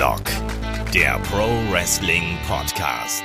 [0.00, 0.22] Headlock,
[0.94, 3.22] der Pro Wrestling Podcast.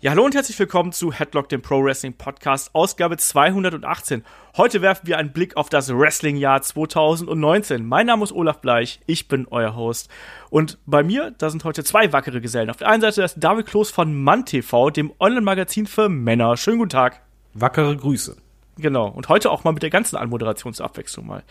[0.00, 4.24] Ja, hallo und herzlich willkommen zu Headlock, dem Pro Wrestling Podcast, Ausgabe 218.
[4.56, 7.84] Heute werfen wir einen Blick auf das Wrestling-Jahr 2019.
[7.84, 10.08] Mein Name ist Olaf Bleich, ich bin euer Host.
[10.48, 12.70] Und bei mir, da sind heute zwei wackere Gesellen.
[12.70, 16.56] Auf der einen Seite ist David Kloß von MannTV, dem Online-Magazin für Männer.
[16.56, 17.20] Schönen guten Tag.
[17.52, 18.38] Wackere Grüße.
[18.78, 19.08] Genau.
[19.08, 21.42] Und heute auch mal mit der ganzen Anmoderationsabwechslung mal.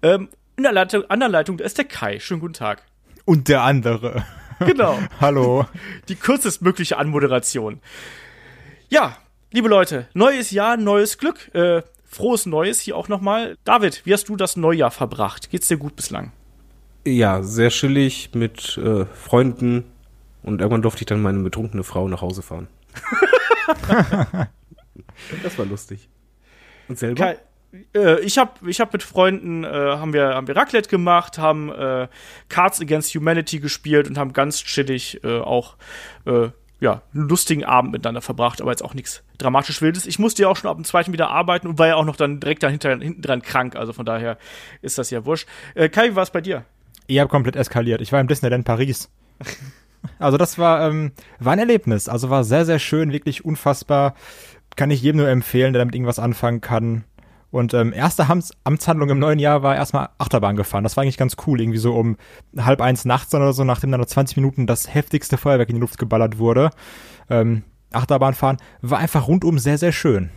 [0.00, 2.18] Ähm, in der Leitung, an der Leitung ist der Kai.
[2.18, 2.84] Schönen guten Tag.
[3.24, 4.24] Und der andere.
[4.60, 4.98] Genau.
[5.20, 5.66] Hallo.
[6.08, 7.80] Die kürzestmögliche Anmoderation.
[8.88, 9.16] Ja,
[9.52, 11.54] liebe Leute, neues Jahr, neues Glück.
[11.54, 13.56] Äh, frohes Neues hier auch nochmal.
[13.64, 15.50] David, wie hast du das Neujahr verbracht?
[15.50, 16.32] Geht's dir gut bislang?
[17.04, 19.84] Ja, sehr chillig mit äh, Freunden
[20.42, 22.68] und irgendwann durfte ich dann meine betrunkene Frau nach Hause fahren.
[25.42, 26.08] das war lustig.
[26.88, 27.24] Und selber?
[27.24, 27.38] Kai,
[27.94, 31.70] äh, ich habe ich hab mit Freunden äh, haben wir haben wir Raclette gemacht, haben
[31.72, 32.08] äh,
[32.48, 35.76] Cards Against Humanity gespielt und haben ganz chillig äh, auch
[36.26, 36.48] äh,
[36.80, 40.04] ja, einen lustigen Abend miteinander verbracht, aber jetzt auch nichts dramatisch Wildes.
[40.04, 42.16] Ich musste ja auch schon ab dem zweiten wieder arbeiten und war ja auch noch
[42.16, 44.36] dann direkt dahinter, hinten dran krank, also von daher
[44.82, 45.48] ist das ja wurscht.
[45.76, 46.64] Äh, Kai, wie war es bei dir?
[47.06, 48.00] Ich habe komplett eskaliert.
[48.00, 49.10] Ich war im Disneyland Paris.
[50.18, 52.08] Also das war, ähm, war ein Erlebnis.
[52.08, 54.16] Also war sehr, sehr schön, wirklich unfassbar.
[54.74, 57.04] Kann ich jedem nur empfehlen, der damit irgendwas anfangen kann.
[57.52, 60.82] Und ähm, erste Amts Amtshandlung im neuen Jahr war erstmal Achterbahn gefahren.
[60.82, 61.60] Das war eigentlich ganz cool.
[61.60, 62.16] Irgendwie so um
[62.56, 65.80] halb eins nachts oder so, nachdem dann noch 20 Minuten das heftigste Feuerwerk in die
[65.80, 66.70] Luft geballert wurde.
[67.28, 70.30] Ähm, Achterbahn fahren war einfach rundum sehr, sehr schön.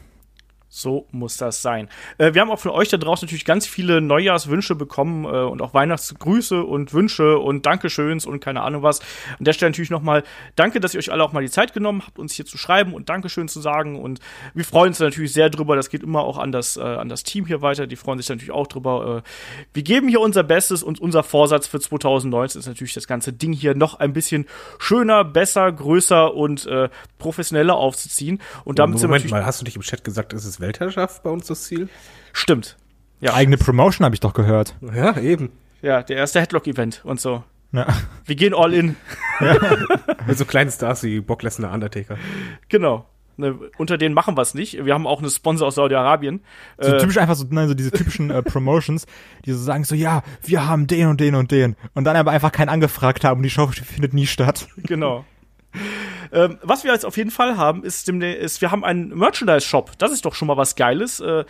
[0.75, 1.87] So muss das sein.
[2.17, 5.61] Äh, wir haben auch von euch da draußen natürlich ganz viele Neujahrswünsche bekommen äh, und
[5.61, 8.99] auch Weihnachtsgrüße und Wünsche und Dankeschöns und keine Ahnung was.
[9.39, 10.23] An der Stelle natürlich nochmal
[10.57, 12.93] danke, dass ihr euch alle auch mal die Zeit genommen habt, uns hier zu schreiben
[12.93, 14.01] und Dankeschön zu sagen.
[14.01, 14.19] Und
[14.53, 15.77] wir freuen uns natürlich sehr drüber.
[15.77, 17.87] Das geht immer auch an das, äh, an das Team hier weiter.
[17.87, 19.23] Die freuen sich natürlich auch drüber.
[19.23, 19.29] Äh,
[19.73, 23.53] wir geben hier unser Bestes und unser Vorsatz für 2019 ist natürlich das ganze Ding
[23.53, 24.45] hier noch ein bisschen
[24.77, 28.41] schöner, besser, größer und äh, professioneller aufzuziehen.
[28.65, 31.23] Und damit Moment sind wir mal, hast du dich im Chat gesagt, ist es Weltherrschaft
[31.23, 31.89] bei uns das Ziel?
[32.33, 32.77] Stimmt.
[33.21, 33.33] Ja.
[33.33, 34.75] Eigene Promotion habe ich doch gehört.
[34.81, 35.51] Ja, eben.
[35.81, 37.43] Ja, der erste Headlock-Event und so.
[37.71, 37.87] Ja.
[38.25, 38.95] Wir gehen all in.
[39.39, 39.57] Ja.
[40.27, 42.17] Mit so kleinen Stars wie Brock Lesnar, Undertaker.
[42.69, 43.05] Genau.
[43.37, 44.85] Ne, unter denen machen wir es nicht.
[44.85, 46.41] Wir haben auch eine Sponsor aus Saudi-Arabien.
[46.79, 49.05] So äh, typisch einfach so, nein, so diese typischen äh, Promotions,
[49.43, 51.75] die so sagen so, ja, wir haben den und den und den.
[51.93, 54.67] Und dann aber einfach keinen angefragt haben und die Show findet nie statt.
[54.77, 55.25] Genau.
[56.31, 59.97] Ähm, was wir jetzt auf jeden Fall haben, ist, ist wir haben einen Merchandise-Shop.
[59.97, 61.19] Das ist doch schon mal was Geiles.
[61.19, 61.45] Äh,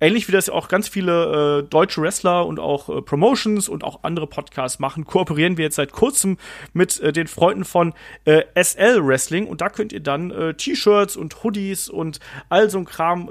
[0.00, 4.00] ähnlich wie das auch ganz viele äh, deutsche Wrestler und auch äh, Promotions und auch
[4.02, 6.38] andere Podcasts machen, kooperieren wir jetzt seit kurzem
[6.72, 9.46] mit äh, den Freunden von äh, SL Wrestling.
[9.46, 13.30] Und da könnt ihr dann äh, T-Shirts und Hoodies und all so ein Kram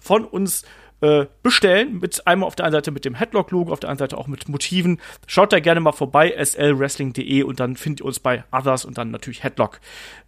[0.00, 0.64] von uns
[1.00, 2.00] bestellen.
[2.00, 4.48] Mit einmal auf der einen Seite mit dem Headlock-Logo, auf der anderen Seite auch mit
[4.48, 5.00] Motiven.
[5.26, 9.10] Schaut da gerne mal vorbei, slwrestling.de und dann findet ihr uns bei Others und dann
[9.12, 9.80] natürlich Headlock.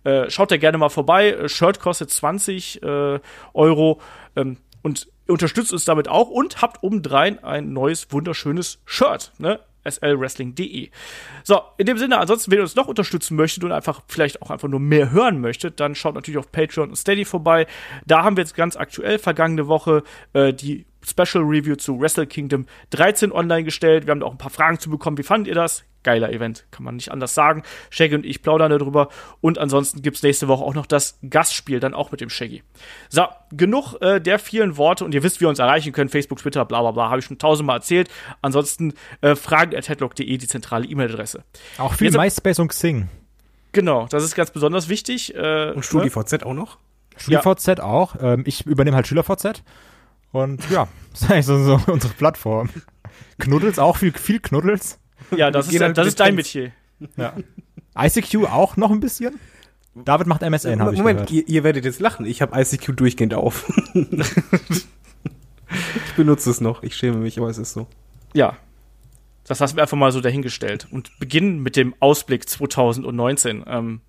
[0.05, 1.31] Äh, schaut da gerne mal vorbei.
[1.31, 3.19] Äh, Shirt kostet 20 äh,
[3.53, 4.01] Euro
[4.37, 9.33] ähm, und unterstützt uns damit auch und habt obendrein ein neues, wunderschönes Shirt.
[9.39, 9.61] Ne?
[9.89, 10.91] slwrestling.de.
[11.45, 14.51] So, in dem Sinne, ansonsten, wenn ihr uns noch unterstützen möchtet und einfach vielleicht auch
[14.51, 17.67] einfach nur mehr hören möchtet, dann schaut natürlich auf Patreon und Steady vorbei.
[18.07, 20.03] Da haben wir jetzt ganz aktuell vergangene Woche
[20.33, 24.07] äh, die Special Review zu Wrestle Kingdom 13 online gestellt.
[24.07, 25.19] Wir haben da auch ein paar Fragen zu bekommen.
[25.19, 25.85] Wie fandet ihr das?
[26.03, 27.63] Geiler Event, kann man nicht anders sagen.
[27.91, 29.11] Shaggy und ich plaudern darüber.
[29.43, 32.63] Und ansonsten gibt's nächste Woche auch noch das Gastspiel, dann auch mit dem Shaggy.
[33.11, 36.11] So, genug äh, der vielen Worte und ihr wisst, wie ihr uns erreichen könnt.
[36.11, 38.09] Facebook, Twitter, bla bla bla, habe ich schon tausendmal erzählt.
[38.41, 41.45] Ansonsten äh, fragen at headlock.de, die zentrale E-Mail-Adresse.
[41.77, 43.09] Auch viel Jetzt, MySpace und Xing.
[43.73, 45.35] Genau, das ist ganz besonders wichtig.
[45.35, 46.47] Äh, und StudiVZ ne?
[46.47, 46.79] auch noch?
[47.17, 47.85] StudiVZ ja.
[47.85, 48.17] auch.
[48.21, 49.63] Ähm, ich übernehme halt SchülerVZ.
[50.33, 52.71] Und ja, das ist eigentlich so, so unsere Plattform.
[53.39, 54.99] Knuddels auch, viel, viel Knuddels.
[55.37, 56.73] Ja, das, ist, das ist dein Metier.
[57.17, 57.35] Ja.
[57.97, 59.39] ICQ auch noch ein bisschen?
[59.95, 61.31] David macht MSN, habe ich Moment, gehört.
[61.31, 62.25] Ihr, ihr werdet jetzt lachen.
[62.25, 63.71] Ich habe ICQ durchgehend auf.
[63.95, 64.87] ich
[66.17, 66.83] benutze es noch.
[66.83, 67.87] Ich schäme mich, aber es ist so.
[68.33, 68.57] Ja.
[69.45, 73.65] Das lassen wir einfach mal so dahingestellt und beginnen mit dem Ausblick 2019.
[73.67, 74.01] Ähm,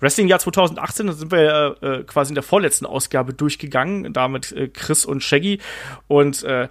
[0.00, 5.04] Wrestling-Jahr 2018, da sind wir äh, quasi in der vorletzten Ausgabe durchgegangen, damit äh, Chris
[5.04, 5.60] und Shaggy.
[6.08, 6.68] Und äh,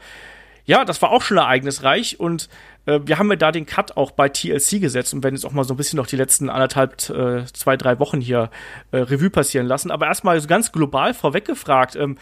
[0.65, 2.49] ja, das war auch schon ereignisreich und
[2.85, 5.51] äh, wir haben ja da den Cut auch bei TLC gesetzt und werden jetzt auch
[5.51, 8.51] mal so ein bisschen noch die letzten anderthalb, äh, zwei, drei Wochen hier
[8.91, 9.91] äh, Revue passieren lassen.
[9.91, 12.17] Aber erstmal so ganz global vorweg gefragt, ähm,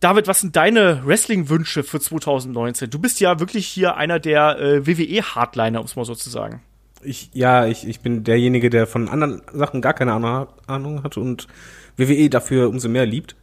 [0.00, 2.90] David, was sind deine Wrestling-Wünsche für 2019?
[2.90, 6.62] Du bist ja wirklich hier einer der äh, WWE-Hardliner, um es mal so zu sagen
[7.02, 11.48] ich, ja, ich, ich bin derjenige, der von anderen Sachen gar keine Ahnung hat und
[11.96, 13.36] WWE dafür umso mehr liebt.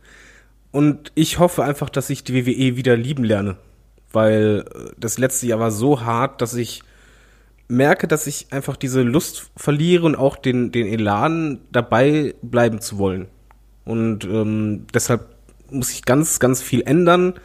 [0.71, 3.57] Und ich hoffe einfach, dass ich die WWE wieder lieben lerne.
[4.11, 6.83] Weil äh, das letzte Jahr war so hart, dass ich
[7.67, 12.97] merke, dass ich einfach diese Lust verliere und auch den, den Elan dabei bleiben zu
[12.97, 13.27] wollen.
[13.85, 15.27] Und ähm, deshalb
[15.69, 17.35] muss ich ganz, ganz viel ändern.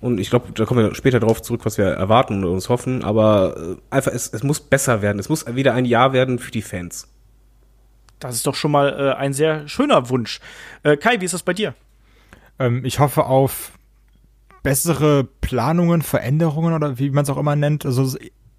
[0.00, 3.02] Und ich glaube, da kommen wir später darauf zurück, was wir erwarten und uns hoffen.
[3.02, 5.18] Aber äh, einfach, es, es muss besser werden.
[5.18, 7.08] Es muss wieder ein Jahr werden für die Fans.
[8.18, 10.40] Das ist doch schon mal äh, ein sehr schöner Wunsch.
[10.82, 11.74] Äh, Kai, wie ist das bei dir?
[12.58, 13.72] Ähm, ich hoffe auf
[14.62, 17.86] bessere Planungen, Veränderungen oder wie man es auch immer nennt.
[17.86, 18.18] Also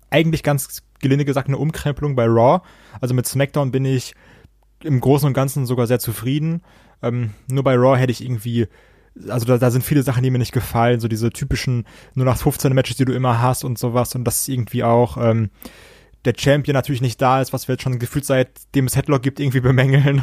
[0.09, 2.61] eigentlich ganz gelinde gesagt eine Umkrempelung bei Raw.
[3.01, 4.15] Also mit SmackDown bin ich
[4.83, 6.61] im Großen und Ganzen sogar sehr zufrieden.
[7.01, 8.67] Ähm, nur bei Raw hätte ich irgendwie,
[9.29, 11.85] also da, da sind viele Sachen, die mir nicht gefallen, so diese typischen
[12.15, 15.49] 0815 Matches, die du immer hast und sowas und das ist irgendwie auch ähm,
[16.25, 19.39] der Champion natürlich nicht da ist, was wir jetzt schon gefühlt seitdem es Headlock gibt,
[19.39, 20.21] irgendwie bemängeln.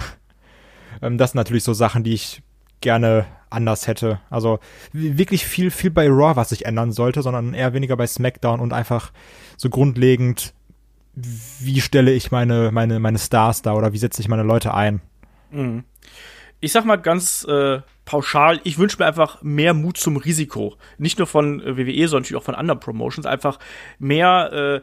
[1.03, 2.43] ähm, das sind natürlich so Sachen, die ich
[2.81, 4.21] gerne anders hätte.
[4.29, 4.59] Also
[4.93, 8.73] wirklich viel, viel bei Raw, was sich ändern sollte, sondern eher weniger bei SmackDown und
[8.73, 9.13] einfach
[9.57, 10.53] so grundlegend,
[11.15, 15.01] wie stelle ich meine, meine, meine Stars da oder wie setze ich meine Leute ein?
[15.51, 15.85] Mhm.
[16.65, 20.79] Ich sag mal ganz äh, pauschal, ich wünsche mir einfach mehr Mut zum Risiko.
[20.97, 23.27] Nicht nur von äh, WWE, sondern natürlich auch von anderen Promotions.
[23.27, 23.59] Einfach
[23.99, 24.81] mehr, äh,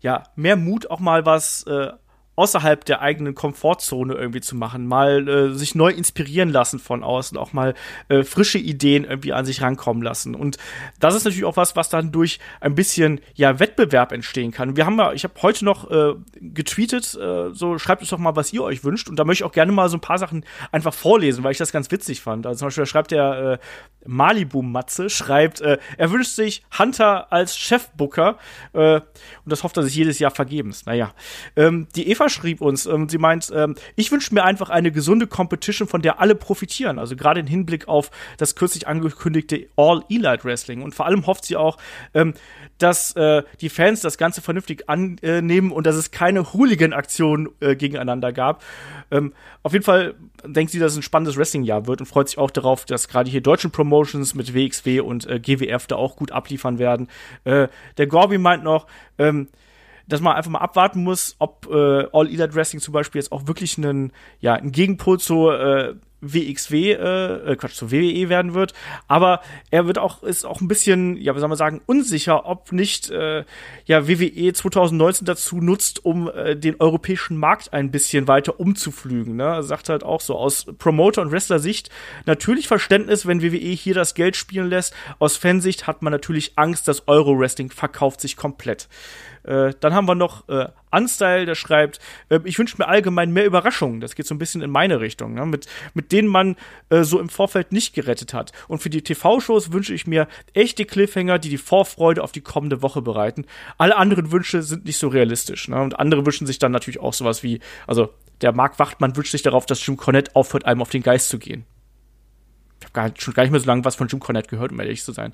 [0.00, 1.92] ja, mehr Mut, auch mal was äh,
[2.40, 7.36] außerhalb der eigenen Komfortzone irgendwie zu machen, mal äh, sich neu inspirieren lassen von außen,
[7.36, 7.74] auch mal
[8.08, 10.34] äh, frische Ideen irgendwie an sich rankommen lassen.
[10.34, 10.56] Und
[11.00, 14.74] das ist natürlich auch was, was dann durch ein bisschen ja Wettbewerb entstehen kann.
[14.74, 18.36] Wir haben ja, ich habe heute noch äh, getweetet, äh, so schreibt uns doch mal,
[18.36, 19.10] was ihr euch wünscht.
[19.10, 21.58] Und da möchte ich auch gerne mal so ein paar Sachen einfach vorlesen, weil ich
[21.58, 22.46] das ganz witzig fand.
[22.46, 27.58] Also zum Beispiel schreibt der äh, Malibu Matze, schreibt, äh, er wünscht sich Hunter als
[27.58, 28.38] Chefbooker
[28.72, 29.02] äh, und
[29.44, 30.86] das hofft er sich jedes Jahr vergebens.
[30.86, 31.12] Naja,
[31.54, 35.26] ähm, die Eva schrieb uns, ähm, sie meint, ähm, ich wünsche mir einfach eine gesunde
[35.26, 36.98] Competition, von der alle profitieren.
[36.98, 40.82] Also gerade im Hinblick auf das kürzlich angekündigte All Elite Wrestling.
[40.82, 41.76] Und vor allem hofft sie auch,
[42.14, 42.34] ähm,
[42.78, 48.32] dass äh, die Fans das Ganze vernünftig annehmen und dass es keine Hooligan-Aktionen äh, gegeneinander
[48.32, 48.62] gab.
[49.10, 49.32] Ähm,
[49.62, 52.50] auf jeden Fall denkt sie, dass es ein spannendes Wrestling-Jahr wird und freut sich auch
[52.50, 56.78] darauf, dass gerade hier deutschen Promotions mit WXW und äh, GWF da auch gut abliefern
[56.78, 57.08] werden.
[57.44, 57.68] Äh,
[57.98, 58.86] der Gorby meint noch,
[59.18, 59.48] ähm,
[60.10, 63.46] dass man einfach mal abwarten muss, ob äh, All Elite Wrestling zum Beispiel jetzt auch
[63.46, 68.74] wirklich einen, ja, ein Gegenpol zu äh, WXW, äh, äh, Quatsch, zu WWE werden wird.
[69.08, 69.40] Aber
[69.70, 73.10] er wird auch, ist auch ein bisschen, ja, wie soll man sagen, unsicher, ob nicht,
[73.10, 73.44] äh,
[73.86, 79.36] ja, WWE 2019 dazu nutzt, um äh, den europäischen Markt ein bisschen weiter umzuflügen.
[79.36, 79.44] Ne?
[79.44, 81.90] Er sagt halt auch so, aus Promoter- und Wrestler-Sicht
[82.26, 84.94] natürlich Verständnis, wenn WWE hier das Geld spielen lässt.
[85.18, 88.88] Aus Fansicht hat man natürlich Angst, dass Euro-Wrestling verkauft sich komplett.
[89.44, 91.98] Äh, dann haben wir noch äh, Unstyle, der schreibt,
[92.28, 94.00] äh, ich wünsche mir allgemein mehr Überraschungen.
[94.00, 95.46] Das geht so ein bisschen in meine Richtung, ne?
[95.46, 96.56] mit, mit denen man
[96.90, 98.52] äh, so im Vorfeld nicht gerettet hat.
[98.68, 102.82] Und für die TV-Shows wünsche ich mir echte Cliffhanger, die die Vorfreude auf die kommende
[102.82, 103.46] Woche bereiten.
[103.78, 105.68] Alle anderen Wünsche sind nicht so realistisch.
[105.68, 105.80] Ne?
[105.80, 108.10] Und andere wünschen sich dann natürlich auch sowas wie, also
[108.40, 111.38] der Marc Wachtmann wünscht sich darauf, dass Jim Cornette aufhört, einem auf den Geist zu
[111.38, 111.66] gehen
[112.80, 115.04] ich habe schon gar nicht mehr so lange was von Jim Cornette gehört, um ehrlich
[115.04, 115.32] zu sein.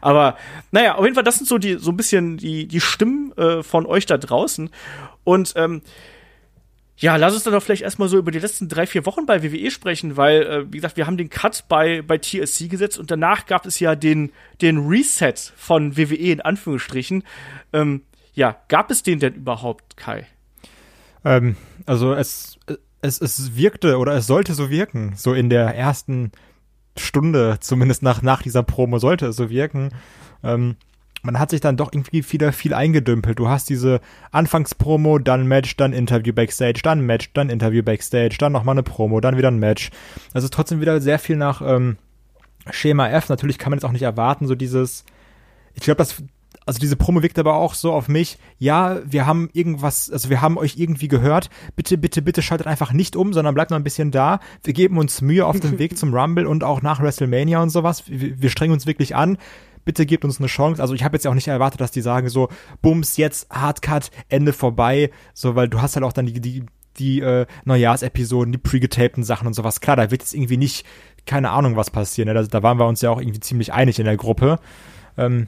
[0.00, 0.36] Aber
[0.70, 3.62] naja, auf jeden Fall, das sind so die so ein bisschen die die Stimmen äh,
[3.62, 4.70] von euch da draußen.
[5.24, 5.82] Und ähm,
[6.98, 9.42] ja, lass uns dann doch vielleicht erstmal so über die letzten drei, vier Wochen bei
[9.42, 13.10] WWE sprechen, weil, äh, wie gesagt, wir haben den Cut bei, bei TSC gesetzt und
[13.10, 17.22] danach gab es ja den, den Reset von WWE in Anführungsstrichen.
[17.74, 20.26] Ähm, ja, gab es den denn überhaupt, Kai?
[21.24, 22.58] Ähm, also es,
[23.02, 26.32] es, es wirkte oder es sollte so wirken, so in der ersten
[26.98, 29.90] Stunde, zumindest nach, nach dieser Promo sollte es so wirken.
[30.42, 30.76] Ähm,
[31.22, 33.38] man hat sich dann doch irgendwie wieder viel eingedümpelt.
[33.38, 34.00] Du hast diese
[34.30, 39.20] Anfangspromo, dann Match, dann Interview Backstage, dann Match, dann Interview Backstage, dann nochmal eine Promo,
[39.20, 39.90] dann wieder ein Match.
[40.32, 41.96] Also trotzdem wieder sehr viel nach ähm,
[42.70, 43.28] Schema F.
[43.28, 45.04] Natürlich kann man jetzt auch nicht erwarten, so dieses,
[45.74, 46.22] ich glaube, das
[46.66, 50.42] also diese Promo wirkt aber auch so auf mich, ja, wir haben irgendwas, also wir
[50.42, 53.84] haben euch irgendwie gehört, bitte, bitte, bitte schaltet einfach nicht um, sondern bleibt noch ein
[53.84, 54.40] bisschen da.
[54.64, 58.04] Wir geben uns Mühe auf dem Weg zum Rumble und auch nach WrestleMania und sowas.
[58.08, 59.38] Wir, wir strengen uns wirklich an.
[59.84, 60.82] Bitte gebt uns eine Chance.
[60.82, 62.48] Also ich habe jetzt ja auch nicht erwartet, dass die sagen so,
[62.82, 65.12] bums, jetzt Hardcut, Ende vorbei.
[65.32, 66.64] So, weil du hast halt auch dann die, die,
[66.98, 69.80] die äh, Neujahrsepisoden, die pre-getapten Sachen und sowas.
[69.80, 70.84] Klar, da wird jetzt irgendwie nicht,
[71.26, 72.26] keine Ahnung, was passieren.
[72.26, 72.34] Ne?
[72.34, 74.58] Da, da waren wir uns ja auch irgendwie ziemlich einig in der Gruppe.
[75.16, 75.46] Ähm,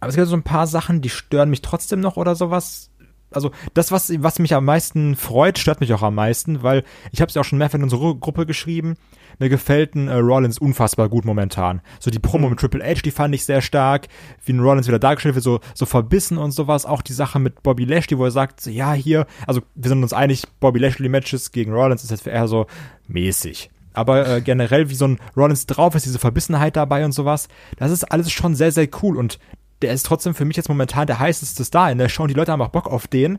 [0.00, 2.90] aber es gibt so ein paar Sachen, die stören mich trotzdem noch oder sowas.
[3.30, 7.20] Also das, was, was mich am meisten freut, stört mich auch am meisten, weil ich
[7.20, 8.96] habe es ja auch schon mehrfach in unsere Gruppe geschrieben.
[9.38, 11.80] Mir gefällt ein äh, Rollins unfassbar gut momentan.
[11.98, 14.08] So die Promo mit Triple H, die fand ich sehr stark.
[14.44, 16.84] Wie ein Rollins wieder dargestellt wird, so, so verbissen und sowas.
[16.84, 20.12] Auch die Sache mit Bobby Lashley, wo er sagt, ja, hier, also wir sind uns
[20.12, 22.66] einig, Bobby Lashley Matches gegen Rollins ist jetzt eher so
[23.08, 27.48] mäßig aber äh, generell wie so ein Rollins drauf ist, diese Verbissenheit dabei und sowas,
[27.76, 29.38] das ist alles schon sehr, sehr cool und
[29.82, 32.34] der ist trotzdem für mich jetzt momentan der heißeste Star in der Show und die
[32.34, 33.38] Leute haben auch Bock auf den.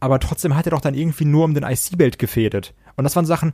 [0.00, 2.74] Aber trotzdem hat er doch dann irgendwie nur um den IC-Belt gefädet.
[2.96, 3.52] Und das waren Sachen,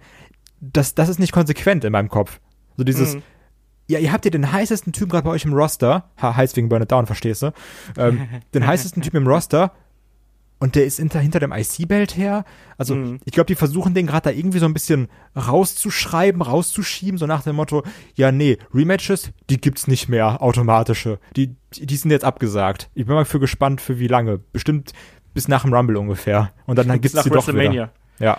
[0.61, 2.41] das, das ist nicht konsequent in meinem Kopf.
[2.77, 3.23] So dieses, Mhm.
[3.89, 6.69] ja, ihr habt ja den heißesten Typen gerade bei euch im Roster, ha, heiß wegen
[6.69, 7.53] Burn It Down, verstehst du?
[7.99, 9.73] Ähm, den heißesten Typen im Roster
[10.59, 12.45] und der ist hinter, hinter dem IC-Belt her.
[12.79, 13.21] Also, Mhm.
[13.25, 17.43] ich glaube, die versuchen den gerade da irgendwie so ein bisschen rauszuschreiben, rauszuschieben, so nach
[17.43, 17.83] dem Motto,
[18.15, 21.19] ja, nee, Rematches, die gibt's nicht mehr, automatische.
[21.37, 22.91] Die, die sind jetzt abgesagt.
[22.95, 24.39] Ich bin mal für gespannt, für wie lange.
[24.39, 24.93] Bestimmt
[25.35, 26.53] bis nach dem Rumble ungefähr.
[26.67, 27.93] Und dann, dann Bis gibt's die nach doch wieder.
[28.19, 28.39] Ja.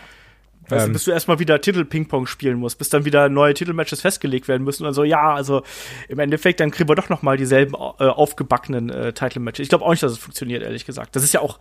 [0.69, 4.01] Weißt du, Ähm, bis du erstmal wieder Titel-Ping-Pong spielen musst, bis dann wieder neue Titelmatches
[4.01, 5.61] festgelegt werden müssen und dann so, ja, also
[6.09, 9.63] im Endeffekt, dann kriegen wir doch noch mal dieselben äh, aufgebackenen äh, Title-Matches.
[9.63, 11.15] Ich glaube auch nicht, dass es funktioniert, ehrlich gesagt.
[11.15, 11.59] Das ist ja auch,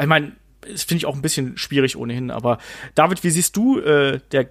[0.00, 2.30] ich meine, das finde ich auch ein bisschen schwierig ohnehin.
[2.30, 2.58] Aber
[2.94, 4.50] David, wie siehst du, äh, der,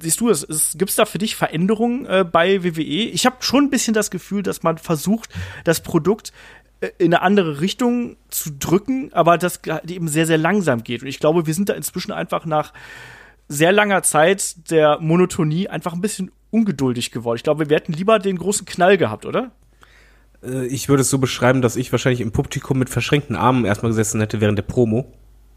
[0.00, 0.74] siehst du es?
[0.76, 2.80] Gibt es da für dich Veränderungen äh, bei WWE?
[2.82, 5.30] Ich habe schon ein bisschen das Gefühl, dass man versucht,
[5.64, 6.32] das Produkt
[6.80, 11.02] äh, in eine andere Richtung zu drücken, aber das halt eben sehr, sehr langsam geht.
[11.02, 12.72] Und ich glaube, wir sind da inzwischen einfach nach
[13.48, 17.36] sehr langer Zeit der Monotonie einfach ein bisschen ungeduldig geworden.
[17.36, 19.52] Ich glaube, wir hätten lieber den großen Knall gehabt, oder?
[20.46, 23.90] Äh, Ich würde es so beschreiben, dass ich wahrscheinlich im Publikum mit verschränkten Armen erstmal
[23.90, 25.12] gesessen hätte während der Promo,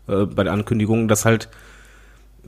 [0.07, 1.49] äh, bei der Ankündigung, dass halt,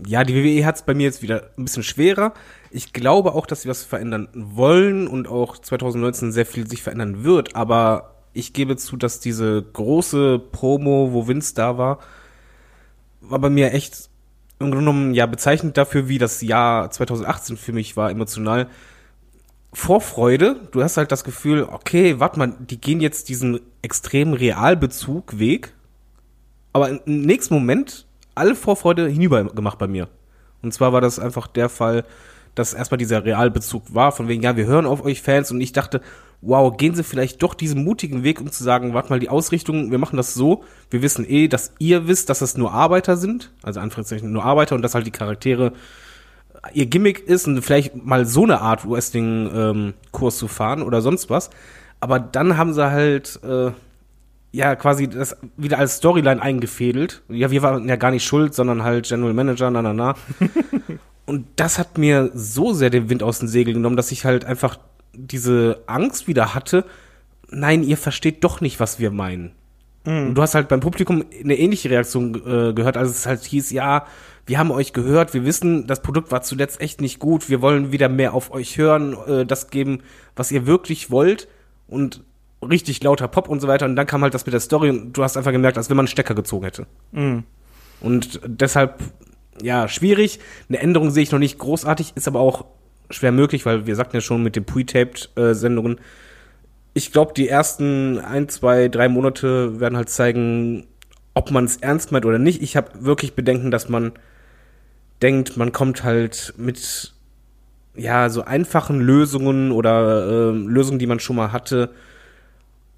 [0.06, 2.34] ja, die WWE hat es bei mir jetzt wieder ein bisschen schwerer.
[2.72, 7.24] Ich glaube auch, dass sie was verändern wollen und auch 2019 sehr viel sich verändern
[7.24, 12.00] wird, aber ich gebe zu, dass diese große Promo, wo Vince da war,
[13.20, 14.10] war bei mir echt
[14.60, 18.68] im Grunde genommen ja bezeichnend dafür, wie das Jahr 2018 für mich war, emotional.
[19.74, 25.74] Vorfreude, du hast halt das Gefühl, okay, warte mal, die gehen jetzt diesen extremen Realbezug-Weg,
[26.74, 30.10] aber im nächsten Moment alle Vorfreude hinüber gemacht bei mir.
[30.62, 32.04] Und zwar war das einfach der Fall,
[32.56, 35.52] dass erstmal dieser Realbezug war, von wegen, ja, wir hören auf euch Fans.
[35.52, 36.02] Und ich dachte,
[36.42, 39.92] wow, gehen sie vielleicht doch diesen mutigen Weg, um zu sagen, warte mal, die Ausrichtung,
[39.92, 43.52] wir machen das so, wir wissen eh, dass ihr wisst, dass es nur Arbeiter sind,
[43.64, 45.74] also Anführungszeichen nur Arbeiter und dass halt die Charaktere
[46.74, 51.50] ihr Gimmick ist und vielleicht mal so eine Art Wrestling-Kurs zu fahren oder sonst was.
[52.00, 53.72] Aber dann haben sie halt äh,
[54.52, 57.24] ja quasi das wieder als Storyline eingefädelt.
[57.30, 60.16] Ja, wir waren ja gar nicht schuld, sondern halt General Manager, na na na.
[61.26, 64.46] und das hat mir so sehr den Wind aus den Segeln genommen, dass ich halt
[64.46, 64.78] einfach
[65.14, 66.86] diese Angst wieder hatte.
[67.50, 69.52] Nein, ihr versteht doch nicht, was wir meinen.
[70.04, 73.70] Und du hast halt beim Publikum eine ähnliche Reaktion äh, gehört, als es halt hieß,
[73.72, 74.06] ja,
[74.46, 77.92] wir haben euch gehört, wir wissen, das Produkt war zuletzt echt nicht gut, wir wollen
[77.92, 80.02] wieder mehr auf euch hören, äh, das geben,
[80.36, 81.48] was ihr wirklich wollt
[81.88, 82.24] und
[82.68, 83.86] richtig lauter Pop und so weiter.
[83.86, 85.98] Und dann kam halt das mit der Story und du hast einfach gemerkt, als wenn
[85.98, 86.88] man einen Stecker gezogen hätte.
[88.02, 89.00] Und deshalb,
[89.62, 90.40] ja, schwierig.
[90.70, 92.66] Eine Änderung sehe ich noch nicht großartig, ist aber auch
[93.10, 96.00] schwer möglich, weil wir sagten ja schon mit den Pre-Taped-Sendungen,
[96.94, 100.88] ich glaube, die ersten ein, zwei, drei Monate werden halt zeigen,
[101.34, 102.62] ob man es ernst meint oder nicht.
[102.62, 104.12] Ich habe wirklich Bedenken, dass man
[105.22, 107.14] denkt, man kommt halt mit
[107.96, 111.92] ja so einfachen Lösungen oder äh, Lösungen, die man schon mal hatte,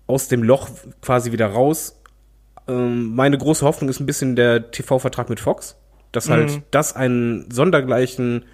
[0.08, 0.70] aus dem Loch
[1.01, 2.01] quasi wieder raus.
[2.68, 5.75] Ähm, meine große Hoffnung ist ein bisschen der TV-Vertrag mit Fox,
[6.12, 8.46] dass halt das einen sondergleichen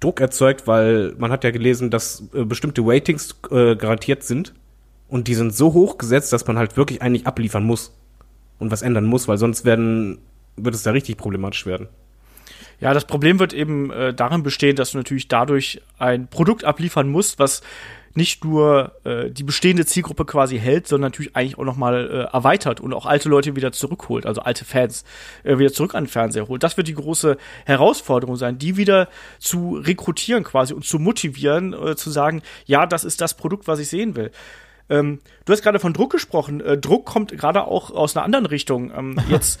[0.00, 4.52] Druck erzeugt, weil man hat ja gelesen, dass äh, bestimmte Ratings äh, garantiert sind
[5.08, 7.96] und die sind so hoch gesetzt, dass man halt wirklich eigentlich abliefern muss
[8.58, 10.18] und was ändern muss, weil sonst werden
[10.56, 11.88] wird es da richtig problematisch werden.
[12.80, 17.08] Ja, das Problem wird eben äh, darin bestehen, dass du natürlich dadurch ein Produkt abliefern
[17.08, 17.62] musst, was
[18.14, 22.34] nicht nur äh, die bestehende Zielgruppe quasi hält, sondern natürlich eigentlich auch noch mal äh,
[22.34, 25.04] erweitert und auch alte Leute wieder zurückholt, also alte Fans
[25.42, 26.62] äh, wieder zurück an den Fernseher holt.
[26.62, 31.96] Das wird die große Herausforderung sein, die wieder zu rekrutieren quasi und zu motivieren, äh,
[31.96, 34.30] zu sagen, ja, das ist das Produkt, was ich sehen will.
[34.88, 36.60] Ähm, du hast gerade von Druck gesprochen.
[36.60, 38.92] Äh, Druck kommt gerade auch aus einer anderen Richtung.
[38.96, 39.58] Ähm, jetzt,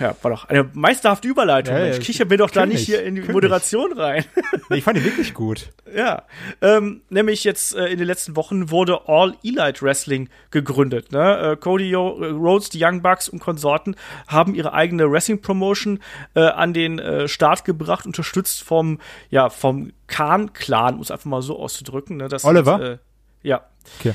[0.00, 1.74] ja, war doch eine meisterhafte Überleitung.
[1.74, 1.98] Ja, ja, Mensch.
[2.00, 3.20] Ich kicher mir doch da nicht hier in die.
[3.22, 4.24] Moderation rein.
[4.68, 5.70] Nee, ich fand die wirklich gut.
[5.94, 6.22] ja,
[6.62, 11.10] ähm, nämlich jetzt äh, in den letzten Wochen wurde All Elite Wrestling gegründet.
[11.10, 11.38] Ne?
[11.52, 13.96] Äh, Cody Yo- äh, Rhodes, die Young Bucks und Konsorten
[14.28, 15.98] haben ihre eigene Wrestling Promotion
[16.34, 21.26] äh, an den äh, Start gebracht, unterstützt vom ja vom Khan Clan, um es einfach
[21.26, 22.18] mal so auszudrücken.
[22.18, 22.28] Ne?
[22.28, 22.78] Das Oliver?
[22.78, 22.98] Sind, äh,
[23.42, 23.66] ja,
[23.98, 24.14] Okay.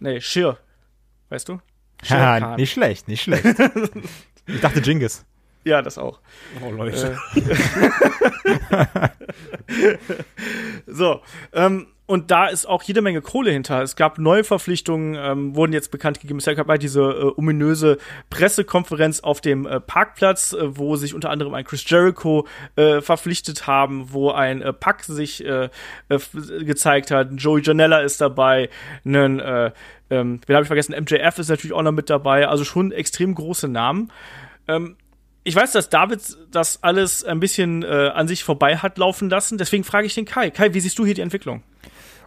[0.00, 0.58] nee, Shir,
[1.30, 1.60] weißt du?
[2.02, 3.44] Shir Ja, nicht schlecht, nicht schlecht.
[4.46, 5.24] ich dachte Jingis.
[5.64, 6.20] Ja, das auch.
[6.62, 7.18] Oh Leute.
[10.86, 11.20] So,
[11.52, 13.80] ähm, und da ist auch jede Menge Kohle hinter.
[13.82, 16.38] Es gab neue Verpflichtungen, ähm, wurden jetzt bekannt gegeben.
[16.38, 17.96] Es gab halt diese äh, ominöse
[18.28, 22.46] Pressekonferenz auf dem äh, Parkplatz, äh, wo sich unter anderem ein Chris Jericho
[22.76, 25.70] äh, verpflichtet haben, wo ein äh, Pack sich äh,
[26.10, 26.18] äh,
[26.60, 27.30] gezeigt hat.
[27.36, 28.68] Joey Janella ist dabei,
[29.06, 29.72] ein, äh,
[30.10, 30.94] ähm, wen habe ich vergessen?
[30.94, 32.48] MJF ist natürlich auch noch mit dabei.
[32.48, 34.12] Also schon extrem große Namen.
[34.68, 34.96] Ähm,
[35.42, 36.20] ich weiß, dass David
[36.50, 39.56] das alles ein bisschen äh, an sich vorbei hat laufen lassen.
[39.56, 40.50] Deswegen frage ich den Kai.
[40.50, 41.62] Kai, wie siehst du hier die Entwicklung?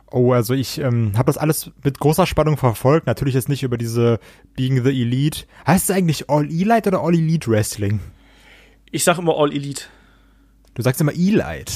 [0.10, 3.08] Oh, also ich ähm, habe das alles mit großer Spannung verfolgt.
[3.08, 4.20] Natürlich jetzt nicht über diese
[4.56, 5.46] Being the Elite.
[5.66, 8.00] Heißt es eigentlich All Elite oder All Elite Wrestling?
[8.92, 9.84] Ich sag immer All Elite.
[10.76, 11.74] Du sagst immer Elite.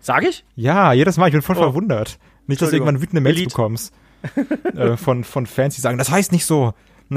[0.00, 0.44] Sag ich?
[0.56, 1.26] Ja, jedes Mal.
[1.28, 1.60] Ich bin voll Oh.
[1.62, 2.18] verwundert.
[2.46, 3.50] Nicht, dass du irgendwann wütende Mails Elite.
[3.50, 3.92] bekommst.
[4.76, 6.72] äh, von, von Fans, die sagen, das heißt nicht so.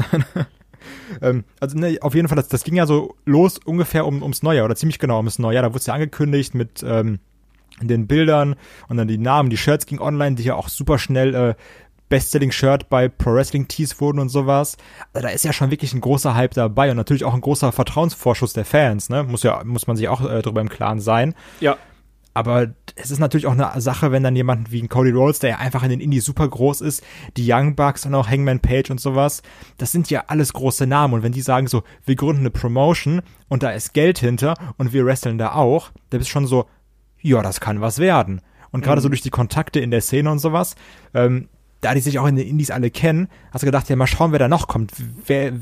[1.21, 4.43] ähm, also ne, auf jeden Fall, das, das ging ja so los ungefähr um, ums
[4.43, 5.63] Neujahr oder ziemlich genau ums Neujahr.
[5.63, 7.19] Da wurde es ja angekündigt mit ähm,
[7.81, 8.55] den Bildern
[8.87, 11.55] und dann die Namen, die Shirts ging online, die ja auch super schnell äh,
[12.09, 14.77] Bestselling-Shirt bei Pro Wrestling Tees wurden und sowas.
[15.13, 17.71] Also da ist ja schon wirklich ein großer Hype dabei und natürlich auch ein großer
[17.71, 19.23] Vertrauensvorschuss der Fans, ne?
[19.23, 21.35] Muss ja, muss man sich auch äh, drüber im Klaren sein.
[21.59, 21.77] Ja.
[22.33, 25.49] Aber es ist natürlich auch eine Sache, wenn dann jemand wie ein Cody Rhodes, der
[25.49, 27.03] ja einfach in den Indies super groß ist,
[27.35, 29.41] die Young Bucks und auch Hangman Page und sowas,
[29.79, 31.15] das sind ja alles große Namen.
[31.15, 34.93] Und wenn die sagen so, wir gründen eine Promotion und da ist Geld hinter und
[34.93, 36.67] wir wresteln da auch, da bist schon so,
[37.27, 38.41] ja, das kann was werden.
[38.71, 40.75] Und gerade so durch die Kontakte in der Szene und sowas,
[41.13, 41.49] ähm,
[41.81, 44.31] da die sich auch in den Indies alle kennen, hast du gedacht, ja, mal schauen,
[44.31, 44.93] wer da noch kommt.
[45.25, 45.53] Wer,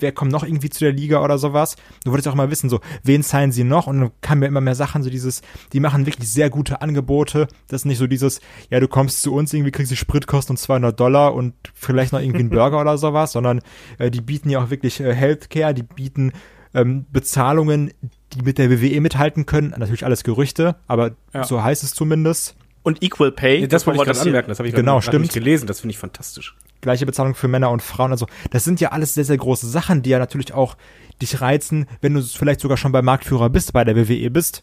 [0.00, 1.76] wer kommt noch irgendwie zu der Liga oder sowas?
[2.04, 3.86] Du wolltest auch mal wissen, so, wen signen sie noch?
[3.86, 7.48] Und dann kamen mir immer mehr Sachen, so dieses, die machen wirklich sehr gute Angebote.
[7.68, 10.58] Das ist nicht so dieses, ja, du kommst zu uns, irgendwie kriegst du Spritkosten und
[10.58, 13.60] 200 Dollar und vielleicht noch irgendwie einen Burger oder sowas, sondern
[13.98, 16.32] äh, die bieten ja auch wirklich äh, Healthcare, die bieten
[16.74, 17.92] ähm, Bezahlungen,
[18.34, 19.74] die mit der WWE mithalten können.
[19.76, 21.44] Natürlich alles Gerüchte, aber Ja.
[21.44, 22.56] so heißt es zumindest.
[22.82, 23.66] Und Equal Pay.
[23.68, 25.22] Das wollte ich gerade anmerken, das habe ich Genau, stimmt.
[25.22, 26.56] nicht gelesen, das finde ich fantastisch.
[26.80, 28.12] gleiche Bezahlung für Männer und Frauen.
[28.12, 30.76] Also das sind ja alles sehr, sehr große Sachen, die ja natürlich auch
[31.20, 34.62] dich reizen, wenn du vielleicht sogar schon bei Marktführer bist, bei der WWE bist.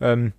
[0.00, 0.32] Ähm,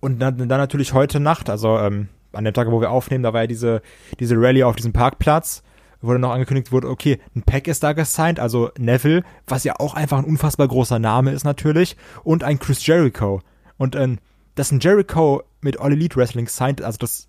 [0.00, 3.34] und dann, dann natürlich heute Nacht, also ähm, an dem Tag, wo wir aufnehmen, da
[3.34, 3.82] war ja diese,
[4.18, 5.62] diese Rallye auf diesem Parkplatz,
[6.00, 9.74] wo dann noch angekündigt wurde, okay, ein Pack ist da gesigned, also Neville, was ja
[9.78, 13.40] auch einfach ein unfassbar großer Name ist natürlich, und ein Chris Jericho.
[13.76, 14.18] Und ähm,
[14.54, 17.28] dass ein Jericho mit All Elite Wrestling signed, also das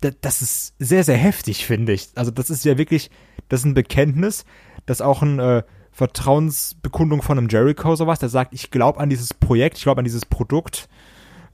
[0.00, 2.08] da- das ist sehr, sehr heftig, finde ich.
[2.16, 3.10] Also das ist ja wirklich,
[3.48, 4.44] das ist ein Bekenntnis,
[4.84, 9.32] das auch eine äh, Vertrauensbekundung von einem Jericho sowas, der sagt, ich glaube an dieses
[9.32, 10.88] Projekt, ich glaube an dieses Produkt.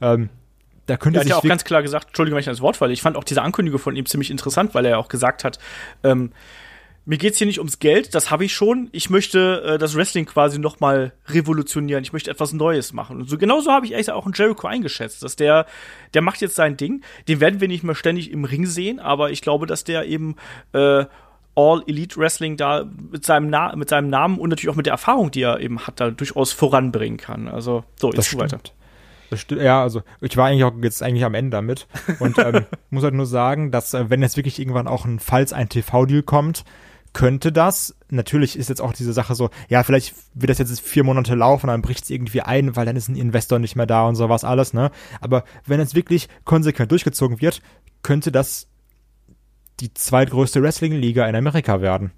[0.00, 0.30] Ähm,
[0.86, 2.92] da könnte Er hat ja auch ganz klar gesagt, Entschuldigung, wenn ich das Wort falle,
[2.92, 5.58] ich fand auch diese Ankündigung von ihm ziemlich interessant, weil er ja auch gesagt hat,
[6.02, 6.32] ähm,
[7.04, 8.88] mir geht's hier nicht ums Geld, das habe ich schon.
[8.92, 12.04] Ich möchte äh, das Wrestling quasi noch mal revolutionieren.
[12.04, 13.20] Ich möchte etwas Neues machen.
[13.20, 15.66] Und so genauso habe ich gesagt auch einen Jericho eingeschätzt, dass der,
[16.14, 17.02] der macht jetzt sein Ding.
[17.26, 20.36] Den werden wir nicht mehr ständig im Ring sehen, aber ich glaube, dass der eben
[20.72, 21.04] äh,
[21.54, 24.92] All Elite Wrestling da mit seinem, Na mit seinem Namen und natürlich auch mit der
[24.92, 27.48] Erfahrung, die er eben hat, da durchaus voranbringen kann.
[27.48, 28.58] Also so, Das jetzt weiter.
[28.60, 28.72] stimmt.
[29.50, 31.86] Ja, also ich war eigentlich auch jetzt eigentlich am Ende damit
[32.18, 35.52] und ähm, muss halt nur sagen, dass äh, wenn jetzt wirklich irgendwann auch ein falls
[35.52, 36.64] ein TV-Deal kommt,
[37.12, 37.94] könnte das.
[38.10, 41.66] Natürlich ist jetzt auch diese Sache so, ja, vielleicht wird das jetzt vier Monate laufen,
[41.66, 44.44] dann bricht es irgendwie ein, weil dann ist ein Investor nicht mehr da und sowas
[44.44, 44.90] alles, ne?
[45.20, 47.60] Aber wenn es wirklich konsequent durchgezogen wird,
[48.02, 48.68] könnte das
[49.80, 52.12] die zweitgrößte Wrestling-Liga in Amerika werden.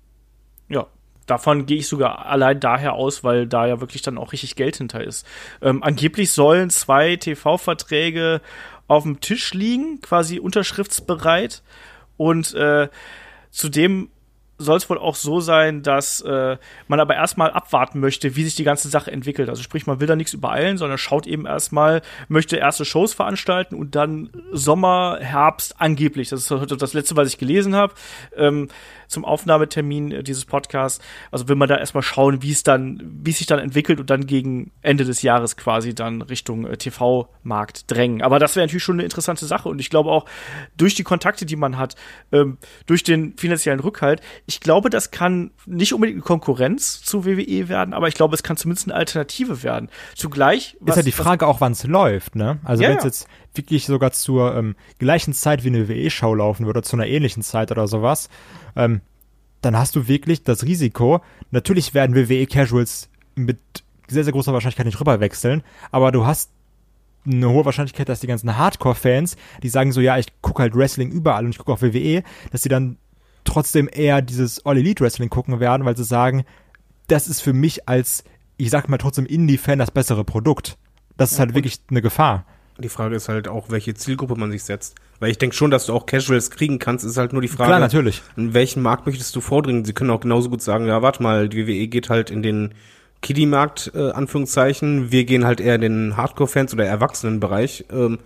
[0.69, 0.87] Ja,
[1.27, 4.77] davon gehe ich sogar allein daher aus, weil da ja wirklich dann auch richtig Geld
[4.77, 5.27] hinter ist.
[5.63, 8.41] Ähm, angeblich sollen zwei TV-Verträge
[8.87, 11.63] auf dem Tisch liegen, quasi unterschriftsbereit.
[12.17, 12.89] Und äh,
[13.51, 14.11] zudem
[14.57, 18.55] soll es wohl auch so sein, dass äh, man aber erstmal abwarten möchte, wie sich
[18.55, 19.49] die ganze Sache entwickelt.
[19.49, 23.75] Also sprich, man will da nichts übereilen, sondern schaut eben erstmal, möchte erste Shows veranstalten
[23.75, 26.29] und dann Sommer, Herbst angeblich.
[26.29, 27.95] Das ist das letzte, was ich gelesen habe,
[28.37, 28.69] ähm,
[29.09, 31.05] zum Aufnahmetermin dieses Podcasts.
[31.31, 34.11] Also will man da erstmal schauen, wie es dann, wie es sich dann entwickelt und
[34.11, 38.23] dann gegen Ende des Jahres quasi dann Richtung äh, TV-Markt drängen.
[38.23, 40.27] Aber das wäre natürlich schon eine interessante Sache und ich glaube auch
[40.77, 41.97] durch die Kontakte, die man hat,
[42.31, 47.69] ähm, durch den finanziellen Rückhalt, ich glaube, das kann nicht unbedingt eine Konkurrenz zu WWE
[47.69, 49.89] werden, aber ich glaube, es kann zumindest eine Alternative werden.
[50.15, 52.59] Zugleich ist ja die Frage auch, wann es läuft, ne?
[52.63, 56.67] Also Ja, wenn es jetzt wirklich sogar zur ähm, gleichen Zeit wie eine WE-Show laufen
[56.67, 58.29] würde, zu einer ähnlichen Zeit oder sowas,
[58.77, 59.01] ähm,
[59.63, 63.59] dann hast du wirklich das Risiko, natürlich werden WWE-Casuals mit
[64.09, 66.51] sehr, sehr großer Wahrscheinlichkeit nicht rüberwechseln, aber du hast
[67.27, 71.11] eine hohe Wahrscheinlichkeit, dass die ganzen Hardcore-Fans, die sagen so, ja, ich gucke halt Wrestling
[71.11, 72.99] überall und ich gucke auch WWE, dass sie dann
[73.45, 76.45] trotzdem eher dieses All-Elite-Wrestling gucken werden, weil sie sagen,
[77.07, 78.25] das ist für mich als,
[78.57, 80.77] ich sag mal trotzdem Indie-Fan das bessere Produkt.
[81.17, 82.47] Das ist halt und- wirklich eine Gefahr.
[82.79, 84.97] Die Frage ist halt auch, welche Zielgruppe man sich setzt.
[85.21, 87.69] Weil ich denke schon, dass du auch Casuals kriegen kannst, ist halt nur die Frage,
[87.69, 88.21] Klar, natürlich.
[88.37, 89.85] in welchen Markt möchtest du vordringen?
[89.85, 92.75] Sie können auch genauso gut sagen, ja, warte mal, die WWE geht halt in den
[93.23, 97.85] Kiddie-Markt, äh, Anführungszeichen, wir gehen halt eher in den Hardcore-Fans oder Erwachsenenbereich.
[97.93, 98.19] Ähm,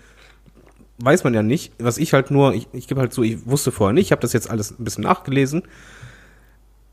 [0.99, 1.73] weiß man ja nicht.
[1.79, 4.23] Was ich halt nur, ich, ich gebe halt so, ich wusste vorher nicht, ich habe
[4.23, 5.63] das jetzt alles ein bisschen nachgelesen.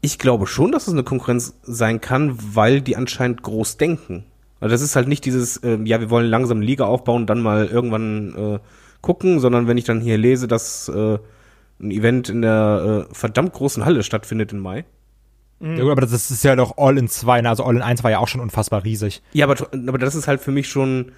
[0.02, 4.26] Ich glaube schon, dass es eine Konkurrenz sein kann, weil die anscheinend groß denken.
[4.60, 7.42] Also das ist halt nicht dieses, äh, ja, wir wollen langsam eine Liga aufbauen, dann
[7.42, 8.60] mal irgendwann äh,
[9.02, 11.18] gucken, sondern wenn ich dann hier lese, dass äh,
[11.80, 14.86] ein Event in der äh, verdammt großen Halle stattfindet im Mai.
[15.62, 17.50] Ja, gut, aber das ist ja doch All in 2, ne?
[17.50, 19.24] also All in 1 war ja auch schon unfassbar riesig.
[19.34, 21.12] Ja, aber, aber das ist halt für mich schon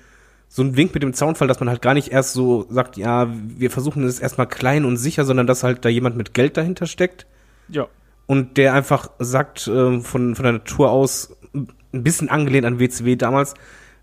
[0.50, 3.28] so ein Wink mit dem Zaunfall, dass man halt gar nicht erst so sagt, ja,
[3.32, 6.86] wir versuchen es erstmal klein und sicher, sondern dass halt da jemand mit Geld dahinter
[6.88, 7.26] steckt
[7.70, 7.88] Ja.
[8.28, 13.16] und der einfach sagt, ähm, von, von der Natur aus, ein bisschen angelehnt an WCW
[13.16, 13.54] damals,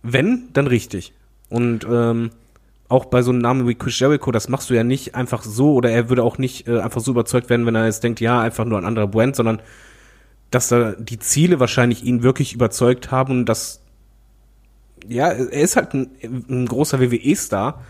[0.03, 1.13] wenn, dann richtig.
[1.49, 2.31] Und ähm,
[2.89, 5.73] auch bei so einem Namen wie Chris Jericho, das machst du ja nicht einfach so,
[5.75, 8.41] oder er würde auch nicht äh, einfach so überzeugt werden, wenn er jetzt denkt, ja,
[8.41, 9.61] einfach nur ein anderer Brand, sondern
[10.51, 13.81] dass da die Ziele wahrscheinlich ihn wirklich überzeugt haben und dass,
[15.09, 17.83] ja, er ist halt ein, ein großer WWE-Star.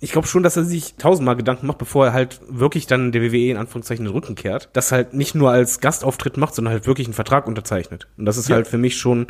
[0.00, 3.20] Ich glaube schon, dass er sich tausendmal Gedanken macht, bevor er halt wirklich dann der
[3.22, 4.68] WWE in Anführungszeichen den Rücken kehrt.
[4.72, 8.06] Das halt nicht nur als Gastauftritt macht, sondern halt wirklich einen Vertrag unterzeichnet.
[8.16, 8.56] Und das ist Ja.
[8.56, 9.26] halt für mich schon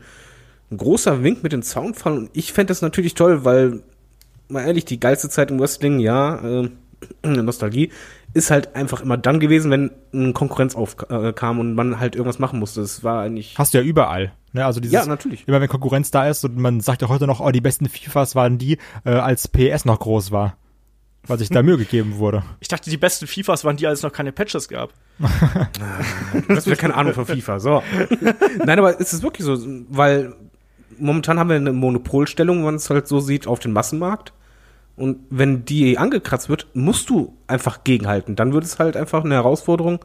[0.70, 2.18] ein großer Wink mit dem Zaunfall.
[2.18, 3.80] Und ich fände das natürlich toll, weil,
[4.48, 6.68] mal ehrlich, die geilste Zeit im Wrestling, ja, äh,
[7.26, 7.90] Nostalgie,
[8.34, 12.38] ist halt einfach immer dann gewesen, wenn eine Konkurrenz aufkam äh, und man halt irgendwas
[12.38, 12.82] machen musste.
[12.82, 13.54] Es war eigentlich.
[13.56, 14.32] Hast du ja überall.
[14.52, 14.64] Ne?
[14.64, 15.46] Also dieses, Ja, natürlich.
[15.46, 18.34] Immer wenn Konkurrenz da ist und man sagt ja heute noch, oh, die besten FIFAs
[18.34, 20.56] waren die, äh, als PS noch groß war.
[21.26, 22.42] Weil sich da Mühe gegeben wurde.
[22.61, 24.92] Ich dachte, die besten FIFAs waren die, als es noch keine Patches gab.
[25.18, 27.61] Du hast ja keine Ahnung von FIFA.
[27.61, 27.82] So.
[28.64, 29.58] Nein, aber es ist wirklich so,
[29.90, 30.34] weil
[30.98, 34.32] momentan haben wir eine Monopolstellung, wenn man es halt so sieht, auf den Massenmarkt.
[34.96, 38.34] Und wenn die angekratzt wird, musst du einfach gegenhalten.
[38.34, 40.00] Dann wird es halt einfach eine Herausforderung.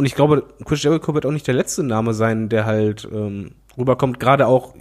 [0.00, 3.50] Und ich glaube, Chris Jericho wird auch nicht der letzte Name sein, der halt ähm,
[3.76, 4.74] rüberkommt, gerade auch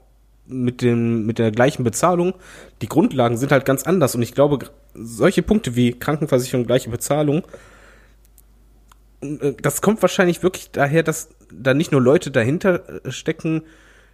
[0.48, 2.36] mit dem mit der gleichen Bezahlung.
[2.82, 4.60] Die Grundlagen sind halt ganz anders und ich glaube,
[4.94, 7.44] solche Punkte wie Krankenversicherung, gleiche Bezahlung,
[9.20, 13.64] äh, das kommt wahrscheinlich wirklich daher, dass da nicht nur Leute dahinter äh, stecken,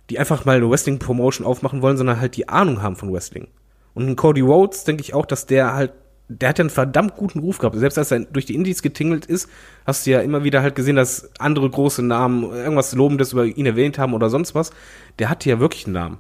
[0.10, 3.48] die einfach mal eine Wrestling-Promotion aufmachen wollen, sondern halt die Ahnung haben von Wrestling.
[3.94, 5.92] Und Cody Rhodes denke ich auch, dass der halt,
[6.28, 7.76] der hat ja einen verdammt guten Ruf gehabt.
[7.78, 9.50] Selbst als er durch die Indies getingelt ist,
[9.86, 13.66] hast du ja immer wieder halt gesehen, dass andere große Namen irgendwas Lobendes über ihn
[13.66, 14.72] erwähnt haben oder sonst was.
[15.20, 16.18] Der hatte ja wirklich einen Namen.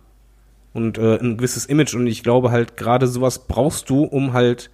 [0.73, 1.95] Und äh, ein gewisses Image.
[1.95, 4.69] Und ich glaube halt, gerade sowas brauchst du, um halt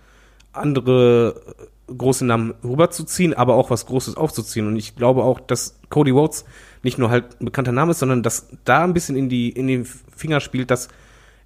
[0.51, 1.41] andere
[1.87, 4.67] äh, große Namen rüberzuziehen, aber auch was Großes aufzuziehen.
[4.67, 6.43] Und ich glaube auch, dass Cody Rhodes
[6.83, 9.67] nicht nur halt ein bekannter Name ist, sondern dass da ein bisschen in die, in
[9.67, 10.89] den Finger spielt, dass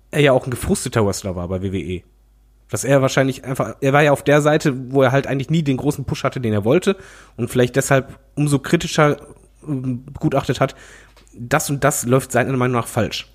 [0.09, 2.03] er ja auch ein gefrusteter Wrestler war bei WWE.
[2.69, 5.63] Dass er wahrscheinlich einfach, er war ja auf der Seite, wo er halt eigentlich nie
[5.63, 6.97] den großen Push hatte, den er wollte
[7.37, 9.17] und vielleicht deshalb umso kritischer
[9.67, 10.75] ähm, begutachtet hat,
[11.37, 13.27] das und das läuft seiner Meinung nach falsch.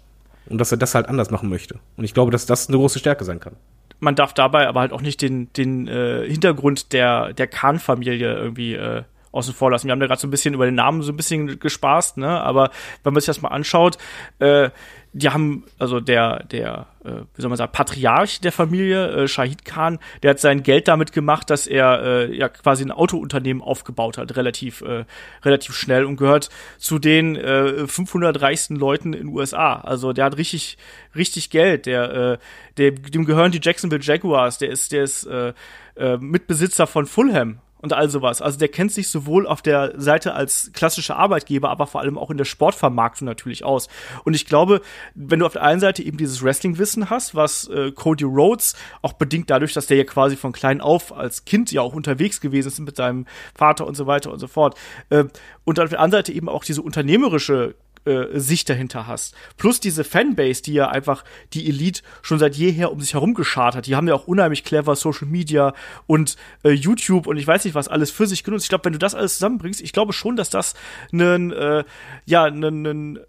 [0.48, 1.78] Und dass er das halt anders machen möchte.
[1.96, 3.54] Und ich glaube, dass das eine große Stärke sein kann.
[4.00, 8.74] Man darf dabei aber halt auch nicht den, den äh, Hintergrund der, der Khan-Familie irgendwie
[8.74, 9.86] äh, außen vor lassen.
[9.86, 12.40] Wir haben da gerade so ein bisschen über den Namen so ein bisschen gespaßt, ne?
[12.40, 12.70] Aber
[13.04, 13.98] wenn man sich das mal anschaut,
[14.38, 14.70] äh,
[15.12, 19.64] die haben, also der, der, äh, wie soll man sagen, Patriarch der Familie, äh, Shahid
[19.64, 24.18] Khan, der hat sein Geld damit gemacht, dass er äh, ja quasi ein Autounternehmen aufgebaut
[24.18, 25.04] hat, relativ, äh,
[25.44, 29.80] relativ schnell und gehört zu den äh, 500 reichsten Leuten in den USA.
[29.80, 30.78] Also der hat richtig,
[31.16, 31.86] richtig Geld.
[31.86, 32.38] Der, äh,
[32.76, 34.58] der, dem gehören die Jacksonville Jaguars.
[34.58, 35.52] Der ist, der ist äh,
[35.96, 38.42] äh, Mitbesitzer von Fulham und all sowas.
[38.42, 42.30] Also der kennt sich sowohl auf der Seite als klassischer Arbeitgeber, aber vor allem auch
[42.30, 43.88] in der Sportvermarktung natürlich aus.
[44.24, 44.80] Und ich glaube,
[45.14, 49.14] wenn du auf der einen Seite eben dieses Wrestling-Wissen hast, was äh, Cody Rhodes auch
[49.14, 52.68] bedingt dadurch, dass der ja quasi von klein auf als Kind ja auch unterwegs gewesen
[52.68, 54.76] ist mit seinem Vater und so weiter und so fort.
[55.08, 55.24] Äh,
[55.64, 59.34] und auf der anderen Seite eben auch diese unternehmerische äh, Sicht dahinter hast.
[59.56, 63.74] Plus diese Fanbase, die ja einfach die Elite schon seit jeher um sich herum geschart
[63.76, 63.86] hat.
[63.86, 65.74] Die haben ja auch unheimlich clever Social Media
[66.06, 68.64] und äh, YouTube und ich weiß nicht was alles für sich genutzt.
[68.64, 70.74] Ich glaube, wenn du das alles zusammenbringst, ich glaube schon, dass das
[71.12, 71.84] einen, äh,
[72.26, 73.20] ja, einen, einen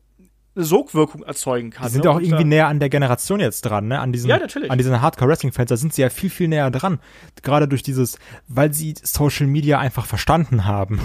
[0.53, 1.87] eine Sogwirkung erzeugen kann.
[1.87, 2.05] Die sind ne?
[2.05, 3.99] ja auch Und, irgendwie äh, näher an der Generation jetzt dran, ne?
[3.99, 6.99] An diesen, Ja, an diesen Hardcore-Wrestling-Fans, da sind sie ja viel, viel näher dran.
[7.41, 10.99] Gerade durch dieses, weil sie Social Media einfach verstanden haben.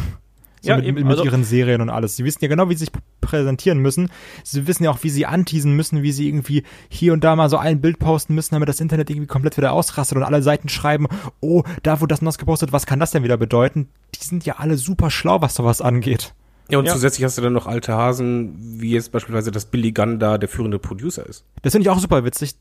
[0.66, 2.16] So Ja, mit, eben, mit also- ihren Serien und alles.
[2.16, 4.10] Sie wissen ja genau, wie sie sich präsentieren müssen.
[4.44, 7.48] Sie wissen ja auch, wie sie anteasen müssen, wie sie irgendwie hier und da mal
[7.48, 10.68] so ein Bild posten müssen, damit das Internet irgendwie komplett wieder ausrastet und alle Seiten
[10.68, 11.06] schreiben,
[11.40, 13.88] oh, da wurde das und das gepostet, was kann das denn wieder bedeuten?
[14.14, 16.34] Die sind ja alle super schlau, was sowas angeht.
[16.68, 16.92] Ja, und Ja.
[16.94, 20.48] zusätzlich hast du dann noch alte Hasen, wie jetzt beispielsweise das Billy Gunn da der
[20.48, 21.44] führende Producer ist.
[21.62, 22.54] Das finde ich auch super witzig.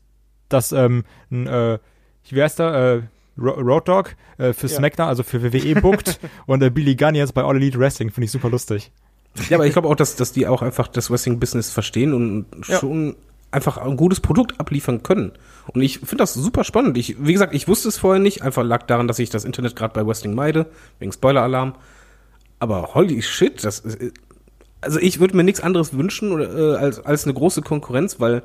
[0.48, 1.78] dass ähm, ein, äh,
[2.30, 3.02] wie heißt der, äh,
[3.38, 7.42] Road Dogg äh, für SmackDown, also für WWE bookt und äh, Billy Gunn jetzt bei
[7.42, 8.90] All Elite Wrestling, finde ich super lustig.
[9.50, 12.78] Ja, aber ich glaube auch, dass, dass die auch einfach das Wrestling-Business verstehen und Ja.
[12.78, 13.16] schon
[13.50, 15.32] einfach ein gutes Produkt abliefern können.
[15.72, 16.96] Und ich finde das super spannend.
[16.98, 18.42] Ich, wie gesagt, ich wusste es vorher nicht.
[18.42, 20.66] Einfach lag daran, dass ich das Internet gerade bei Wrestling meide,
[20.98, 21.74] wegen Spoiler-Alarm.
[22.58, 23.98] Aber holy shit, das ist,
[24.80, 28.42] also ich würde mir nichts anderes wünschen oder, äh, als, als eine große Konkurrenz, weil,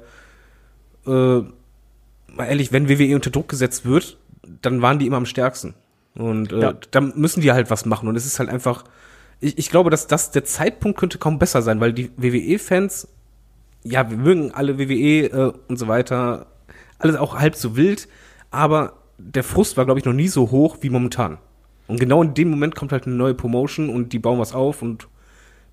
[1.05, 4.17] äh, mal ehrlich, wenn WWE unter Druck gesetzt wird,
[4.61, 5.73] dann waren die immer am stärksten.
[6.15, 6.73] Und äh, Ja.
[6.91, 8.07] da müssen die halt was machen.
[8.09, 8.83] Und es ist halt einfach,
[9.39, 13.07] ich, ich glaube, dass das der Zeitpunkt könnte kaum besser sein, weil die WWE-Fans,
[13.83, 16.47] ja, wir mögen alle WWE äh, und so weiter,
[16.99, 18.07] alles auch halb so wild,
[18.51, 21.37] aber der Frust war, glaube ich, noch nie so hoch wie momentan.
[21.87, 24.81] Und genau in dem Moment kommt halt eine neue Promotion und die bauen was auf
[24.81, 25.07] und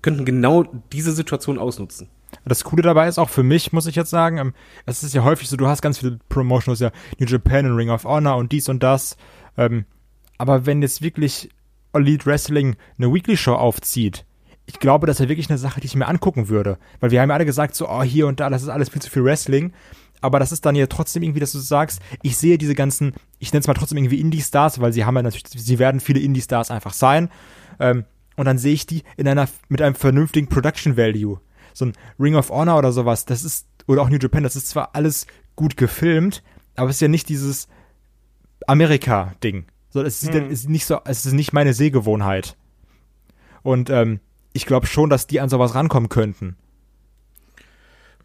[0.01, 2.07] könnten genau diese Situation ausnutzen.
[2.45, 4.53] Das Coole dabei ist auch für mich, muss ich jetzt sagen, ähm,
[4.85, 7.89] es ist ja häufig so, du hast ganz viele Promotions, ja New Japan und Ring
[7.89, 9.17] of Honor und dies und das.
[9.57, 9.85] Ähm,
[10.37, 11.49] aber wenn jetzt wirklich
[11.93, 14.25] Elite Wrestling eine Weekly Show aufzieht,
[14.65, 16.77] ich glaube, das wäre wirklich eine Sache, die ich mir angucken würde.
[16.99, 19.01] Weil wir haben ja alle gesagt, so, oh, hier und da, das ist alles viel
[19.01, 19.73] zu viel Wrestling.
[20.21, 23.51] Aber das ist dann ja trotzdem irgendwie, dass du sagst, ich sehe diese ganzen, ich
[23.51, 26.69] nenne es mal trotzdem irgendwie Indie-Stars, weil sie haben ja natürlich, sie werden viele Indie-Stars
[26.69, 27.29] einfach sein.
[27.79, 31.39] Ähm, und dann sehe ich die in einer, mit einem vernünftigen Production Value.
[31.73, 34.67] So ein Ring of Honor oder sowas, das ist, oder auch New Japan, das ist
[34.67, 36.43] zwar alles gut gefilmt,
[36.75, 37.67] aber es ist ja nicht dieses
[38.67, 39.65] Amerika-Ding.
[39.89, 42.55] So, es ist, es ist nicht so, es ist nicht meine Sehgewohnheit.
[43.63, 44.19] Und ähm,
[44.53, 46.55] ich glaube schon, dass die an sowas rankommen könnten.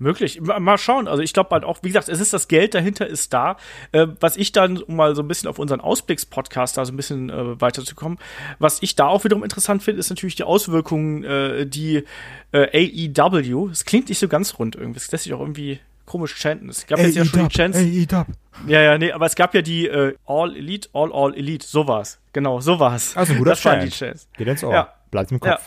[0.05, 0.41] Möglich.
[0.43, 1.09] Ma- Mal schauen.
[1.09, 3.57] Also ich glaube halt auch, wie gesagt, es ist das Geld dahinter ist da.
[3.93, 6.97] Äh, was ich dann, um mal so ein bisschen auf unseren Ausblicks-Podcast da so ein
[6.97, 8.19] bisschen äh, weiterzukommen,
[8.59, 12.05] was ich da auch wiederum interessant finde, ist natürlich die Auswirkungen, äh, die
[12.53, 16.35] äh, AEW, es klingt nicht so ganz rund irgendwie, es lässt sich auch irgendwie komisch
[16.37, 16.69] chanten.
[16.69, 17.79] Es gab jetzt ja schon die Chants.
[17.79, 18.25] AEW.
[18.67, 21.89] Ja, ja, nee, aber es gab ja die äh, All Elite, All All Elite, so
[21.89, 22.21] war's.
[22.35, 23.17] Genau, so war's.
[23.17, 24.11] Also guter das waren die Chant.
[24.13, 24.29] Chants.
[24.37, 24.73] Geht ins Ohr.
[24.75, 24.95] Ja.
[25.11, 25.41] Bleibt im.
[25.41, 25.49] Kopf.
[25.51, 25.61] Ja,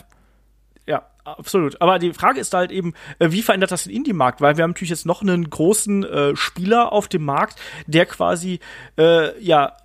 [1.34, 1.80] absolut.
[1.80, 4.40] Aber die Frage ist halt eben, äh, wie verändert das den Indie-Markt?
[4.40, 8.60] Weil wir haben natürlich jetzt noch einen großen äh, Spieler auf dem Markt, der quasi,
[8.96, 9.76] äh, ja,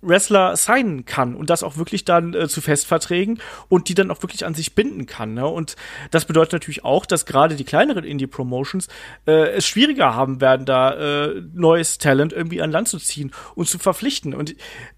[0.00, 4.22] Wrestler signen kann und das auch wirklich dann äh, zu Festverträgen und die dann auch
[4.22, 5.34] wirklich an sich binden kann.
[5.34, 5.46] Ne?
[5.46, 5.76] Und
[6.10, 8.88] das bedeutet natürlich auch, dass gerade die kleineren Indie-Promotions
[9.26, 13.68] äh, es schwieriger haben werden, da äh, neues Talent irgendwie an Land zu ziehen und
[13.68, 14.34] zu verpflichten.
[14.34, 14.54] Und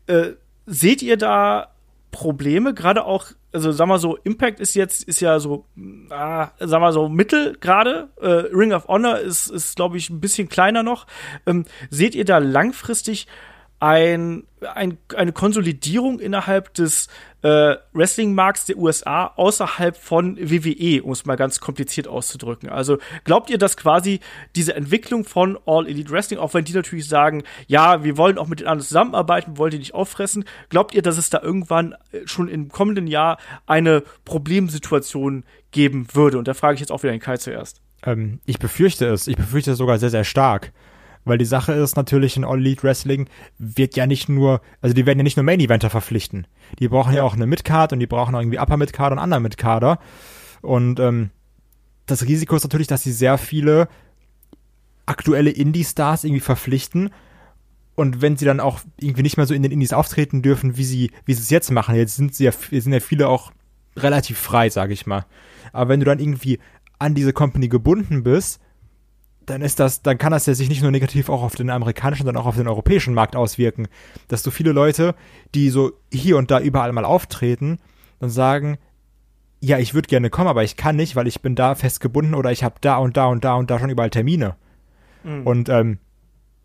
[0.06, 0.32] äh,
[0.66, 1.68] seht ihr da
[2.10, 5.66] Probleme, gerade auch, also sag mal so, Impact ist jetzt, ist ja so,
[6.10, 8.08] ah, sag mal so, mittel gerade.
[8.20, 11.06] Äh, Ring of Honor ist, ist glaube ich, ein bisschen kleiner noch.
[11.46, 13.26] Ähm, seht ihr da langfristig
[13.80, 17.08] ein, ein, eine Konsolidierung innerhalb des
[17.40, 22.68] äh, Wrestling-Markts der USA außerhalb von WWE, um es mal ganz kompliziert auszudrücken.
[22.68, 24.20] Also glaubt ihr, dass quasi
[24.54, 28.48] diese Entwicklung von All Elite Wrestling, auch wenn die natürlich sagen, ja, wir wollen auch
[28.48, 32.26] mit den anderen zusammenarbeiten, wollen die nicht auffressen, glaubt ihr, dass es da irgendwann äh,
[32.26, 36.36] schon im kommenden Jahr eine Problemsituation geben würde?
[36.36, 37.80] Und da frage ich jetzt auch wieder den Kai zuerst.
[38.04, 39.26] Ähm, ich befürchte es.
[39.26, 40.72] Ich befürchte es sogar sehr, sehr stark.
[41.30, 45.06] Weil die Sache ist natürlich in All Elite Wrestling wird ja nicht nur, also die
[45.06, 46.48] werden ja nicht nur Main Eventer verpflichten.
[46.80, 49.38] Die brauchen ja, auch eine Midcard und die brauchen auch irgendwie Upper Midcard und Under
[49.38, 50.00] Midcarder.
[50.60, 51.30] Und ähm,
[52.06, 53.88] das Risiko ist natürlich, dass sie sehr viele
[55.06, 57.10] aktuelle Indie-Stars irgendwie verpflichten.
[57.94, 60.84] Und wenn sie dann auch irgendwie nicht mehr so in den Indies auftreten dürfen, wie
[60.84, 63.52] sie, wie sie es jetzt machen, jetzt sind sie ja, sind ja viele auch
[63.96, 65.26] relativ frei, sage ich mal.
[65.72, 66.58] Aber wenn du dann irgendwie
[66.98, 68.58] an diese Company gebunden bist,
[69.50, 72.24] dann ist das, dann kann das ja sich nicht nur negativ auch auf den amerikanischen,
[72.24, 73.88] sondern auch auf den europäischen Markt auswirken.
[74.28, 75.14] Dass du viele Leute,
[75.54, 77.78] die so hier und da überall mal auftreten,
[78.20, 78.78] dann sagen,
[79.60, 82.50] ja, ich würde gerne kommen, aber ich kann nicht, weil ich bin da festgebunden oder
[82.50, 84.56] ich habe da und da und da und da schon überall Termine.
[85.44, 85.98] Und ähm,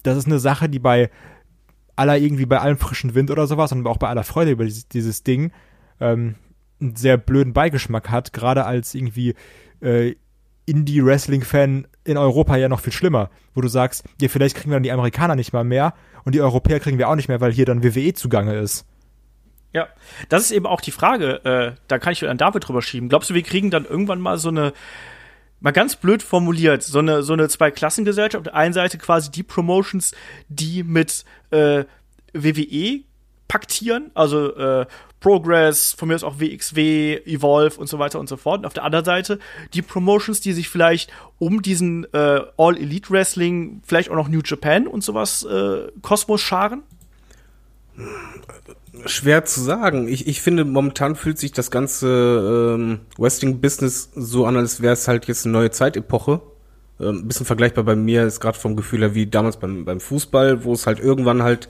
[0.04, 1.10] das ist eine Sache, die bei
[1.95, 4.88] aller irgendwie bei allem frischen Wind oder sowas und auch bei aller Freude über dieses,
[4.88, 5.52] dieses Ding
[6.00, 6.36] ähm,
[6.80, 9.34] einen sehr blöden Beigeschmack hat, gerade als irgendwie
[9.82, 10.15] äh,
[10.65, 14.83] Indie-Wrestling-Fan in Europa ja noch viel schlimmer, wo du sagst, ja, vielleicht kriegen wir dann
[14.83, 17.65] die Amerikaner nicht mal mehr und die Europäer kriegen wir auch nicht mehr, weil hier
[17.65, 18.85] dann WWE zugange ist.
[19.73, 19.89] Ja,
[20.29, 23.09] das ist eben auch die Frage, äh, da kann ich an David drüber schieben.
[23.09, 24.71] Glaubst du, wir kriegen dann irgendwann mal so eine,
[25.59, 28.37] mal ganz blöd formuliert, so eine, so eine Zweiklassengesellschaft?
[28.37, 30.13] Auf der einen Seite quasi die Promotions,
[30.47, 31.83] die mit äh,
[32.33, 33.01] WWE
[33.49, 34.85] paktieren, also äh,
[35.25, 38.59] Progress, von mir aus auch WXW, Evolve und so weiter und so fort.
[38.59, 39.39] Und auf der anderen Seite
[39.73, 44.41] die Promotions, die sich vielleicht um diesen äh, All Elite Wrestling, vielleicht auch noch New
[44.45, 46.83] Japan und sowas äh, Kosmos scharen?
[49.07, 50.07] Schwer zu sagen.
[50.07, 55.07] Ich, ich finde, momentan fühlt sich das ganze ähm, Wrestling-Business so an, als wäre es
[55.07, 56.41] halt jetzt eine neue Zeitepoche.
[56.99, 59.99] Ähm, ein bisschen vergleichbar bei mir ist gerade vom Gefühl her wie damals beim, beim
[59.99, 61.67] Fußball, wo es halt irgendwann halt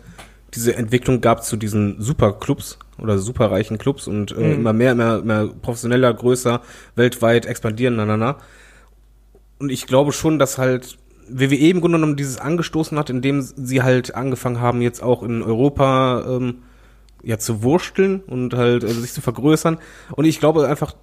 [0.56, 5.50] diese Entwicklung gab zu diesen Superclubs oder superreichen Clubs und äh, immer mehr, immer, mehr
[5.62, 6.62] professioneller, größer,
[6.96, 8.38] weltweit expandieren, na, na, na.
[9.60, 13.82] Und ich glaube schon, dass halt WWE im Grunde genommen dieses angestoßen hat, indem sie
[13.82, 16.64] halt angefangen haben, jetzt auch in Europa ähm,
[17.24, 19.80] ja zu wursteln und halt also sich zu vergrößern.
[20.12, 20.94] Und ich glaube einfach,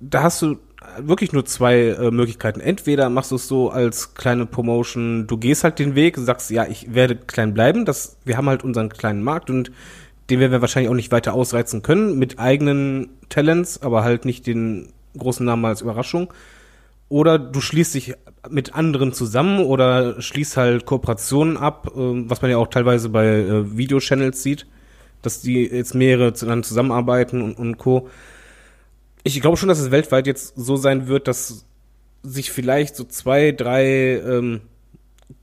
[0.00, 0.56] da hast du
[0.98, 2.60] wirklich nur zwei äh, Möglichkeiten.
[2.60, 6.66] Entweder machst du es so als kleine Promotion, du gehst halt den Weg, sagst, ja,
[6.66, 9.70] ich werde klein bleiben, das, wir haben halt unseren kleinen Markt und
[10.30, 14.46] den werden wir wahrscheinlich auch nicht weiter ausreizen können mit eigenen Talents, aber halt nicht
[14.46, 16.32] den großen Namen als Überraschung.
[17.08, 18.14] Oder du schließt dich
[18.48, 23.26] mit anderen zusammen oder schließt halt Kooperationen ab, äh, was man ja auch teilweise bei
[23.26, 24.66] äh, Videochannels sieht,
[25.20, 28.08] dass die jetzt mehrere zusammenarbeiten und, und Co.
[29.22, 31.66] Ich glaube schon, dass es weltweit jetzt so sein wird, dass
[32.22, 34.60] sich vielleicht so zwei, drei ähm,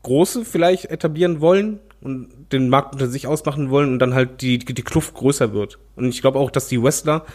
[0.04, 4.60] große vielleicht etablieren wollen und den Markt unter sich ausmachen wollen und dann halt die,
[4.60, 5.80] die Kluft größer wird.
[5.96, 7.26] Und ich glaube auch, dass die Wrestler,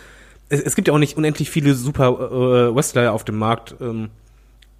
[0.48, 3.74] es, es gibt ja auch nicht unendlich viele super äh, Wrestler auf dem Markt.
[3.80, 4.10] Ähm,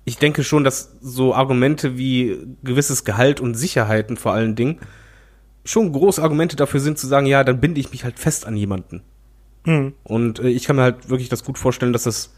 [0.05, 4.81] ich denke schon, dass so Argumente wie gewisses Gehalt und Sicherheiten vor allen Dingen
[5.65, 8.57] schon große Argumente dafür sind zu sagen, ja, dann binde ich mich halt fest an
[8.57, 9.03] jemanden.
[9.65, 9.95] Mhm.
[10.05, 12.35] Und äh, ich kann mir halt wirklich das gut vorstellen, dass das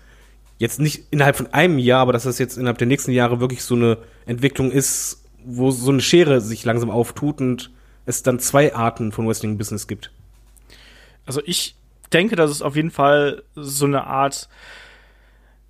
[0.58, 3.62] jetzt nicht innerhalb von einem Jahr, aber dass das jetzt innerhalb der nächsten Jahre wirklich
[3.64, 7.70] so eine Entwicklung ist, wo so eine Schere sich langsam auftut und
[8.06, 10.10] es dann zwei Arten von Wrestling-Business gibt.
[11.26, 11.76] Also ich
[12.12, 14.48] denke, dass es auf jeden Fall so eine Art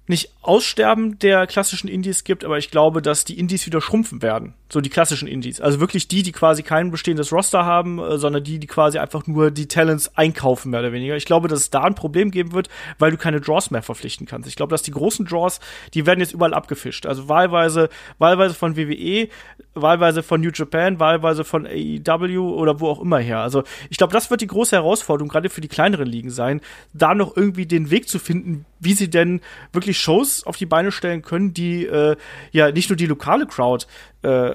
[0.07, 4.53] nicht Aussterben der klassischen Indies gibt, aber ich glaube, dass die Indies wieder schrumpfen werden.
[4.69, 5.61] So die klassischen Indies.
[5.61, 9.27] Also wirklich die, die quasi kein bestehendes Roster haben, äh, sondern die, die quasi einfach
[9.27, 11.17] nur die Talents einkaufen, mehr oder weniger.
[11.17, 14.27] Ich glaube, dass es da ein Problem geben wird, weil du keine Draws mehr verpflichten
[14.27, 14.49] kannst.
[14.49, 15.61] Ich glaube, dass die großen Draws,
[15.95, 17.07] die werden jetzt überall abgefischt.
[17.07, 17.89] Also wahlweise,
[18.19, 19.29] wahlweise von WWE,
[19.75, 23.39] wahlweise von New Japan, wahlweise von AEW oder wo auch immer her.
[23.39, 26.61] Also ich glaube, das wird die große Herausforderung, gerade für die kleineren Ligen sein,
[26.93, 29.41] da noch irgendwie den Weg zu finden, wie sie denn
[29.73, 32.17] wirklich Shows auf die Beine stellen können, die äh,
[32.53, 33.87] ja nicht nur die lokale Crowd
[34.23, 34.55] äh,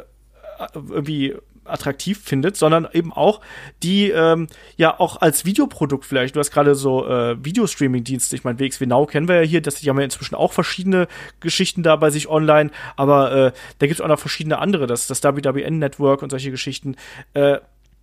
[0.73, 1.35] irgendwie
[1.69, 3.41] attraktiv findet, sondern eben auch
[3.83, 6.35] die ähm, ja auch als Videoprodukt vielleicht.
[6.35, 8.35] Du hast gerade so äh, Videostreaming-Dienste.
[8.35, 11.07] Ich meine, WXW Now kennen wir ja hier, dass die haben ja inzwischen auch verschiedene
[11.39, 15.07] Geschichten da bei sich online, aber äh, da gibt es auch noch verschiedene andere, das,
[15.07, 16.95] das WWN Network und solche Geschichten.
[17.33, 17.59] Äh,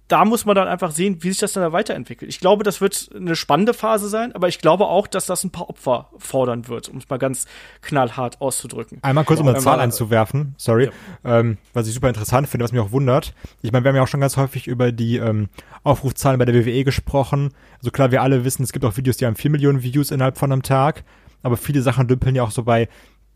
[0.09, 2.29] da muss man dann einfach sehen, wie sich das dann da weiterentwickelt.
[2.29, 5.51] Ich glaube, das wird eine spannende Phase sein, aber ich glaube auch, dass das ein
[5.51, 7.47] paar Opfer fordern wird, um es mal ganz
[7.83, 8.99] knallhart auszudrücken.
[9.03, 10.91] Einmal kurz, um eine Zahl einzuwerfen, sorry,
[11.25, 11.41] ja.
[11.41, 13.35] ähm, was ich super interessant finde, was mich auch wundert.
[13.63, 15.49] Ich meine, wir haben ja auch schon ganz häufig über die ähm,
[15.83, 17.53] Aufrufzahlen bei der WWE gesprochen.
[17.79, 20.39] Also klar, wir alle wissen, es gibt auch Videos, die haben 4 Millionen Views innerhalb
[20.39, 21.03] von einem Tag,
[21.43, 22.89] aber viele Sachen dümpeln ja auch so bei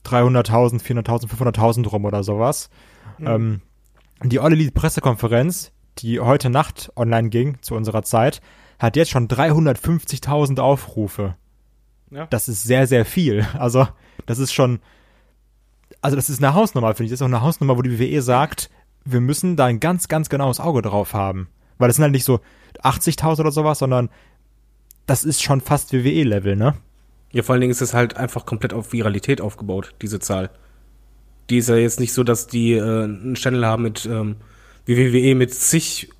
[0.05, 2.71] 300.000, 400.000, 500.000 rum oder sowas.
[3.19, 3.27] Mhm.
[3.27, 3.61] Ähm,
[4.23, 5.73] die All Elite Pressekonferenz,
[6.03, 8.41] die heute Nacht online ging, zu unserer Zeit,
[8.79, 11.37] hat jetzt schon 350.000 Aufrufe.
[12.11, 12.27] Ja.
[12.27, 13.47] Das ist sehr, sehr viel.
[13.59, 13.87] Also,
[14.27, 14.81] das ist schon,
[16.01, 17.11] also das ist eine Hausnummer, finde ich.
[17.11, 18.71] Das ist auch eine Hausnummer, wo die WWE sagt,
[19.05, 21.49] wir müssen da ein ganz, ganz genaues Auge drauf haben.
[21.79, 22.41] Weil das sind halt nicht so
[22.83, 24.11] 80.000 oder sowas, sondern
[25.07, 26.75] das ist schon fast WWE-Level, ne?
[27.33, 30.51] Ja, vor allen Dingen ist es halt einfach komplett auf Viralität aufgebaut, diese Zahl.
[31.49, 34.37] Die ist ja jetzt nicht so, dass die äh, einen Channel haben mit ähm,
[34.97, 36.11] wie WWE mit zig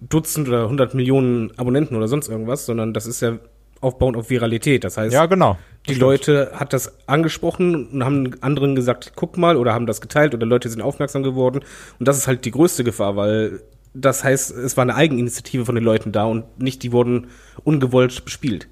[0.00, 3.38] Dutzend oder hundert Millionen Abonnenten oder sonst irgendwas, sondern das ist ja
[3.80, 4.84] aufbauend auf Viralität.
[4.84, 5.58] Das heißt, ja, genau.
[5.88, 10.34] die Leute hat das angesprochen und haben anderen gesagt, guck mal, oder haben das geteilt
[10.34, 11.60] oder Leute sind aufmerksam geworden.
[11.98, 13.62] Und das ist halt die größte Gefahr, weil
[13.94, 17.28] das heißt, es war eine Eigeninitiative von den Leuten da und nicht, die wurden
[17.64, 18.68] ungewollt bespielt.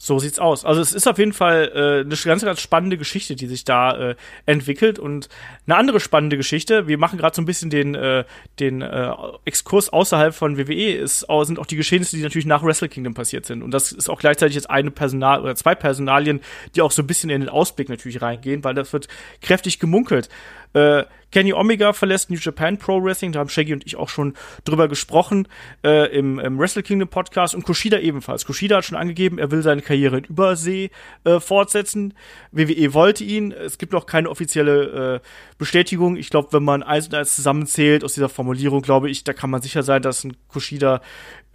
[0.00, 0.64] So sieht's aus.
[0.64, 4.10] Also es ist auf jeden Fall äh, eine ganz, ganz spannende Geschichte, die sich da
[4.10, 4.14] äh,
[4.46, 5.00] entwickelt.
[5.00, 5.28] Und
[5.66, 8.24] eine andere spannende Geschichte, wir machen gerade so ein bisschen den, äh,
[8.60, 9.12] den äh,
[9.44, 13.44] Exkurs außerhalb von WWE, ist, sind auch die Geschehnisse, die natürlich nach Wrestle Kingdom passiert
[13.44, 13.60] sind.
[13.60, 16.42] Und das ist auch gleichzeitig jetzt eine Personal oder zwei Personalien,
[16.76, 19.08] die auch so ein bisschen in den Ausblick natürlich reingehen, weil das wird
[19.42, 20.28] kräftig gemunkelt.
[20.72, 24.34] Äh, Kenny Omega verlässt New Japan Pro Wrestling, da haben Shaggy und ich auch schon
[24.64, 25.46] drüber gesprochen
[25.84, 28.46] äh, im, im Wrestle Kingdom Podcast und Kushida ebenfalls.
[28.46, 30.90] Kushida hat schon angegeben, er will seine Karriere in Übersee
[31.24, 32.14] äh, fortsetzen.
[32.52, 33.52] WWE wollte ihn.
[33.52, 35.28] Es gibt noch keine offizielle äh,
[35.58, 36.16] Bestätigung.
[36.16, 39.50] Ich glaube, wenn man eins und eins zusammenzählt aus dieser Formulierung, glaube ich, da kann
[39.50, 41.02] man sicher sein, dass ein Kushida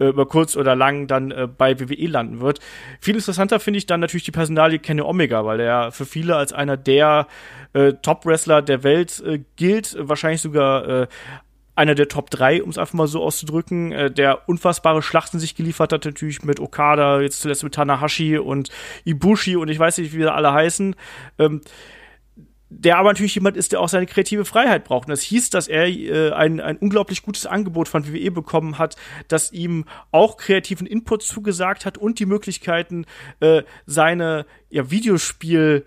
[0.04, 2.60] äh, über kurz oder lang dann äh, bei WWE landen wird.
[3.00, 6.52] Viel interessanter finde ich dann natürlich die Personalie Kenny Omega, weil er für viele als
[6.52, 7.26] einer der
[7.72, 11.06] äh, Top-Wrestler der Welt äh, gilt, wahrscheinlich sogar äh,
[11.76, 15.56] einer der Top 3, um es einfach mal so auszudrücken, äh, der unfassbare Schlachten sich
[15.56, 18.70] geliefert hat, natürlich mit Okada, jetzt zuletzt mit Tanahashi und
[19.04, 20.94] Ibushi und ich weiß nicht, wie sie alle heißen.
[21.38, 21.62] Ähm,
[22.80, 25.06] der aber natürlich jemand ist, der auch seine kreative Freiheit braucht.
[25.06, 28.96] Und das hieß, dass er äh, ein, ein unglaublich gutes Angebot von WWE bekommen hat,
[29.28, 33.06] das ihm auch kreativen Input zugesagt hat und die Möglichkeiten,
[33.40, 35.86] äh, seine ja, Videospiel,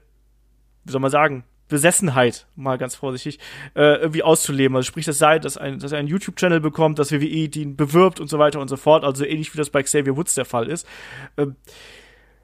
[0.85, 3.39] wie soll man sagen, Besessenheit, mal ganz vorsichtig,
[3.75, 4.77] äh, irgendwie auszuleben.
[4.77, 8.21] Also sprich, das sei, dass, ein, dass er einen YouTube-Channel bekommt, dass WWE ihn bewirbt
[8.21, 9.03] und so weiter und so fort.
[9.03, 10.87] Also ähnlich wie das bei Xavier Woods der Fall ist.
[11.37, 11.57] Ähm,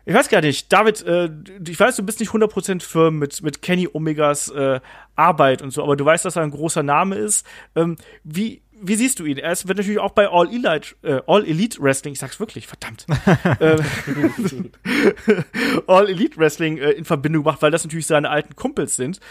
[0.06, 1.30] ich weiß gar nicht, David, äh,
[1.68, 4.80] ich weiß, du bist nicht 100% firm mit, mit Kenny Omegas äh,
[5.16, 7.46] Arbeit und so, aber du weißt, dass er ein großer Name ist.
[7.76, 9.38] Ähm, wie, wie siehst du ihn?
[9.38, 13.06] Er wird natürlich auch bei All Elite, äh, All Elite Wrestling, ich sag's wirklich, verdammt,
[13.60, 13.78] äh,
[15.88, 19.22] All Elite Wrestling äh, in Verbindung gebracht, weil das natürlich seine alten Kumpels sind.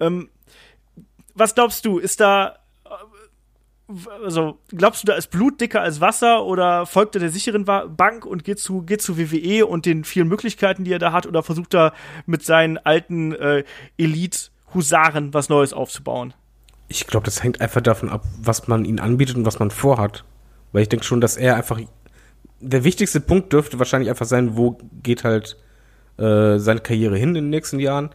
[0.00, 0.30] Ähm,
[1.34, 2.63] was glaubst du, ist da
[4.24, 8.26] also glaubst du, da ist Blut dicker als Wasser oder folgt er der sicheren Bank
[8.26, 11.42] und geht zu, geht zu WWE und den vielen Möglichkeiten, die er da hat, oder
[11.42, 11.92] versucht er
[12.26, 13.64] mit seinen alten äh,
[13.98, 16.34] Elite-Husaren was Neues aufzubauen?
[16.88, 20.24] Ich glaube, das hängt einfach davon ab, was man ihnen anbietet und was man vorhat.
[20.72, 21.80] Weil ich denke schon, dass er einfach.
[22.60, 25.56] Der wichtigste Punkt dürfte wahrscheinlich einfach sein, wo geht halt
[26.18, 28.10] äh, seine Karriere hin in den nächsten Jahren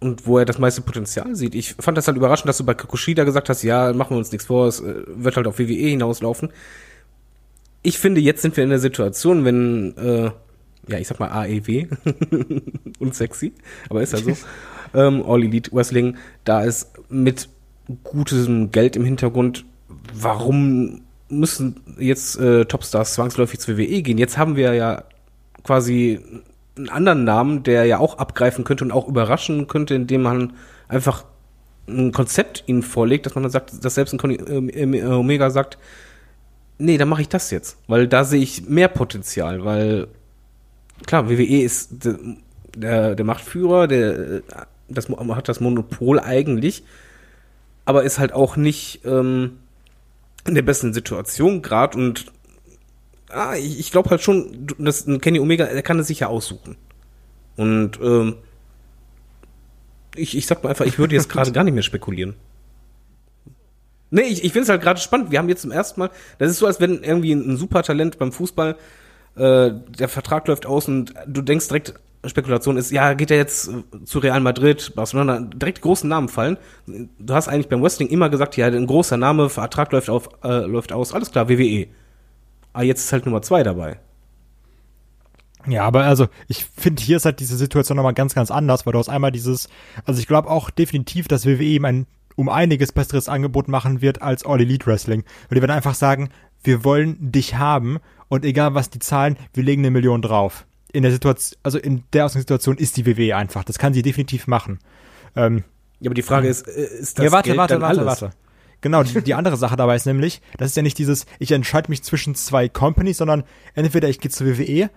[0.00, 1.54] und wo er das meiste Potenzial sieht.
[1.54, 4.30] Ich fand das halt überraschend, dass du bei Kakushida gesagt hast, ja, machen wir uns
[4.30, 6.50] nichts vor, es äh, wird halt auf WWE hinauslaufen.
[7.82, 10.30] Ich finde, jetzt sind wir in der Situation, wenn, äh,
[10.88, 11.86] ja, ich sag mal AEW,
[12.98, 13.52] unsexy,
[13.88, 14.32] aber ist ja so,
[14.94, 17.48] ähm, All Elite Wrestling, da ist mit
[18.04, 19.64] gutem Geld im Hintergrund,
[20.14, 24.18] warum müssen jetzt äh, Topstars zwangsläufig zu WWE gehen?
[24.18, 25.04] Jetzt haben wir ja
[25.62, 26.20] quasi
[26.78, 30.54] einen anderen Namen, der ja auch abgreifen könnte und auch überraschen könnte, indem man
[30.88, 31.24] einfach
[31.88, 35.78] ein Konzept ihnen vorlegt, dass man dann sagt, dass selbst ein äh, Omega sagt,
[36.78, 40.08] nee, dann mache ich das jetzt, weil da sehe ich mehr Potenzial, weil
[41.06, 41.90] klar, WWE ist
[42.76, 44.42] der, der Machtführer, der
[44.88, 46.84] das hat das Monopol eigentlich,
[47.84, 49.58] aber ist halt auch nicht ähm,
[50.46, 52.32] in der besten Situation gerade und
[53.30, 56.76] ah, ich, ich glaube halt schon, dass Kenny Omega, er kann es sich ja aussuchen.
[57.56, 58.36] Und ähm,
[60.14, 62.34] ich, ich sag mal einfach, ich würde jetzt gerade gar nicht mehr spekulieren.
[64.10, 65.30] Nee, ich, ich finde es halt gerade spannend.
[65.30, 68.32] Wir haben jetzt zum ersten Mal, das ist so, als wenn irgendwie ein, Supertalent beim
[68.32, 68.76] Fußball,
[69.36, 71.94] äh, der Vertrag läuft aus und du denkst direkt,
[72.26, 73.70] Spekulation ist, ja, geht er jetzt
[74.04, 76.56] zu Real Madrid, Barcelona, direkt großen Namen fallen.
[76.86, 80.66] Du hast eigentlich beim Wrestling immer gesagt, ja, ein großer Name, Vertrag läuft auf, äh,
[80.66, 81.86] läuft aus, alles klar, WWE.
[82.78, 83.98] Aber jetzt ist halt Nummer zwei dabei.
[85.66, 88.92] Ja, aber also ich finde, hier ist halt diese Situation nochmal ganz, ganz anders, weil
[88.92, 89.68] du hast einmal dieses,
[90.04, 92.06] also ich glaube auch definitiv, dass WWE ihm ein
[92.36, 95.24] um einiges besseres Angebot machen wird als All Elite Wrestling.
[95.48, 96.28] Weil die werden einfach sagen,
[96.62, 97.98] wir wollen dich haben
[98.28, 100.64] und egal was die zahlen, wir legen eine Million drauf.
[100.92, 103.64] In der Situation, also in der Ausgangssituation ist die WWE einfach.
[103.64, 104.78] Das kann sie definitiv machen.
[105.34, 105.64] Ähm,
[105.98, 108.22] ja, aber die Frage ist, äh, ist das ja, warte, Geld warte, warte, alles?
[108.22, 108.36] warte.
[108.80, 111.90] Genau, die, die andere Sache dabei ist nämlich, das ist ja nicht dieses, ich entscheide
[111.90, 114.90] mich zwischen zwei Companies, sondern entweder ich gehe zur WWE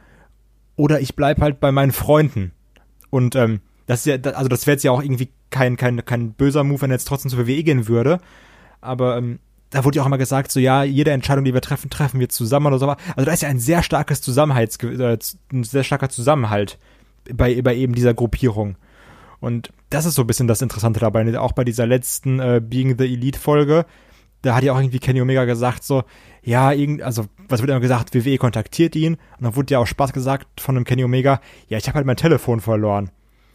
[0.76, 2.52] oder ich bleib halt bei meinen Freunden.
[3.10, 6.34] Und ähm, das ist ja, also das wäre jetzt ja auch irgendwie kein, kein, kein
[6.34, 8.20] böser Move, wenn er jetzt trotzdem zur WWE gehen würde.
[8.82, 9.40] Aber ähm,
[9.72, 12.30] da wurde ja auch immer gesagt, so ja, jede Entscheidung, die wir treffen, treffen wir
[12.30, 12.88] zusammen oder so.
[12.88, 15.18] Also da ist ja ein sehr starkes Zusammenhalts, äh,
[15.52, 16.78] ein sehr starker Zusammenhalt
[17.34, 18.76] bei, bei eben dieser Gruppierung.
[19.42, 21.38] Und das ist so ein bisschen das Interessante dabei.
[21.38, 23.86] Auch bei dieser letzten äh, Being the Elite Folge,
[24.44, 26.04] da hat ja auch irgendwie Kenny Omega gesagt, so,
[26.44, 29.16] ja, irgend, also, was wird immer gesagt, WWE kontaktiert ihn.
[29.16, 32.06] Und dann wurde ja auch Spaß gesagt von einem Kenny Omega, ja, ich habe halt
[32.06, 33.06] mein Telefon verloren.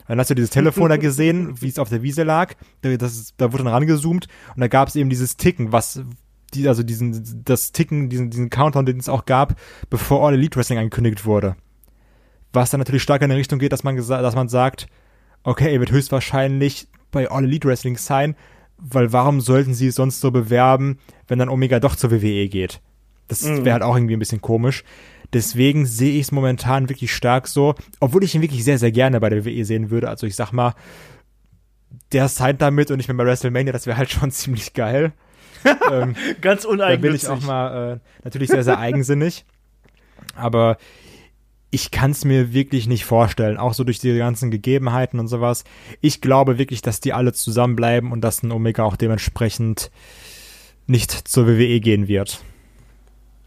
[0.01, 2.55] Und dann hast du dieses Telefon da gesehen, wie es auf der Wiese lag.
[2.83, 6.03] Das, da wurde dann rangezoomt und da gab es eben dieses Ticken, was
[6.55, 9.59] die, also diesen, das Ticken, diesen, diesen Countdown, den es auch gab,
[9.91, 11.57] bevor All Elite Wrestling angekündigt wurde.
[12.53, 14.87] Was dann natürlich stark in die Richtung geht, dass man dass man sagt,
[15.47, 18.37] okay, er wird höchstwahrscheinlich bei All Elite Wrestling sein,
[18.79, 22.81] weil warum sollten sie es sonst so bewerben, wenn dann Omega doch zur WWE geht?
[23.29, 23.65] Das Mhm.
[23.65, 24.85] wäre halt auch irgendwie ein bisschen komisch.
[25.33, 29.19] Deswegen sehe ich es momentan wirklich stark so, obwohl ich ihn wirklich sehr, sehr gerne
[29.21, 30.09] bei der WWE sehen würde.
[30.09, 30.75] Also ich sag mal,
[32.13, 35.13] der signed damit und ich bin bei WrestleMania, das wäre halt schon ziemlich geil.
[35.91, 37.23] ähm, Ganz da bin uneigennützig.
[37.25, 39.45] ich auch mal äh, natürlich sehr, sehr eigensinnig.
[40.37, 40.77] Aber
[41.71, 45.65] ich kann es mir wirklich nicht vorstellen, auch so durch die ganzen Gegebenheiten und sowas.
[46.01, 49.91] Ich glaube wirklich, dass die alle zusammenbleiben und dass ein Omega auch dementsprechend
[50.87, 52.41] nicht zur WWE gehen wird.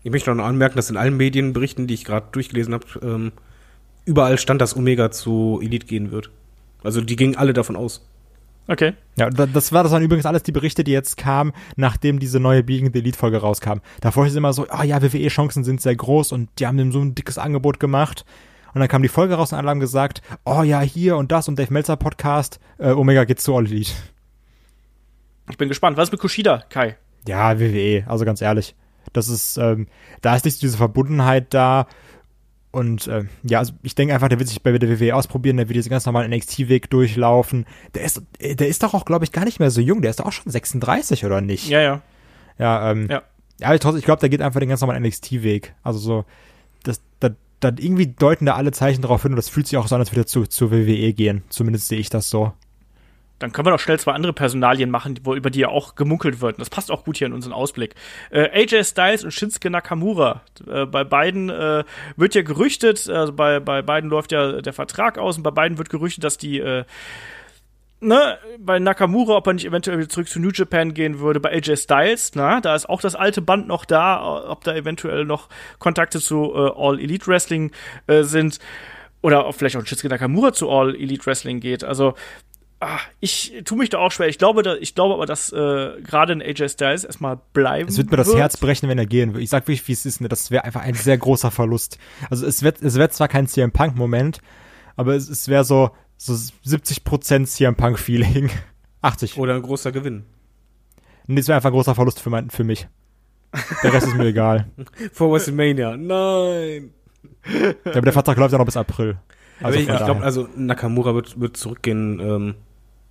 [0.04, 3.32] Ich möchte noch anmerken, dass in allen Medienberichten, die ich gerade durchgelesen habe, ähm,
[4.06, 6.30] überall stand, dass Omega zu Elite gehen wird.
[6.84, 8.06] Also die gingen alle davon aus.
[8.72, 8.94] Okay.
[9.18, 12.40] Ja, da- das war das waren übrigens alles die Berichte, die jetzt kamen, nachdem diese
[12.40, 13.80] neue Being the Elite Folge rauskam.
[14.00, 16.92] Davor ist es immer so, ah ja, WWE-Chancen sind sehr groß und die haben dem
[16.92, 18.26] so ein dickes Angebot gemacht.
[18.76, 21.48] Und dann kam die Folge raus und alle haben gesagt, oh ja, hier und das
[21.48, 23.92] und Dave Meltzer Podcast, äh, Omega geht zu All Elite.
[25.50, 25.98] Ich bin gespannt.
[25.98, 26.96] Was ist mit Kushida, Kai?
[27.28, 28.76] Ja, WWE, also ganz ehrlich.
[29.14, 29.88] Das ist, ähm,
[30.22, 31.88] da ist nicht diese Verbundenheit da.
[32.72, 35.70] Und äh, ja, also ich denke einfach, der wird sich bei der WWE ausprobieren, der
[35.70, 37.66] wird diesen ganz normalen NXT-Weg durchlaufen.
[37.96, 40.02] Der ist, äh, der ist doch auch, glaube ich, gar nicht mehr so jung.
[40.02, 41.68] Der ist doch auch schon 36, oder nicht?
[41.68, 42.02] Ja, ja.
[42.60, 43.24] Ja, ähm, Ja.
[43.60, 45.74] ja ich, ich glaube, der geht einfach den ganz normalen NXT-Weg.
[45.82, 46.26] Also so,
[46.84, 49.88] das, das, das irgendwie deuten da alle Zeichen darauf hin und das fühlt sich auch
[49.88, 51.44] so an, als würde er zu, zur WWE gehen.
[51.50, 52.54] Zumindest sehe ich das so.
[53.40, 56.42] Dann können wir doch schnell zwei andere Personalien machen, wo, über die ja auch gemunkelt
[56.42, 56.56] wird.
[56.56, 57.96] Und das passt auch gut hier in unseren Ausblick.
[58.30, 60.42] Äh, AJ Styles und Shinsuke Nakamura.
[60.68, 61.84] Äh, bei beiden äh,
[62.18, 65.78] wird ja gerüchtet, also bei, bei beiden läuft ja der Vertrag aus und bei beiden
[65.78, 66.84] wird gerüchtet, dass die äh,
[68.02, 71.52] Ne, bei Nakamura, ob er nicht eventuell wieder zurück zu New Japan gehen würde, bei
[71.52, 75.50] AJ Styles, na, da ist auch das alte Band noch da, ob da eventuell noch
[75.80, 77.72] Kontakte zu äh, All Elite Wrestling
[78.08, 78.60] äh, sind
[79.22, 81.84] oder ob vielleicht auch Shinsuke Nakamura zu All Elite Wrestling geht.
[81.84, 82.14] Also
[82.80, 84.28] ah, ich tue mich da auch schwer.
[84.28, 87.98] Ich glaube, da, ich glaube aber, dass äh, gerade ein AJ Styles erstmal bleiben Es
[87.98, 89.44] wird mir das Herz brechen, wenn er gehen würde.
[89.44, 90.22] Ich sag wirklich, wie es ist.
[90.22, 90.30] Ne?
[90.30, 91.98] Das wäre einfach ein sehr großer Verlust.
[92.30, 94.40] Also es wird, es wird zwar kein CM Punk Moment,
[94.96, 98.50] aber es, es wäre so so 70% CM Punk Feeling.
[99.02, 99.38] 80.
[99.38, 100.26] Oder ein großer Gewinn.
[101.26, 102.88] Nee, es wäre einfach ein großer Verlust für, mein, für mich.
[103.82, 104.68] Der Rest ist mir egal.
[105.14, 105.96] Vor WrestleMania.
[105.96, 106.94] Nein.
[107.46, 109.18] Ja, aber der Vertrag läuft ja noch bis April.
[109.62, 112.56] Also ich, ich glaube, also Nakamura wird, wird zurückgehen ähm,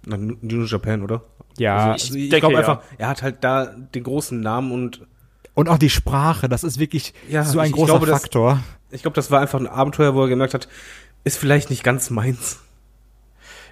[0.07, 1.23] nach New Japan, oder?
[1.59, 2.59] ja, also ich, ich denke, glaube ja.
[2.61, 5.07] einfach, er hat halt da den großen Namen und
[5.55, 8.21] und auch die Sprache, das ist wirklich Ja, so ein ich- ich großer glaube, das-
[8.21, 8.61] Faktor.
[8.93, 10.69] ich glaube, das war einfach ein Abenteuer, wo er gemerkt hat,
[11.25, 12.61] ist vielleicht nicht ganz meins.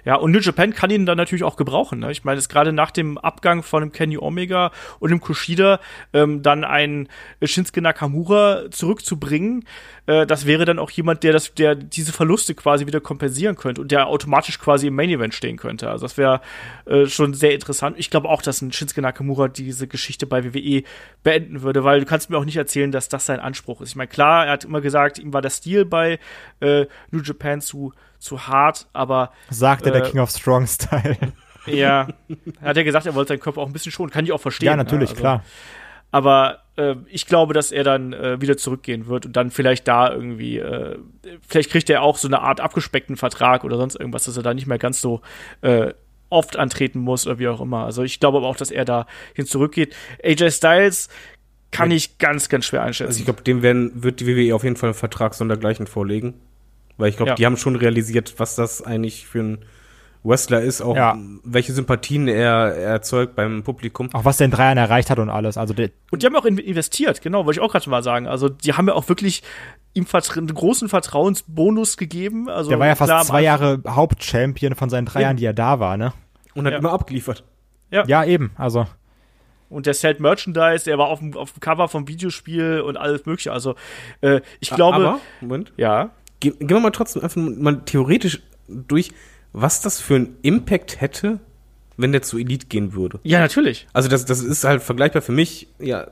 [0.07, 1.99] Ja, und New Japan kann ihn dann natürlich auch gebrauchen.
[1.99, 2.13] Ne?
[2.13, 5.81] Ich meine, es gerade nach dem Abgang von dem Kenny Omega und dem Kushida
[6.13, 7.09] ähm, dann einen
[7.43, 9.65] Shinsuke Nakamura zurückzubringen,
[10.05, 13.81] äh, das wäre dann auch jemand, der das, der diese Verluste quasi wieder kompensieren könnte
[13.81, 15.89] und der automatisch quasi im Main Event stehen könnte.
[15.89, 16.39] Also das wäre
[16.85, 17.97] äh, schon sehr interessant.
[17.99, 20.83] Ich glaube auch, dass ein Shinsuke Nakamura diese Geschichte bei WWE
[21.21, 23.89] beenden würde, weil du kannst mir auch nicht erzählen, dass das sein Anspruch ist.
[23.89, 26.17] Ich meine, klar, er hat immer gesagt, ihm war der Stil bei
[26.61, 31.17] äh, New Japan zu zu hart, aber Sagte der Äh, King of Strong Style.
[31.65, 32.07] ja,
[32.61, 34.11] hat er gesagt, er wollte seinen Körper auch ein bisschen schonen.
[34.11, 34.67] Kann ich auch verstehen.
[34.67, 35.43] ja, natürlich, also, klar.
[36.11, 40.11] Aber äh, ich glaube, dass er dann äh, wieder zurückgehen wird und dann vielleicht da
[40.11, 40.97] irgendwie, äh,
[41.47, 44.53] vielleicht kriegt er auch so eine Art abgespeckten Vertrag oder sonst irgendwas, dass er da
[44.53, 45.21] nicht mehr ganz so
[45.61, 45.93] äh,
[46.29, 47.85] oft antreten muss oder wie auch immer.
[47.85, 49.95] Also ich glaube aber auch, dass er da hin zurückgeht.
[50.23, 51.09] AJ Styles
[51.71, 53.09] kann ich ganz, ganz schwer einschätzen.
[53.09, 56.35] Also ich glaube, dem werden, wird die WWE auf jeden Fall einen Vertrag sondergleichen vorlegen.
[56.97, 57.35] Weil ich glaube, Ja.
[57.35, 59.57] die haben schon realisiert, was das eigentlich für ein
[60.23, 61.17] Wrestler ist, auch Ja.
[61.43, 64.09] welche Sympathien er, er erzeugt beim Publikum.
[64.13, 65.57] Auch was der in drei Jahren erreicht hat und alles.
[65.57, 65.73] Also
[66.11, 68.27] Und die haben auch in investiert, genau, wollte ich auch gerade mal sagen.
[68.27, 69.43] Also die haben ja auch wirklich
[69.93, 72.49] ihm vertra einen großen Vertrauensbonus gegeben.
[72.49, 75.23] Also der war ja fast klar, zwei Jahre Hauptchampion von seinen drei Eben.
[75.23, 76.13] Jahren, die er da war, ne?
[76.55, 76.79] Und hat Ja.
[76.79, 77.43] immer abgeliefert.
[77.91, 78.51] Ja, eben.
[78.57, 78.85] Also
[79.69, 83.25] Und der Selt Merchandise, der war auf dem, auf dem Cover vom Videospiel und alles
[83.25, 83.51] mögliche.
[83.51, 83.75] Also
[84.21, 86.09] äh, ich glaube, Aber, Moment, ja,
[86.39, 89.11] Ge gehen wir mal trotzdem einfach mal theoretisch durch,
[89.53, 91.39] was das für einen Impact hätte,
[91.97, 93.19] wenn der zu Elite gehen würde.
[93.23, 93.87] ja natürlich.
[93.93, 96.07] Also das, das ist halt vergleichbar für mich, ja,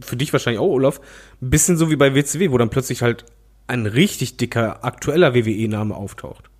[0.00, 1.00] für dich wahrscheinlich auch, Olaf,
[1.40, 3.24] ein bisschen so wie bei WCW, wo dann plötzlich halt
[3.66, 6.50] ein richtig dicker, aktueller WWE-Name auftaucht.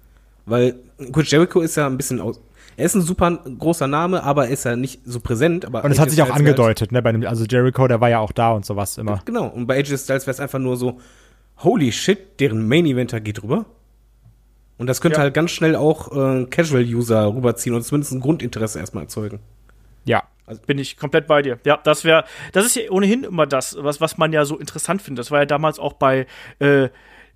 [0.45, 0.74] Weil
[1.12, 2.41] Chris Jericho ist ja ein bisschen aus.
[2.76, 5.64] Er ist ein super großer Name, aber er ist ja nicht so präsent.
[5.64, 7.03] Aber und es hat sich auch angedeutet, ne?
[7.03, 9.20] Bei dem, also Jericho, der war ja auch da und sowas immer.
[9.24, 10.99] Genau, und bei AJ Styles wäre es einfach nur so,
[11.59, 13.66] holy shit, deren Main-Eventer geht rüber.
[14.78, 15.22] Und das könnte Ja.
[15.22, 19.38] halt ganz schnell auch äh, Casual-User rüberziehen und zumindest ein Grundinteresse erstmal erzeugen.
[20.05, 20.24] Ja.
[20.66, 21.59] Bin ich komplett bei dir.
[21.64, 25.00] Ja, das wäre, das ist ja ohnehin immer das, was, was man ja so interessant
[25.00, 25.20] findet.
[25.20, 26.26] Das war ja damals auch bei
[26.59, 26.88] äh,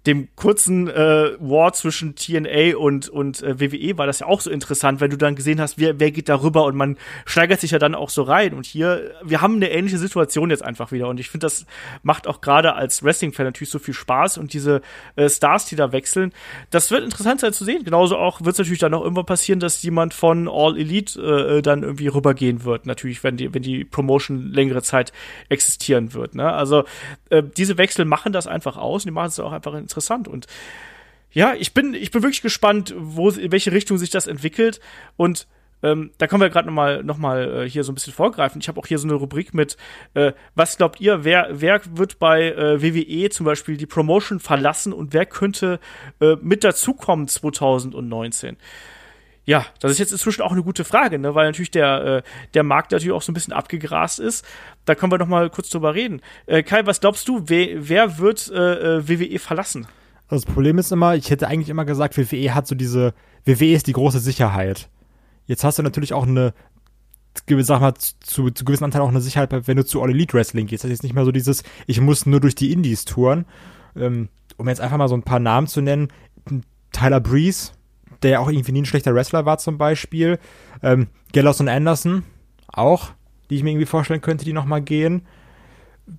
[0.06, 4.50] dem kurzen äh, War zwischen TNA und, und äh, WWE war das ja auch so
[4.50, 7.72] interessant, wenn du dann gesehen hast, wer, wer geht da rüber und man steigert sich
[7.72, 8.54] ja dann auch so rein.
[8.54, 11.08] Und hier, wir haben eine ähnliche Situation jetzt einfach wieder.
[11.08, 11.66] Und ich finde, das
[12.04, 14.80] macht auch gerade als Wrestling-Fan natürlich so viel Spaß und diese
[15.16, 16.32] äh, Stars, die da wechseln,
[16.70, 17.82] das wird interessant sein zu sehen.
[17.82, 21.62] Genauso auch wird es natürlich dann auch irgendwann passieren, dass jemand von All Elite äh,
[21.62, 22.86] dann irgendwie rübergehen wird.
[22.86, 25.12] Natürlich, wenn die, wenn die Promotion längere Zeit
[25.48, 26.36] existieren wird.
[26.36, 26.52] Ne?
[26.52, 26.84] Also
[27.30, 29.95] äh, diese Wechsel machen das einfach aus und die machen es auch einfach interessant.
[30.28, 30.46] Und
[31.30, 34.80] ja, ich bin, ich bin wirklich gespannt, wo, in welche Richtung sich das entwickelt.
[35.16, 35.46] Und
[35.82, 38.60] ähm, da können wir gerade nochmal noch mal, äh, hier so ein bisschen vorgreifen.
[38.60, 39.76] Ich habe auch hier so eine Rubrik mit,
[40.14, 44.92] äh, was glaubt ihr, wer, wer wird bei äh, WWE zum Beispiel die Promotion verlassen
[44.92, 45.78] und wer könnte
[46.20, 48.56] äh, mit dazukommen 2019?
[49.46, 51.36] Ja, das ist jetzt inzwischen auch eine gute Frage, ne?
[51.36, 52.22] weil natürlich der, äh,
[52.54, 54.44] der Markt natürlich auch so ein bisschen abgegrast ist.
[54.84, 56.20] Da können wir noch mal kurz drüber reden.
[56.46, 59.86] Äh, Kai, was glaubst du, wer, wer wird äh, äh, WWE verlassen?
[60.28, 63.72] Also das Problem ist immer, ich hätte eigentlich immer gesagt, WWE hat so diese, WWE
[63.72, 64.88] ist die große Sicherheit.
[65.46, 66.52] Jetzt hast du natürlich auch eine,
[67.48, 70.66] sag mal, zu, zu gewissen Anteil auch eine Sicherheit, wenn du zu All Elite Wrestling
[70.66, 70.82] gehst.
[70.82, 73.44] Das ist nicht mehr so dieses, ich muss nur durch die Indies touren.
[73.94, 76.08] Ähm, um jetzt einfach mal so ein paar Namen zu nennen,
[76.90, 77.72] Tyler Breeze,
[78.26, 80.40] der ja auch irgendwie nie ein schlechter Wrestler war zum Beispiel.
[80.82, 82.24] Ähm, Gallows und Anderson,
[82.66, 83.12] auch,
[83.48, 85.22] die ich mir irgendwie vorstellen könnte, die nochmal gehen.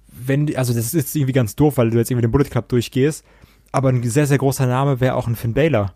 [0.07, 3.25] Wenn, also das ist irgendwie ganz doof, weil du jetzt irgendwie den Bullet Club durchgehst.
[3.73, 5.93] Aber ein sehr, sehr großer Name wäre auch ein Finn Baylor.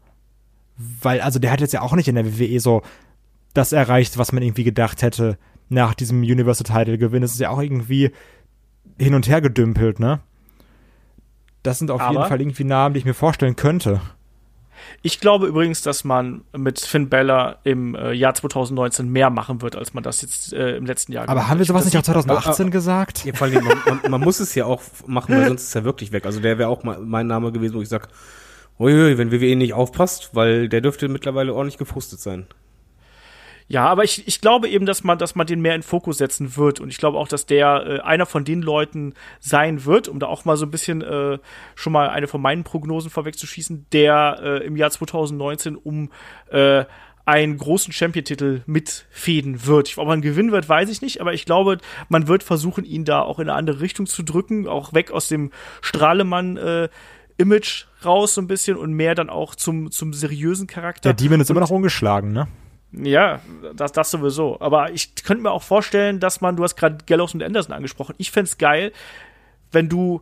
[0.76, 2.82] Weil, also der hat jetzt ja auch nicht in der WWE so
[3.53, 5.38] das erreicht, was man irgendwie gedacht hätte
[5.70, 7.24] nach diesem Universal Title Gewinn.
[7.24, 8.12] Es ist ja auch irgendwie
[8.99, 10.20] hin und her gedümpelt, ne?
[11.64, 14.01] Das sind auf Aber jeden Fall irgendwie Namen, die ich mir vorstellen könnte.
[15.02, 19.76] Ich glaube übrigens, dass man mit Finn Bella im äh, Jahr 2019 mehr machen wird,
[19.76, 22.66] als man das jetzt äh, im letzten Jahr Aber haben wir sowas nicht auch 2018
[22.66, 23.26] man, gesagt?
[23.26, 25.84] Ja, vor allem, man, man, man, muss es ja auch machen, weil sonst ist er
[25.84, 26.26] wirklich weg.
[26.26, 28.08] Also der wäre auch mein Name gewesen, wo ich sage,
[28.80, 32.48] uiui, wenn WWE nicht aufpasst, weil der dürfte mittlerweile ordentlich gefrustet sein.
[33.72, 36.58] Ja, aber ich, ich glaube eben, dass man, dass man den mehr in Fokus setzen
[36.58, 36.82] wird.
[36.82, 40.28] Und ich glaube auch, dass der äh, einer von den Leuten sein wird, um da
[40.28, 41.40] auch mal so ein bisschen äh,
[41.76, 46.10] schon mal eine von meinen Prognosen vorwegzuschießen, der äh, im Jahr 2019 um
[46.50, 46.84] äh,
[47.24, 49.98] einen großen Champion-Titel mitfäden wird.
[49.98, 51.78] Ob man gewinnen wird, weiß ich nicht, aber ich glaube,
[52.10, 55.30] man wird versuchen, ihn da auch in eine andere Richtung zu drücken, auch weg aus
[55.30, 55.50] dem
[55.80, 56.90] Strahlemann äh,
[57.38, 61.14] Image raus so ein bisschen und mehr dann auch zum, zum seriösen Charakter.
[61.14, 62.50] Der Demon ist immer noch ungeschlagen, ne?
[62.94, 63.39] Ja,
[63.74, 64.60] das, das sowieso.
[64.60, 68.16] Aber ich könnte mir auch vorstellen, dass man, du hast gerade Gallows und Anderson angesprochen.
[68.18, 68.92] Ich fände geil,
[69.72, 70.22] wenn du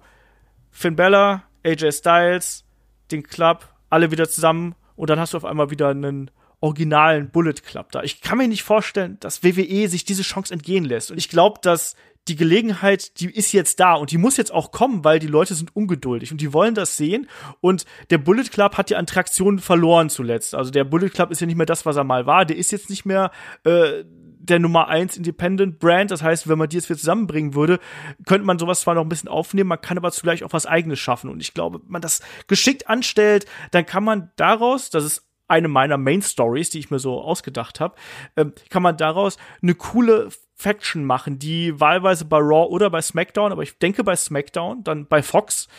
[0.71, 2.65] Finn Bella, AJ Styles,
[3.11, 6.29] den Club, alle wieder zusammen und dann hast du auf einmal wieder einen
[6.61, 8.03] originalen Bullet Club da.
[8.03, 11.09] Ich kann mir nicht vorstellen, dass WWE sich diese Chance entgehen lässt.
[11.09, 11.95] Und ich glaube, dass
[12.27, 15.55] die Gelegenheit, die ist jetzt da und die muss jetzt auch kommen, weil die Leute
[15.55, 17.27] sind ungeduldig und die wollen das sehen.
[17.59, 20.53] Und der Bullet Club hat die Attraktion verloren zuletzt.
[20.53, 22.45] Also der Bullet Club ist ja nicht mehr das, was er mal war.
[22.45, 23.31] Der ist jetzt nicht mehr
[23.63, 26.11] äh, der Nummer 1 Independent Brand.
[26.11, 27.79] Das heißt, wenn man die jetzt wieder zusammenbringen würde,
[28.25, 30.99] könnte man sowas zwar noch ein bisschen aufnehmen, man kann aber zugleich auch was eigenes
[30.99, 31.29] schaffen.
[31.29, 35.67] Und ich glaube, wenn man das geschickt anstellt, dann kann man daraus, das ist eine
[35.67, 37.95] meiner Main Stories, die ich mir so ausgedacht habe,
[38.37, 40.29] ähm, kann man daraus eine coole
[40.59, 45.07] Faction machen, die wahlweise bei Raw oder bei SmackDown, aber ich denke bei SmackDown, dann
[45.07, 45.69] bei Fox,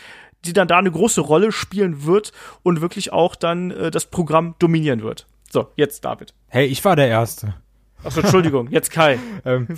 [0.46, 4.54] die dann da eine große Rolle spielen wird und wirklich auch dann äh, das Programm
[4.58, 5.26] dominieren wird.
[5.50, 6.32] So, jetzt David.
[6.48, 7.56] Hey, ich war der Erste.
[8.02, 9.18] Achso, Entschuldigung, jetzt Kai.
[9.44, 9.68] ähm,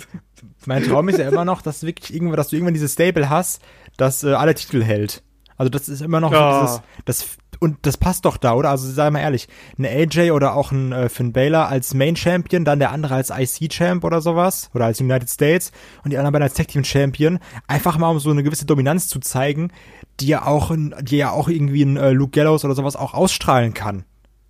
[0.65, 3.61] mein Traum ist ja immer noch, dass wirklich irgendwann, dass du irgendwann dieses Stable hast,
[3.97, 5.21] das äh, alle Titel hält.
[5.57, 6.59] Also das ist immer noch ja.
[6.59, 8.69] so dieses, das und das passt doch da, oder?
[8.69, 9.47] Also sei mal ehrlich,
[9.79, 13.29] ein AJ oder auch ein äh, Finn Baylor als Main Champion, dann der andere als
[13.29, 15.71] IC Champ oder sowas oder als United States
[16.03, 19.07] und die anderen beiden als Tag Team Champion, einfach mal um so eine gewisse Dominanz
[19.07, 19.71] zu zeigen,
[20.19, 23.73] die ja auch, die ja auch irgendwie ein äh, Luke Gallows oder sowas auch ausstrahlen
[23.73, 24.03] kann.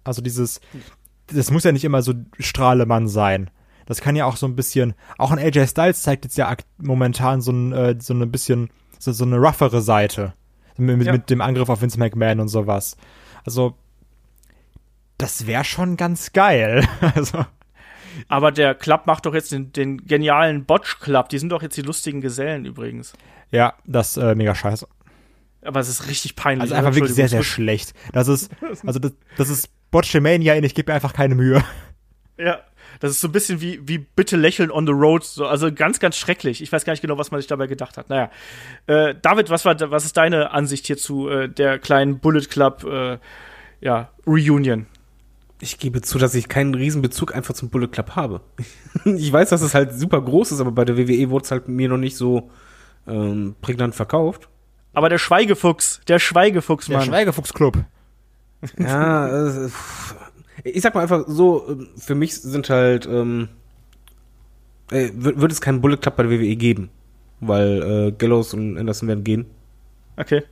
[0.04, 0.60] Also dieses,
[1.28, 3.52] das muss ja nicht immer so Strahlemann sein.
[3.86, 7.42] Das kann ja auch so ein bisschen, auch ein AJ Styles zeigt jetzt ja momentan
[7.42, 10.34] so ein, äh, so ein bisschen, so, so eine roughere Seite
[10.78, 11.12] mit, ja.
[11.12, 12.98] mit dem Angriff auf Vince McMahon und sowas.
[13.46, 13.76] Also,
[15.18, 16.88] das wäre schon ganz geil.
[17.16, 17.46] also.
[18.28, 21.30] Aber der Club macht doch jetzt den, den genialen Botch-Club.
[21.30, 23.14] Die sind doch jetzt die lustigen Gesellen übrigens.
[23.52, 24.88] Ja, das ist äh, mega scheiße.
[25.64, 26.64] Aber es ist richtig peinlich.
[26.64, 27.94] Also einfach wirklich sehr, sehr schlecht.
[28.12, 28.52] Das ist,
[28.86, 31.64] also das, das ist Botchamania und ich gebe mir einfach keine Mühe.
[32.38, 32.62] Ja,
[33.00, 35.24] das ist so ein bisschen wie, wie bitte lächeln on the road.
[35.24, 36.62] So, also ganz, ganz schrecklich.
[36.62, 38.10] Ich weiß gar nicht genau, was man sich dabei gedacht hat.
[38.10, 38.30] Naja.
[38.88, 43.18] Äh, David, was war, was ist deine Ansicht hierzu äh, der kleinen Bullet Club, äh,
[43.82, 44.86] ja, Reunion?
[45.60, 48.42] Ich gebe zu, dass ich keinen Riesenbezug einfach zum Bullet Club habe.
[49.06, 51.68] ich weiß, dass es halt super groß ist, aber bei der WWE wurde es halt
[51.68, 52.50] mir noch nicht so
[53.08, 54.50] ähm, prägnant verkauft.
[54.94, 57.00] Aber der Schweigefuchs, der Schweigefuchs, Mann.
[57.00, 57.86] Der Schweigefuchs-Club.
[58.78, 59.70] Ja, äh,
[60.64, 63.50] ich sag mal einfach so, ähm, für mich sind halt, ähm,
[64.92, 66.90] äh, wird, es keinen Bullet Club bei der WWE geben,
[67.40, 69.46] weil äh, Gallows und Anderson werden gehen.
[70.18, 70.44] Okay.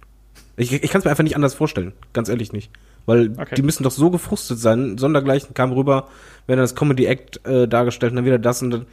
[0.58, 2.72] Ich, ich kann es mir einfach nicht anders vorstellen, ganz ehrlich nicht.
[3.06, 3.56] Weil okay.
[3.56, 4.98] die müssen doch so gefrustet sein.
[4.98, 6.08] Sondergleichen kam rüber,
[6.46, 8.86] werden das Comedy Act äh, dargestellt und dann wieder das und dann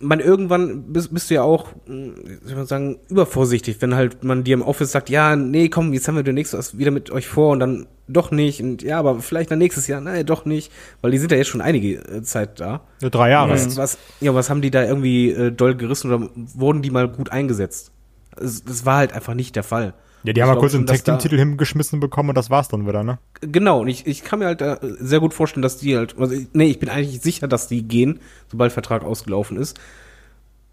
[0.00, 4.44] man irgendwann bist, bist du ja auch, hm, soll man sagen, übervorsichtig, wenn halt man
[4.44, 7.28] dir im Office sagt, ja, nee, komm, jetzt haben wir demnächst was wieder mit euch
[7.28, 10.72] vor und dann doch nicht und ja, aber vielleicht dann nächstes Jahr, nein, doch nicht,
[11.02, 12.80] weil die sind ja jetzt schon einige äh, Zeit da.
[13.00, 13.52] Ja, drei Jahre.
[13.52, 17.08] Was, was, ja, was haben die da irgendwie äh, doll gerissen oder wurden die mal
[17.08, 17.92] gut eingesetzt?
[18.36, 19.94] Das, das war halt einfach nicht der Fall.
[20.22, 22.86] Ja, die haben mal kurz einen Tag Team Titel hingeschmissen bekommen und das war's dann
[22.86, 23.18] wieder, ne?
[23.40, 26.34] Genau, und ich, ich kann mir halt da sehr gut vorstellen, dass die halt, also
[26.52, 29.80] nee, ich bin eigentlich sicher, dass die gehen, sobald Vertrag ausgelaufen ist.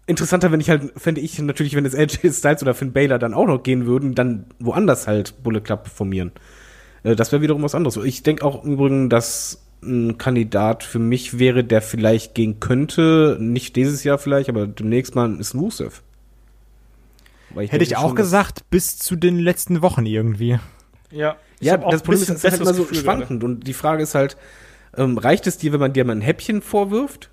[0.06, 3.34] interessanter, wenn ich halt, fände ich natürlich, wenn es AJ Styles oder Finn Baylor dann
[3.34, 6.32] auch noch gehen würden, dann woanders halt Bullet Club formieren.
[7.02, 7.96] Äh, das wäre wiederum was anderes.
[7.96, 13.38] Ich denke auch im Übrigen, dass ein Kandidat für mich wäre, der vielleicht gehen könnte,
[13.40, 16.02] nicht dieses Jahr vielleicht, aber demnächst mal ist Rusev.
[17.50, 20.58] Weil Hätte ich auch gesagt, bis zu den letzten Wochen irgendwie.
[21.10, 21.36] Ja.
[21.60, 23.42] Ja, das Problem ist, es ist halt immer so schwankend.
[23.42, 24.36] Und die Frage ist halt,
[24.96, 27.30] ähm, reicht es dir, wenn man dir mal ein Häppchen vorwirft?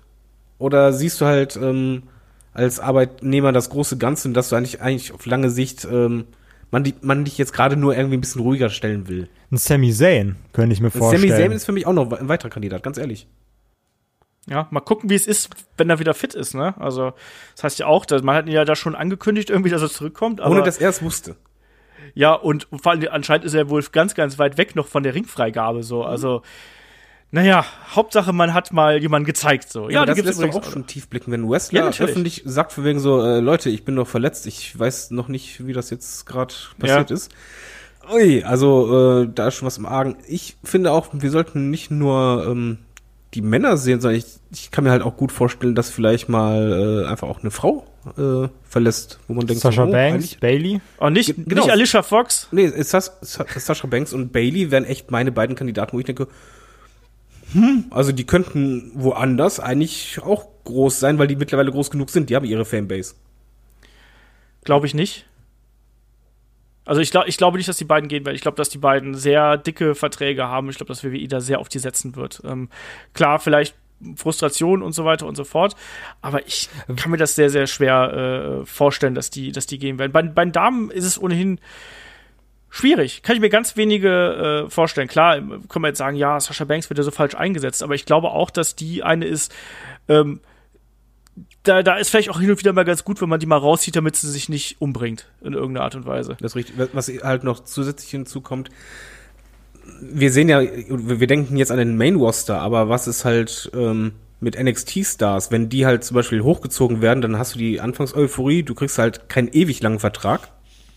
[0.58, 2.04] Oder siehst du halt ähm,
[2.52, 6.24] als Arbeitnehmer das große Ganze und dass du eigentlich, eigentlich auf lange Sicht ähm,
[6.70, 9.28] man, die, man dich jetzt gerade nur irgendwie ein bisschen ruhiger stellen will?
[9.52, 11.28] Ein Sami Zayn, könnte ich mir vorstellen.
[11.28, 13.28] Sami Zayn ist für mich auch noch ein weiterer Kandidat, ganz ehrlich.
[14.48, 16.74] Ja, mal gucken, wie es ist, wenn er wieder fit ist, ne?
[16.78, 17.12] Also,
[17.54, 19.90] das heißt ja auch, dass man hat ihn ja da schon angekündigt, irgendwie, dass er
[19.90, 20.40] zurückkommt.
[20.40, 21.36] Ohne dass er es wusste.
[22.14, 25.14] Ja, und vor allem anscheinend ist er wohl ganz, ganz weit weg noch von der
[25.14, 26.04] Ringfreigabe, so.
[26.04, 26.42] Also,
[27.32, 29.90] naja, Hauptsache, man hat mal jemanden gezeigt, so.
[29.90, 32.72] Ja, ja das lässt doch auch schon tief blicken, wenn ein Wrestler ja, öffentlich sagt
[32.72, 35.90] für wegen so, äh, Leute, ich bin doch verletzt, ich weiß noch nicht, wie das
[35.90, 37.16] jetzt gerade passiert ja.
[37.16, 37.32] ist.
[38.12, 40.16] Ui, also äh, da ist schon was im Argen.
[40.28, 42.78] Ich finde auch, wir sollten nicht nur ähm,
[43.36, 47.04] die Männer sehen, sondern ich, ich kann mir halt auch gut vorstellen, dass vielleicht mal
[47.04, 50.80] äh, einfach auch eine Frau äh, verlässt, wo man denkt, Sascha oh, Banks, Bailey.
[50.98, 51.62] Oh, nicht, genau.
[51.62, 52.48] nicht Alicia Fox?
[52.50, 56.28] Nee, Sas Sascha Banks und Bailey wären echt meine beiden Kandidaten, wo ich denke,
[57.52, 62.30] hm, also die könnten woanders eigentlich auch groß sein, weil die mittlerweile groß genug sind.
[62.30, 63.14] Die haben ihre Fanbase.
[64.64, 65.26] Glaube ich nicht.
[66.86, 68.36] Also ich, glaub, ich glaube nicht, dass die beiden gehen werden.
[68.36, 70.70] Ich glaube, dass die beiden sehr dicke Verträge haben.
[70.70, 72.40] Ich glaube, dass WWE da sehr auf die setzen wird.
[72.44, 72.70] Ähm,
[73.12, 73.74] klar, vielleicht
[74.14, 75.74] Frustration und so weiter und so fort.
[76.22, 79.98] Aber ich kann mir das sehr, sehr schwer äh, vorstellen, dass die, dass die gehen
[79.98, 80.12] werden.
[80.12, 81.58] Bei, bei den Damen ist es ohnehin
[82.70, 83.22] schwierig.
[83.22, 85.08] Kann ich mir ganz wenige äh, vorstellen.
[85.08, 88.04] Klar, können wir jetzt sagen, ja, Sascha Banks wird ja so falsch eingesetzt, aber ich
[88.04, 89.52] glaube auch, dass die eine ist,
[90.08, 90.40] ähm,
[91.66, 93.56] da, da ist vielleicht auch hin und wieder mal ganz gut, wenn man die mal
[93.56, 96.36] rauszieht, damit sie sich nicht umbringt in irgendeiner Art und Weise.
[96.40, 96.76] Das ist richtig.
[96.92, 98.70] Was halt noch zusätzlich hinzukommt,
[100.00, 104.12] wir sehen ja, wir denken jetzt an den Main Roster, aber was ist halt ähm,
[104.40, 108.74] mit NXT-Stars, wenn die halt zum Beispiel hochgezogen werden, dann hast du die Anfangseuphorie, du
[108.74, 110.50] kriegst halt keinen ewig langen Vertrag.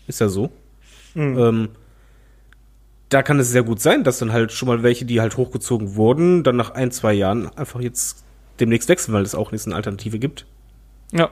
[0.06, 0.50] Ist ja so.
[1.14, 1.38] Mhm.
[1.38, 1.68] Ähm,
[3.08, 5.96] da kann es sehr gut sein, dass dann halt schon mal welche, die halt hochgezogen
[5.96, 8.24] wurden, dann nach ein, zwei Jahren einfach jetzt
[8.60, 10.46] demnächst wechseln, weil es auch nicht eine Alternative gibt.
[11.12, 11.30] Ja.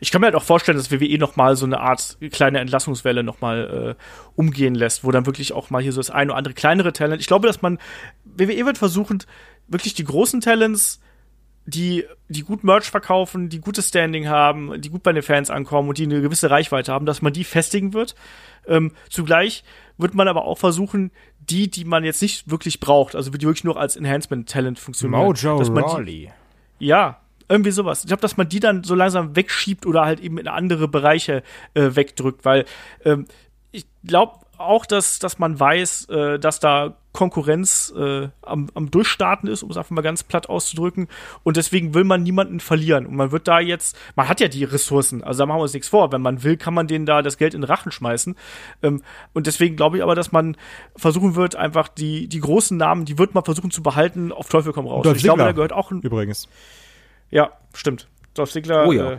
[0.00, 3.22] Ich kann mir halt auch vorstellen, dass WWE noch mal so eine Art kleine Entlassungswelle
[3.22, 4.02] noch mal äh,
[4.36, 7.20] umgehen lässt, wo dann wirklich auch mal hier so das eine oder andere kleinere Talent.
[7.20, 7.78] Ich glaube, dass man
[8.24, 9.22] WWE wird versuchen,
[9.68, 11.00] wirklich die großen Talents,
[11.66, 15.88] die die gut Merch verkaufen, die gutes Standing haben, die gut bei den Fans ankommen
[15.88, 18.14] und die eine gewisse Reichweite haben, dass man die festigen wird.
[18.66, 19.64] Ähm, zugleich
[19.98, 23.64] wird man aber auch versuchen, die, die man jetzt nicht wirklich braucht, also die wirklich
[23.64, 25.22] nur als Enhancement-Talent funktionieren.
[25.22, 26.04] Mojo dass man.
[26.06, 26.30] Die,
[26.78, 27.19] ja,
[27.50, 28.00] irgendwie sowas.
[28.00, 31.42] Ich glaube, dass man die dann so langsam wegschiebt oder halt eben in andere Bereiche
[31.74, 32.64] äh, wegdrückt, weil
[33.04, 33.26] ähm,
[33.72, 39.48] ich glaube auch, dass, dass man weiß, äh, dass da Konkurrenz äh, am, am Durchstarten
[39.48, 41.08] ist, um es einfach mal ganz platt auszudrücken.
[41.42, 43.06] Und deswegen will man niemanden verlieren.
[43.06, 45.72] Und man wird da jetzt, man hat ja die Ressourcen, also da machen wir uns
[45.72, 46.12] nichts vor.
[46.12, 48.36] Wenn man will, kann man denen da das Geld in den Rachen schmeißen.
[48.82, 50.56] Ähm, und deswegen glaube ich aber, dass man
[50.94, 54.72] versuchen wird, einfach die, die großen Namen, die wird man versuchen zu behalten, auf Teufel
[54.72, 55.04] komm raus.
[55.06, 56.00] ich glaube, da gehört auch ein.
[56.02, 56.48] Übrigens.
[57.30, 58.08] Ja, stimmt.
[58.34, 58.86] Dolph Ziggler.
[58.86, 59.12] Oh ja.
[59.12, 59.18] Äh,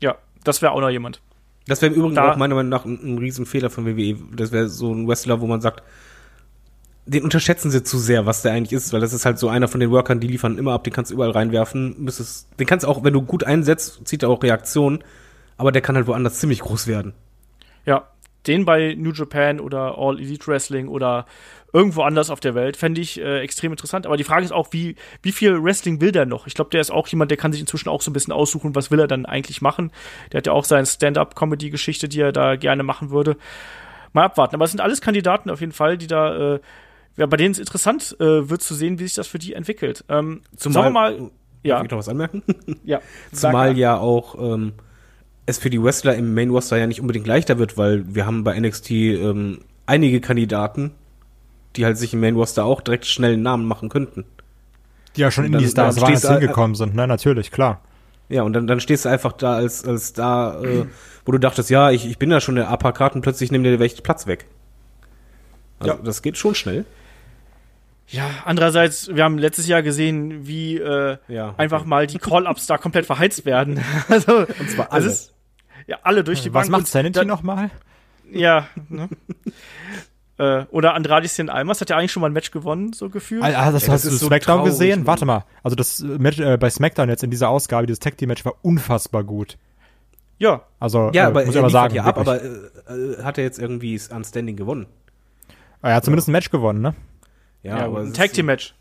[0.00, 1.20] ja, das wäre auch noch jemand.
[1.66, 4.16] Das wäre im Übrigen da, auch meiner Meinung nach ein, ein Riesenfehler von WWE.
[4.34, 5.82] Das wäre so ein Wrestler, wo man sagt,
[7.06, 9.68] den unterschätzen sie zu sehr, was der eigentlich ist, weil das ist halt so einer
[9.68, 11.96] von den Workern, die liefern immer ab, den kannst du überall reinwerfen.
[11.98, 15.02] Müsstest, den kannst du auch, wenn du gut einsetzt, zieht er auch Reaktionen,
[15.56, 17.12] aber der kann halt woanders ziemlich groß werden.
[17.84, 18.08] Ja,
[18.46, 21.26] den bei New Japan oder All Elite Wrestling oder
[21.72, 24.06] irgendwo anders auf der Welt, fände ich äh, extrem interessant.
[24.06, 26.46] Aber die Frage ist auch, wie, wie viel Wrestling will der noch?
[26.46, 28.74] Ich glaube, der ist auch jemand, der kann sich inzwischen auch so ein bisschen aussuchen,
[28.74, 29.90] was will er dann eigentlich machen.
[30.32, 33.36] Der hat ja auch seine Stand-up-Comedy-Geschichte, die er da gerne machen würde.
[34.12, 34.54] Mal abwarten.
[34.54, 36.60] Aber es sind alles Kandidaten auf jeden Fall, die da, äh,
[37.16, 40.04] ja, bei denen es interessant äh, wird zu sehen, wie sich das für die entwickelt.
[40.08, 41.30] Ähm, Zumal, sagen wir mal,
[41.62, 41.76] ja.
[41.76, 42.42] Darf ich noch was anmerken?
[42.84, 43.00] ja.
[43.32, 44.72] Zumal ja auch ähm,
[45.46, 48.44] es für die Wrestler im Main Roster ja nicht unbedingt leichter wird, weil wir haben
[48.44, 50.92] bei NXT ähm, einige Kandidaten,
[51.76, 54.24] die halt sich im Main Roster auch direkt schnell einen Namen machen könnten.
[55.16, 57.82] Die ja schon in die Stars waren, als hingekommen sind, ne, natürlich, klar.
[58.28, 60.86] Ja, und dann, dann stehst du einfach da als, als da, äh,
[61.26, 63.78] wo du dachtest, ja, ich, ich bin da schon der Uppercard und plötzlich nimm dir
[63.78, 64.46] welchen Platz weg.
[65.80, 66.00] Also, ja.
[66.02, 66.86] das geht schon schnell.
[68.08, 71.88] Ja, andererseits, wir haben letztes Jahr gesehen, wie äh, ja, einfach okay.
[71.88, 73.82] mal die Call-Ups da komplett verheizt werden.
[74.08, 75.06] also, und zwar alle.
[75.06, 75.34] Ist,
[75.86, 76.72] ja, alle durch die Was Bank.
[76.72, 77.70] Was macht Sanity nochmal?
[78.30, 79.08] Ja, ne?
[80.42, 83.44] Äh, oder Andrade Cien Almas hat ja eigentlich schon mal ein Match gewonnen, so gefühlt.
[83.44, 85.06] Ah, das Ey, das hast du ist so SmackDown traurig, gesehen?
[85.06, 85.44] Warte mal.
[85.62, 88.44] Also das äh, Match äh, bei SmackDown jetzt in dieser Ausgabe, dieses Tag Team Match
[88.44, 89.56] war unfassbar gut.
[90.38, 93.44] ja, Also Ja, äh, aber muss ich aber sagen, ja ab, aber äh, hat er
[93.44, 94.86] jetzt irgendwie an Standing gewonnen?
[95.82, 96.94] er hat zumindest ein Match gewonnen, ne?
[97.62, 98.74] Ja, ja, aber ein Tag Team Match.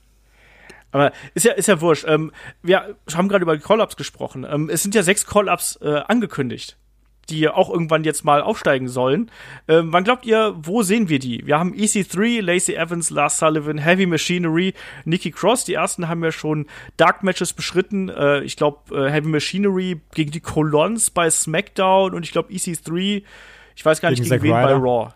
[0.92, 2.06] Aber ist ja, ist ja wurscht.
[2.08, 2.32] Ähm,
[2.64, 4.46] wir haben gerade über die Call-Ups gesprochen.
[4.50, 6.78] Ähm, es sind ja sechs Call-Ups äh, angekündigt,
[7.32, 9.32] die auch irgendwann jetzt mal aufsteigen sollen.
[9.68, 11.46] Ähm, wann glaubt ihr, wo sehen wir die?
[11.48, 14.74] Wir haben EC3, Lacey Evans, Lars Sullivan, Heavy Machinery,
[15.06, 15.66] Nikki Cross.
[15.66, 16.68] Die ersten haben ja schon
[16.98, 18.10] Dark Matches beschritten.
[18.10, 23.24] Äh, ich glaube, äh, Heavy Machinery gegen die Colons bei SmackDown und ich glaube EC3,
[23.76, 24.84] ich weiß gar nicht Gegen gegen, Zack wen bei Ryder.
[24.84, 25.10] Raw.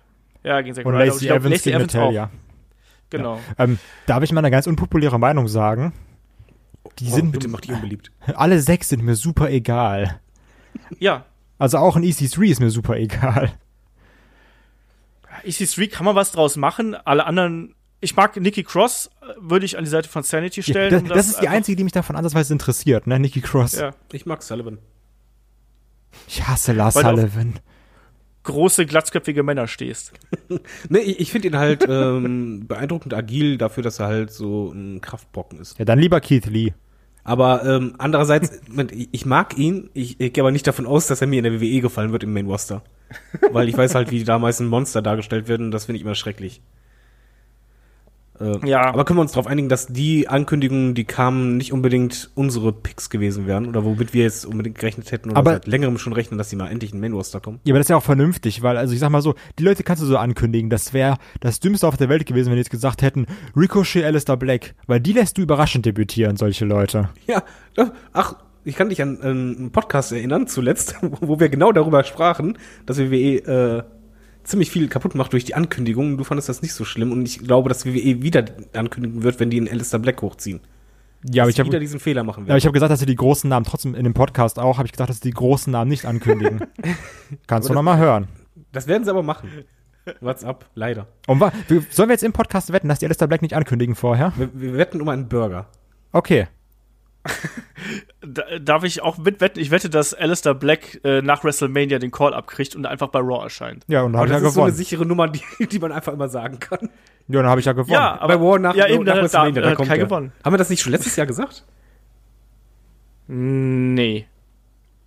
[0.43, 1.03] Ja, gegen Zack Und Ryder.
[1.03, 1.99] Und Lacey ich glaub, Evans Lacey gegen Evans auch.
[1.99, 2.29] Natalia.
[3.09, 3.39] Genau.
[3.59, 5.93] Ähm, darf ich mal eine ganz unpopuläre Meinung sagen?
[6.99, 8.11] Die Oh, sind bitte mach die unbeliebt.
[8.35, 10.19] alle sechs sind mir super egal.
[10.99, 11.25] Ja,
[11.57, 13.53] Also auch ein EC3 ist mir super egal.
[15.45, 16.95] EC3 kann man was draus machen.
[16.95, 20.91] Alle anderen, ich mag Nikki Cross, äh, würde ich an die Seite von Sanity stellen.
[20.91, 23.19] das, um das ist die einzige, die mich davon ansatzweise interessiert, ne?
[23.19, 23.73] Nikki Cross.
[23.73, 24.79] Ja, Ich mag Sullivan.
[26.27, 27.59] Ich hasse Lars Sullivan.
[28.43, 30.13] große, glatzköpfige Männer stehst.
[30.89, 35.01] Nee, ich, ich finde ihn halt ähm, beeindruckend agil dafür, dass er halt so ein
[35.01, 35.77] Kraftbrocken ist.
[35.79, 36.73] Ja, dann lieber Keith Lee.
[37.25, 38.61] Aber ähm, andererseits,
[39.11, 41.59] ich, mag ihn, ich, ich gehe aber nicht davon aus, dass er mir in der
[41.59, 42.83] WWE gefallen wird im Main Roster.
[43.51, 46.13] Weil ich weiß halt, wie damals ein Monster dargestellt wird und das finde ich immer
[46.13, 46.61] schrecklich.
[48.39, 48.81] Äh, Ja.
[48.93, 53.09] Aber können wir uns darauf einigen, dass die Ankündigungen, die kamen, nicht unbedingt unsere Picks
[53.09, 56.37] gewesen wären oder womit wir jetzt unbedingt gerechnet hätten oder Aber- seit längerem schon rechnen,
[56.37, 57.59] dass die mal endlich in den Main Roster kommen?
[57.63, 59.83] Ja, aber das ist ja auch vernünftig, weil, also ich sag mal so, die Leute
[59.83, 60.69] kannst du so ankündigen.
[60.69, 63.25] Das wäre das Dümmste auf der Welt gewesen, wenn die jetzt gesagt hätten,
[63.55, 64.75] Ricochet, Alistair Black.
[64.87, 67.09] Weil die lässt du überraschend debütieren, solche Leute.
[67.27, 67.43] Ja,
[68.13, 68.35] ach,
[68.67, 72.57] ich kann dich an, an einen Podcast erinnern, zuletzt, wo wir genau darüber sprachen,
[72.87, 73.83] dass WWE äh,
[74.45, 76.17] ziemlich viel kaputt macht durch die Ankündigungen.
[76.17, 79.49] Du fandest das nicht so schlimm und ich glaube, dass WWE wieder ankündigen wird, wenn
[79.49, 80.61] die einen Alistair Black hochziehen.
[81.31, 82.57] Ja, aber ich habe wieder diesen Fehler machen ja, werden.
[82.59, 84.91] ich hab gesagt, dass sie die großen Namen trotzdem in dem Podcast auch, habe ich
[84.91, 86.61] gesagt, dass sie die großen Namen nicht ankündigen.
[87.47, 88.27] Kannst du noch mal hören.
[88.71, 89.49] das werden sie aber machen.
[90.19, 90.69] What's up?
[90.75, 91.07] Leider.
[91.27, 94.33] Wir- sollen wir jetzt im Podcast wetten, dass die Alistair Black nicht ankündigen vorher?
[94.37, 95.67] Wir, wir wetten um einen Burger.
[96.11, 96.47] Okay.
[98.27, 99.61] Da, darf ich auch mitwetten?
[99.61, 103.43] Ich wette, dass Alistair Black äh, nach WrestleMania den Call abkriegt und einfach bei Raw
[103.43, 103.83] erscheint.
[103.87, 104.77] Ja, und dann Aber habe ich das ja ist so eine gewonnen.
[104.77, 106.89] sichere Nummer, die, die man einfach immer sagen kann.
[107.27, 107.93] ja, dann habe ich ja gewonnen.
[107.93, 109.99] Ja, aber Bei War nach, ja, eben, nach da, WrestleMania, da da hat kommt kein
[109.99, 110.05] er.
[110.05, 110.31] gewonnen.
[110.43, 111.65] Haben wir das nicht schon letztes Jahr gesagt?
[113.27, 114.27] Nee.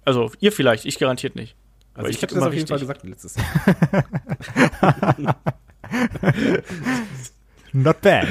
[0.04, 1.54] Also, ihr vielleicht, ich garantiert nicht.
[1.94, 2.66] Also Aber ich, ich hätte das auf jeden.
[2.66, 4.04] Fall gesagt letztes Jahr.
[7.72, 8.26] Not bad.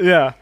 [0.00, 0.34] Ja.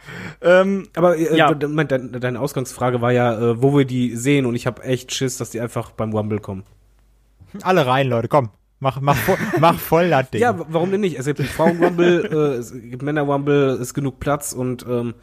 [0.43, 1.53] Ähm, Aber äh, Ja.
[1.55, 4.83] de- Moment, dein, deine Ausgangsfrage war ja, äh, wo wir die sehen und ich habe
[4.83, 6.65] echt Schiss, dass die einfach beim Rumble kommen.
[7.63, 8.51] Alle rein, Leute, komm.
[8.79, 10.41] Mach, mach, voll, mach voll das Ding.
[10.41, 11.19] Ja, warum denn nicht?
[11.19, 15.15] Es gibt einen Frauen-Rumble, äh, es gibt Männer-Rumble, es ist genug Platz und ähm,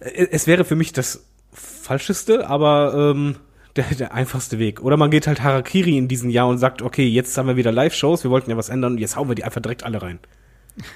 [0.00, 3.36] äh, es wäre für mich das Falscheste, aber ähm,
[3.76, 4.82] der, der einfachste Weg.
[4.82, 7.70] Oder man geht halt Harakiri in diesem Jahr und sagt, okay, jetzt haben wir wieder
[7.72, 10.18] Live-Shows, wir wollten ja was ändern jetzt hauen wir die einfach direkt alle rein.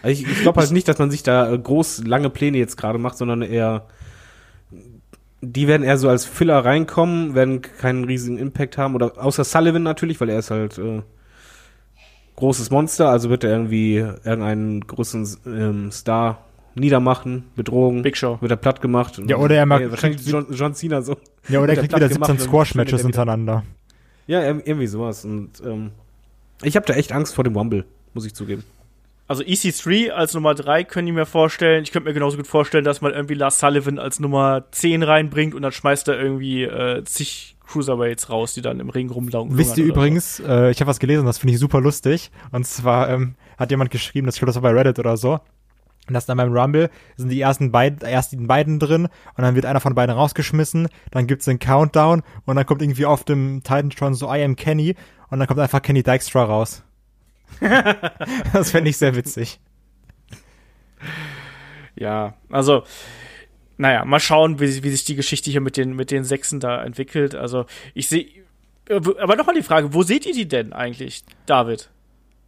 [0.02, 2.76] Also ich, ich glaube halt nicht, dass man sich da äh, groß lange Pläne jetzt
[2.76, 3.86] gerade macht, sondern eher
[5.44, 9.82] die werden eher so als Filler reinkommen, werden keinen riesigen Impact haben oder außer Sullivan
[9.82, 11.02] natürlich, weil er ist halt äh,
[12.36, 18.38] großes Monster, also wird er irgendwie irgendeinen großen ähm, Star niedermachen, betrogen, Big Show.
[18.40, 19.18] wird er platt gemacht.
[19.18, 21.16] Und Ja, oder er mag- Nee, wahrscheinlich John, John Cena so.
[21.48, 23.32] Ja, oder er kriegt wieder gemacht 17 und dann Squash-Matches verschwindet er wieder.
[23.32, 23.64] hintereinander.
[24.28, 25.24] Ja, ir- irgendwie sowas.
[25.24, 25.90] Und ähm,
[26.62, 28.62] ich habe da echt Angst vor dem Rumble, muss ich zugeben.
[29.32, 31.84] Also EC3 als Nummer 3 können ich mir vorstellen.
[31.84, 35.54] Ich könnte mir genauso gut vorstellen, dass man irgendwie Lars Sullivan als Nummer 10 reinbringt
[35.54, 39.56] und dann schmeißt er irgendwie äh, zig Cruiserweights raus, die dann im Ring rumlaufen.
[39.56, 42.30] Wisst ihr übrigens, äh, ich habe was gelesen, das finde ich super lustig.
[42.50, 45.40] Und zwar ähm, hat jemand geschrieben, das ich glaube, das war bei Reddit oder so.
[46.08, 49.04] Und das dann beim Rumble sind die ersten beiden, ersten beiden drin
[49.36, 53.06] und dann wird einer von beiden rausgeschmissen, dann gibt's einen Countdown und dann kommt irgendwie
[53.06, 54.94] auf dem Titantron so I am Kenny
[55.30, 56.82] und dann kommt einfach Kenny Dykstra raus.
[58.52, 59.60] das fände ich sehr witzig.
[61.94, 62.84] Ja, also,
[63.76, 66.82] naja, mal schauen, wie, wie sich die Geschichte hier mit den, mit den Sechsen da
[66.82, 67.34] entwickelt.
[67.34, 68.26] Also, ich sehe.
[68.88, 71.90] Aber nochmal die Frage, wo seht ihr die denn eigentlich, David?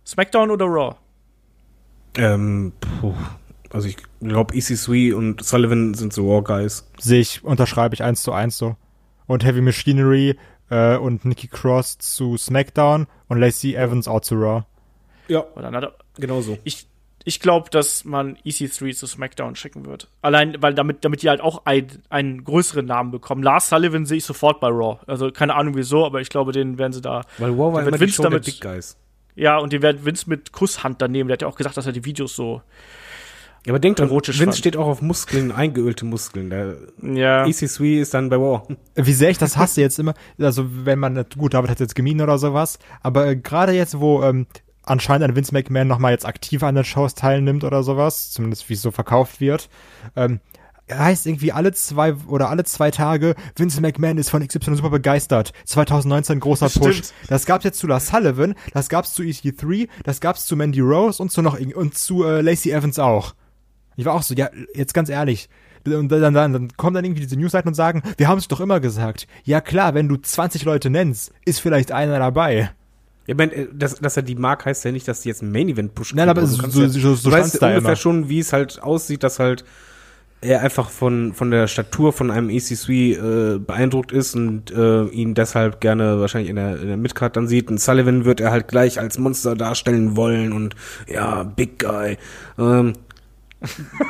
[0.07, 0.96] SmackDown oder Raw?
[2.16, 3.14] Ähm, puh.
[3.70, 6.88] Also ich glaube, EC3 und Sullivan sind so Raw Guys.
[6.98, 8.76] Sehe ich, unterschreibe ich eins zu eins so.
[9.26, 10.36] Und Heavy Machinery
[10.70, 14.64] äh, und Nikki Cross zu SmackDown und Lacey Evans auch zu Raw.
[15.29, 16.59] Ja, Oder dann hat er, genau so.
[16.64, 16.87] ich
[17.27, 20.09] ich glaube, dass man EC3 zu SmackDown schicken wird.
[20.20, 23.43] Allein, weil damit, damit die halt auch ein, einen größeren Namen bekommen.
[23.43, 24.99] Lars Sullivan sehe ich sofort bei Raw.
[25.07, 27.22] Also keine Ahnung wieso, aber ich glaube, den werden sie da.
[27.39, 28.99] Weil Raw war immer die Vince Show der damit- Big Guys.
[29.37, 31.29] Ja, und den wird Vince mit Kusshand daneben.
[31.29, 32.61] Der hat ja auch gesagt, dass er die Videos so.
[33.66, 34.55] Ja, aber denk dran, Vince fand.
[34.57, 36.51] steht auch auf Muskeln, eingeölte Muskeln.
[36.51, 37.47] Der Ja.
[37.47, 38.68] EC3 ist dann bei War.
[38.95, 42.20] Wie sehr ich das hasse jetzt immer, also wenn man, gut, David hat jetzt gemieden
[42.20, 44.47] oder sowas, aber äh, gerade jetzt, wo ähm,
[44.87, 48.74] anscheinend ein Vince McMahon nochmal jetzt aktiv an den Shows teilnimmt oder sowas, zumindest wie
[48.74, 49.68] es so verkauft wird,
[50.16, 50.41] ähm,
[50.93, 55.53] heißt irgendwie alle zwei oder alle zwei Tage, Vince McMahon ist von XY super begeistert.
[55.64, 56.85] 2019 großer Stimmt.
[56.85, 57.03] Push.
[57.28, 61.22] Das gab's jetzt zu La Sullivan, das gab's zu EC3, das gab's zu Mandy Rose
[61.22, 63.35] und zu noch und zu äh, Lacey Evans auch.
[63.97, 65.49] Ich war auch so, ja, jetzt ganz ehrlich.
[65.87, 68.61] Und dann, dann, dann kommen dann irgendwie diese Newsseiten und sagen, wir haben es doch
[68.61, 69.26] immer gesagt.
[69.45, 72.70] Ja klar, wenn du 20 Leute nennst, ist vielleicht einer dabei.
[73.27, 75.53] Ja, wenn, äh, dass, dass er die mag, heißt ja nicht, dass die jetzt einen
[75.53, 76.16] Main Event pushen.
[76.16, 76.53] Nein, aber können.
[76.53, 77.97] so- Du so- ja, so- so du weißt da ungefähr immer.
[77.97, 79.64] schon, wie es halt aussieht, dass halt
[80.43, 83.14] er einfach von, von der Statur von einem EC3
[83.55, 87.49] äh, beeindruckt ist und äh, ihn deshalb gerne wahrscheinlich in der, in der Midcard dann
[87.49, 87.70] sieht.
[87.70, 90.75] Und Sullivan wird er halt gleich als Monster darstellen wollen und
[91.11, 92.18] ja, Big Guy.
[92.59, 92.93] Ähm,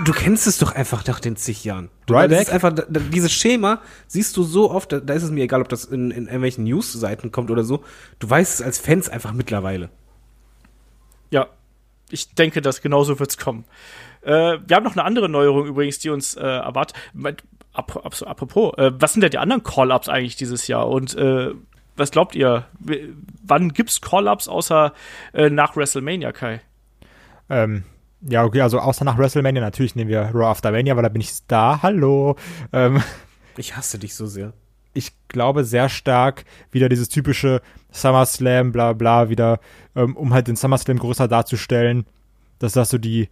[0.05, 1.91] du kennst es doch einfach nach den zig Jahren.
[2.07, 5.45] Du, das ist einfach, dieses Schema siehst du so oft, da, da ist es mir
[5.45, 7.85] egal, ob das in, in irgendwelchen News-Seiten kommt oder so.
[8.19, 9.91] Du weißt es als Fans einfach mittlerweile.
[11.31, 11.49] Ja,
[12.11, 13.65] ich denke, dass genauso wird's kommen.
[14.23, 16.97] Äh, wir haben noch eine andere Neuerung übrigens, die uns äh, erwartet.
[17.73, 20.89] Ap ap apropos, äh, was sind denn die anderen Call-Ups eigentlich dieses Jahr?
[20.89, 21.51] Und äh,
[21.97, 22.67] was glaubt ihr?
[23.43, 24.93] Wann gibt's Call-Ups außer
[25.33, 26.61] äh, nach WrestleMania, Kai?
[27.51, 27.85] Ähm,
[28.29, 31.21] ja, okay, also außer nach WrestleMania, natürlich nehmen wir Raw After Mania, weil da bin
[31.21, 31.81] ich da.
[31.83, 32.37] Hallo.
[32.73, 33.03] Ähm,
[33.57, 34.53] Ich hasse dich so sehr.
[34.95, 37.61] ich glaube sehr stark wieder dieses typische
[37.93, 39.61] SummerSlam, bla bla, wieder,
[39.95, 42.05] ähm, um halt den SummerSlam größer darzustellen,
[42.59, 43.29] dass das so die,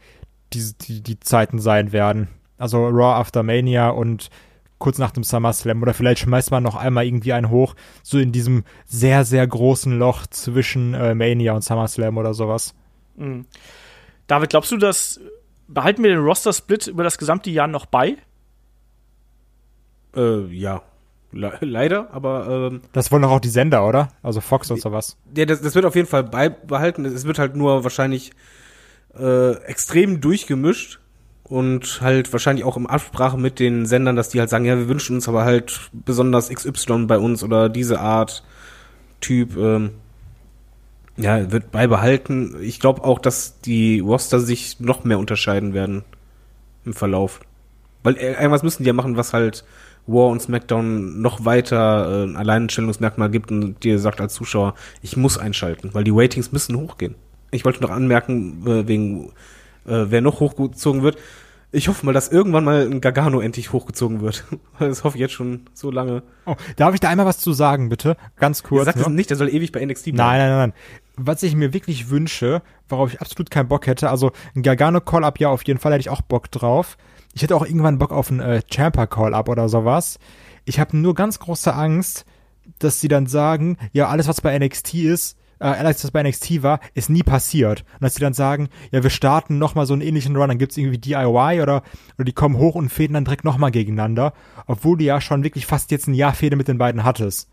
[0.52, 2.28] die, die, die Zeiten sein werden.
[2.58, 4.30] Also Raw After Mania und
[4.78, 8.30] kurz nach dem SummerSlam oder vielleicht schmeißt man noch einmal irgendwie einen hoch, so in
[8.32, 12.74] diesem sehr, sehr großen Loch zwischen äh, Mania und SummerSlam oder sowas.
[13.16, 13.46] Mhm.
[14.26, 15.20] David, glaubst du, dass
[15.68, 18.16] behalten wir den Roster-Split über das gesamte Jahr noch bei?
[20.16, 20.82] Äh, ja.
[21.34, 24.08] Le leider, aber ähm, Das wollen doch auch die Sender, oder?
[24.22, 25.16] Also Fox und sowas.
[25.34, 27.06] ja, das, das wird auf jeden Fall beibehalten.
[27.06, 28.32] Es wird halt nur wahrscheinlich
[29.18, 31.00] äh, extrem durchgemischt
[31.44, 34.88] und halt wahrscheinlich auch im Absprache mit den Sendern, dass die halt sagen, ja, wir
[34.88, 38.44] wünschen uns aber halt besonders XY bei uns oder diese Art
[39.22, 39.56] Typ.
[39.56, 39.92] Ähm,
[41.16, 42.56] ja, wird beibehalten.
[42.62, 46.04] Ich glaube auch, dass die Roster sich noch mehr unterscheiden werden
[46.84, 47.40] im Verlauf.
[48.02, 49.64] Weil äh, irgendwas müssen die ja machen, was halt
[50.06, 55.16] War und SmackDown noch weiter äh, ein Alleinstellungsmerkmal gibt und dir sagt als Zuschauer, ich
[55.16, 57.14] muss einschalten, weil die Ratings müssen hochgehen.
[57.50, 59.32] Ich wollte noch anmerken, äh, wegen
[59.84, 61.16] wer noch hochgezogen wird.
[61.74, 64.44] Ich hoffe mal, dass irgendwann mal ein Gargano endlich hochgezogen wird.
[64.78, 66.22] Das hoffe ich jetzt schon so lange.
[66.44, 68.16] Oh, darf ich da einmal was zu sagen, bitte?
[68.36, 68.84] Ganz kurz.
[68.84, 69.14] Sag das nur.
[69.14, 70.16] nicht, der soll ewig bei NXT bleiben.
[70.16, 70.72] Nein, nein, nein.
[71.16, 75.38] Was ich mir wirklich wünsche, worauf ich absolut keinen Bock hätte, also ein Gargano Call-Up,
[75.40, 76.96] ja, auf jeden Fall hätte ich auch Bock drauf.
[77.34, 80.18] Ich hätte auch irgendwann Bock auf ein äh, Champa Call-Up oder sowas.
[80.64, 82.24] Ich habe nur ganz große Angst,
[82.78, 86.62] dass sie dann sagen, ja, alles, was bei NXT ist, äh, alles, was bei NXT
[86.62, 87.84] war, ist nie passiert.
[87.94, 90.76] Und dass sie dann sagen, ja, wir starten nochmal so einen ähnlichen Run, dann gibt's
[90.76, 91.82] irgendwie DIY oder,
[92.16, 94.32] oder die kommen hoch und fäden dann direkt nochmal gegeneinander,
[94.66, 97.48] obwohl du ja schon wirklich fast jetzt ein Jahr Fehde mit den beiden hattest.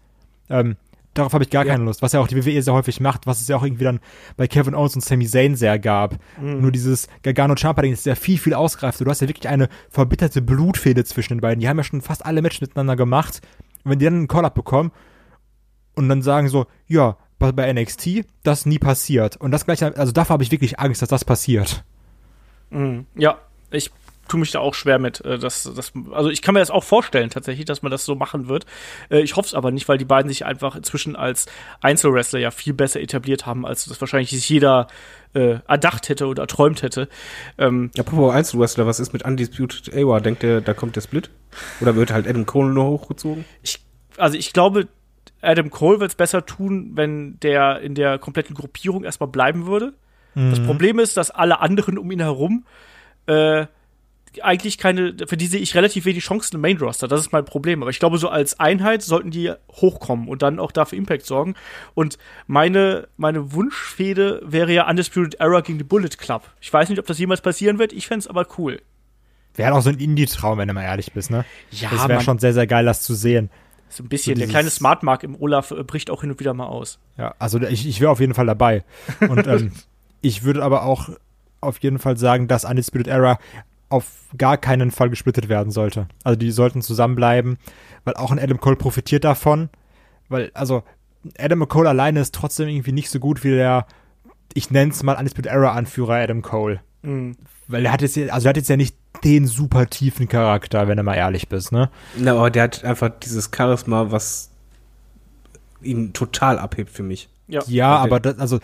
[0.50, 0.76] Ähm,
[1.14, 1.74] darauf habe ich gar Ja.
[1.74, 3.84] keine Lust, was ja auch die WWE sehr häufig macht, was es ja auch irgendwie
[3.84, 4.00] dann
[4.38, 6.16] bei Kevin Owens und Sami Zayn sehr gab.
[6.42, 9.04] Nur dieses Gargano Ciampa Ding ist ja viel viel ausgereifter.
[9.06, 11.60] Du hast ja wirklich eine verbitterte Blutfehde zwischen den beiden.
[11.60, 13.42] Die haben ja schon fast alle Matches miteinander gemacht.
[13.84, 14.92] Und wenn die dann einen Call-up bekommen
[15.96, 19.38] und dann sagen so, ja, bei, bei NXT, das nie passiert.
[19.38, 21.84] Und das gleiche, also davor habe ich wirklich Angst, dass das passiert.
[22.70, 23.06] Mhm.
[23.16, 23.40] Ja,
[23.72, 23.92] ich
[24.30, 25.24] tue mich da auch schwer mit.
[25.26, 28.16] Äh, dass, dass, also ich kann mir das auch vorstellen tatsächlich, dass man das so
[28.16, 28.66] machen wird.
[29.10, 31.48] Äh, ich hoffe es aber nicht, weil die beiden sich einfach inzwischen als
[31.82, 34.88] Einzelwrestler ja viel besser etabliert haben, als das wahrscheinlich sich jeder
[35.34, 37.10] äh, erdacht hätte oder erträumt hätte.
[37.58, 40.20] Ähm, Apropos Einzelwrestler, was ist mit Undisputed Era?
[40.20, 41.30] Denkt ihr, da kommt der Split?
[41.82, 43.46] Oder wird halt Adam Cole nur hochgezogen?
[43.64, 43.80] ich,
[44.18, 44.88] also ich glaube,
[45.42, 49.94] Adam Cole wird es besser tun, wenn der in der kompletten Gruppierung erstmal bleiben würde.
[50.36, 52.64] Das Problem ist, dass alle anderen um ihn herum
[53.26, 53.66] äh,
[54.42, 57.08] eigentlich keine, für die sehe ich relativ wenig Chancen im Main Roster.
[57.08, 57.82] Das ist mein Problem.
[57.82, 61.56] Aber ich glaube, so als Einheit sollten die hochkommen und dann auch dafür Impact sorgen.
[61.94, 62.18] Und
[62.48, 66.44] meine, meine Wunschfehde wäre ja Undisputed Era gegen die Bullet Club.
[66.62, 67.94] Ich weiß nicht, ob das jemals passieren wird.
[67.94, 68.82] Ich fände es aber cool.
[69.56, 71.44] Wäre auch so ein Indie-Traum, wenn du mal ehrlich bist, ne?
[71.72, 73.50] Ja, das wäre schon sehr, sehr geil, das zu sehen.
[73.90, 74.36] So ein bisschen.
[74.36, 77.00] So der kleine Smart Mark im Olaf äh, bricht auch hin und wieder mal aus.
[77.18, 78.84] Ja, also ich, ich wäre auf jeden Fall dabei.
[79.28, 79.72] Und ähm,
[80.22, 81.10] ich würde aber auch
[81.62, 83.40] auf jeden Fall sagen, dass Undisputed Era
[83.90, 84.06] auf
[84.38, 86.08] gar keinen Fall gesplittet werden sollte.
[86.24, 87.58] Also die sollten zusammenbleiben,
[88.04, 89.70] weil auch ein Adam Cole profitiert davon.
[90.30, 90.84] Weil, also,
[91.38, 93.88] Adam Cole alleine ist trotzdem irgendwie nicht so gut wie der
[94.54, 96.80] ich nenne es mal Undisputed Era Anführer Adam Cole.
[97.02, 97.36] Mhm.
[97.68, 100.98] Weil er hat jetzt, also er hat jetzt ja nicht den super tiefen Charakter, wenn
[100.98, 101.90] du mal ehrlich bist, ne?
[102.18, 104.50] Na, aber der hat einfach dieses Charisma, was
[105.82, 107.30] ihn total abhebt für mich.
[107.48, 107.62] Ja.
[107.68, 108.04] Ja, Okay.
[108.08, 108.60] aber das, also,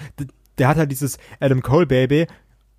[0.57, 2.27] der hat halt dieses Adam Cole Baby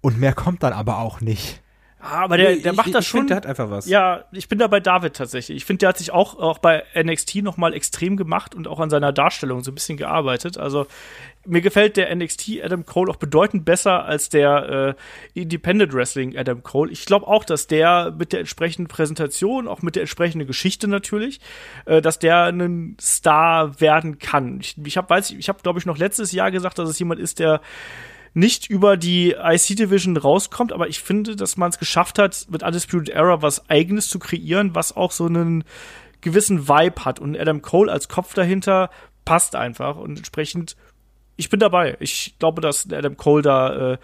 [0.00, 1.62] und mehr kommt dann aber auch nicht.
[2.10, 3.20] Ah, aber der, der Ich- macht ich, das ich schon.
[3.20, 3.86] Find, der hat einfach was.
[3.86, 5.56] Ja, ich bin da bei David tatsächlich.
[5.56, 8.90] Ich finde, der hat sich auch, auch bei NXT nochmal extrem gemacht und auch an
[8.90, 10.58] seiner Darstellung so ein bisschen gearbeitet.
[10.58, 10.86] Also
[11.48, 14.96] mir gefällt der NXT Adam Cole auch bedeutend besser als der
[15.34, 16.90] äh, Independent Wrestling Adam Cole.
[16.90, 21.40] Ich glaube auch, dass der mit der entsprechenden Präsentation, auch mit der entsprechenden Geschichte natürlich,
[21.84, 24.58] äh, dass der ein Star werden kann.
[24.60, 26.98] Ich, ich habe, weiß ich, ich habe glaube ich noch letztes Jahr gesagt, dass es
[26.98, 27.60] jemand ist, der
[28.36, 32.62] nicht über die IC Division rauskommt, aber ich finde, dass man es geschafft hat, mit
[32.62, 35.64] Undisputed Era was eigenes zu kreieren, was auch so einen
[36.20, 37.18] gewissen Vibe hat.
[37.18, 38.90] Und Adam Cole als Kopf dahinter
[39.24, 39.96] passt einfach.
[39.96, 40.76] Und entsprechend,
[41.36, 41.96] ich bin dabei.
[41.98, 43.98] Ich glaube, dass Adam Cole da äh,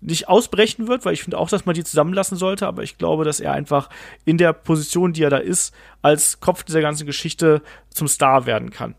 [0.00, 3.26] nicht ausbrechen wird, weil ich finde auch, dass man die zusammenlassen sollte, aber ich glaube,
[3.26, 3.90] dass er einfach
[4.24, 8.70] in der Position, die er da ist, als Kopf dieser ganzen Geschichte zum Star werden
[8.70, 8.94] kann.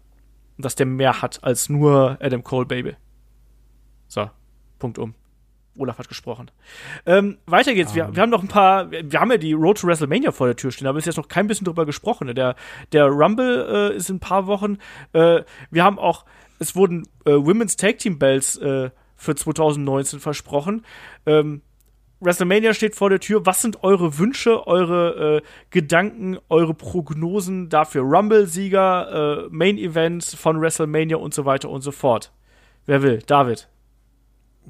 [0.57, 2.95] Und dass der mehr hat als nur Adam Cole Baby.
[4.07, 4.29] So,
[4.81, 5.13] Punkt um.
[5.77, 6.51] Olaf hat gesprochen.
[7.05, 7.95] Ähm, weiter geht's.
[7.95, 10.47] Wir, wir haben noch ein paar, wir, wir haben ja die Road to WrestleMania vor
[10.47, 12.27] der Tür stehen, aber bis jetzt noch kein bisschen drüber gesprochen.
[12.27, 12.33] ne?
[12.33, 12.55] Der,
[12.91, 14.79] der Rumble äh, ist in ein paar Wochen.
[15.13, 16.25] Äh, wir haben auch,
[16.59, 20.85] es wurden äh, Women's Tag Team Belts äh, für 2019 versprochen.
[21.25, 21.61] Ähm,
[22.19, 23.45] WrestleMania steht vor der Tür.
[23.45, 28.03] Was sind eure Wünsche, eure äh, Gedanken, eure Prognosen dafür?
[28.03, 32.31] Rumble-Sieger, äh, Main-Events von WrestleMania und so weiter und so fort.
[32.85, 33.19] Wer will?
[33.25, 33.69] David.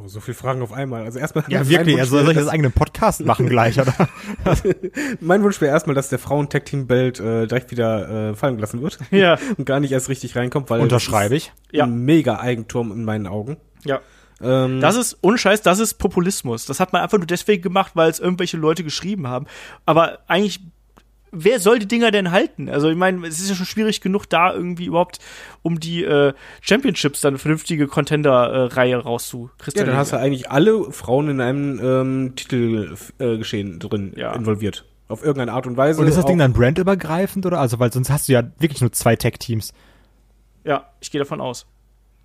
[0.06, 1.04] So viele Fragen auf einmal.
[1.04, 1.44] Also erstmal.
[1.50, 2.00] Ja, wirklich.
[2.00, 3.94] Also soll ich das eigenen Podcast machen gleich, oder?
[5.20, 8.98] Mein Wunsch wäre erstmal, dass der Frauen-Tag-Team-Belt äh, direkt wieder äh, fallen gelassen wird.
[9.12, 9.38] Ja.
[9.58, 11.52] Und gar nicht erst richtig reinkommt, weil Unterschreibe ich.
[11.72, 11.84] Ja.
[11.84, 13.58] ein mega Eigentum in meinen Augen.
[13.84, 14.00] Ja.
[14.42, 16.66] Ähm, Das ist, ohne Scheiß, das ist Populismus.
[16.66, 19.46] Das hat man einfach nur deswegen gemacht, weil es irgendwelche Leute geschrieben haben.
[19.86, 20.62] Aber eigentlich,
[21.32, 22.70] wer soll die Dinger denn halten?
[22.70, 25.20] Also, ich meine, es ist ja schon schwierig genug, da irgendwie überhaupt
[25.62, 29.88] um die äh, Championships dann eine vernünftige Contender-Reihe ja, rauszukristallisieren.
[29.88, 34.34] dann hast du eigentlich alle Frauen in einem ähm, Titelgeschehen äh, Geschehen drin Ja.
[34.34, 34.86] involviert.
[35.08, 36.00] Auf irgendeine Art und Weise.
[36.02, 37.60] Und ist das Ding dann brandübergreifend oder?
[37.60, 39.74] Also, weil sonst hast du ja wirklich nur zwei Tech-Teams.
[40.64, 41.66] ja, ich gehe davon aus.